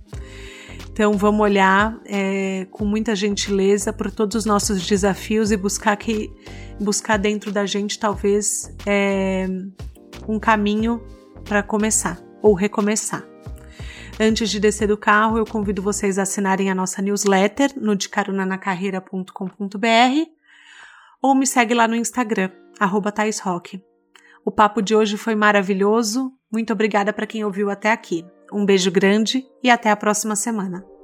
Então 0.91 1.13
vamos 1.13 1.41
olhar 1.41 1.99
é, 2.07 2.67
com 2.71 2.85
muita 2.85 3.15
gentileza 3.15 3.93
para 3.93 4.11
todos 4.11 4.35
os 4.35 4.45
nossos 4.47 4.87
desafios 4.87 5.51
e 5.51 5.57
buscar 5.57 5.97
que 5.97 6.33
buscar 6.81 7.19
dentro 7.19 7.51
da 7.53 7.67
gente 7.67 7.99
talvez 7.99 8.75
é, 8.87 9.47
um 10.29 10.39
caminho 10.39 11.03
para 11.45 11.63
começar 11.63 12.19
ou 12.43 12.55
recomeçar. 12.55 13.36
Antes 14.19 14.49
de 14.49 14.59
descer 14.59 14.89
do 14.89 14.97
carro, 14.97 15.37
eu 15.37 15.45
convido 15.45 15.83
vocês 15.83 16.19
a 16.19 16.23
assinarem 16.23 16.71
a 16.71 16.75
nossa 16.75 17.03
newsletter 17.03 17.71
no 17.77 17.95
decarunanacarreira.com.br 17.95 20.31
ou 21.21 21.35
me 21.35 21.47
segue 21.47 21.75
lá 21.75 21.87
no 21.87 21.95
Instagram, 21.95 22.51
arroba 22.81 23.13
O 24.45 24.51
papo 24.51 24.81
de 24.81 24.95
hoje 24.95 25.19
foi 25.19 25.35
maravilhoso. 25.35 26.33
Muito 26.51 26.73
obrigada 26.73 27.13
para 27.13 27.27
quem 27.27 27.45
ouviu 27.45 27.69
até 27.69 27.93
aqui. 27.93 28.25
Um 28.51 28.65
beijo 28.65 28.91
grande 28.91 29.47
e 29.63 29.69
até 29.69 29.91
a 29.91 29.97
próxima 29.97 30.35
semana. 30.35 30.96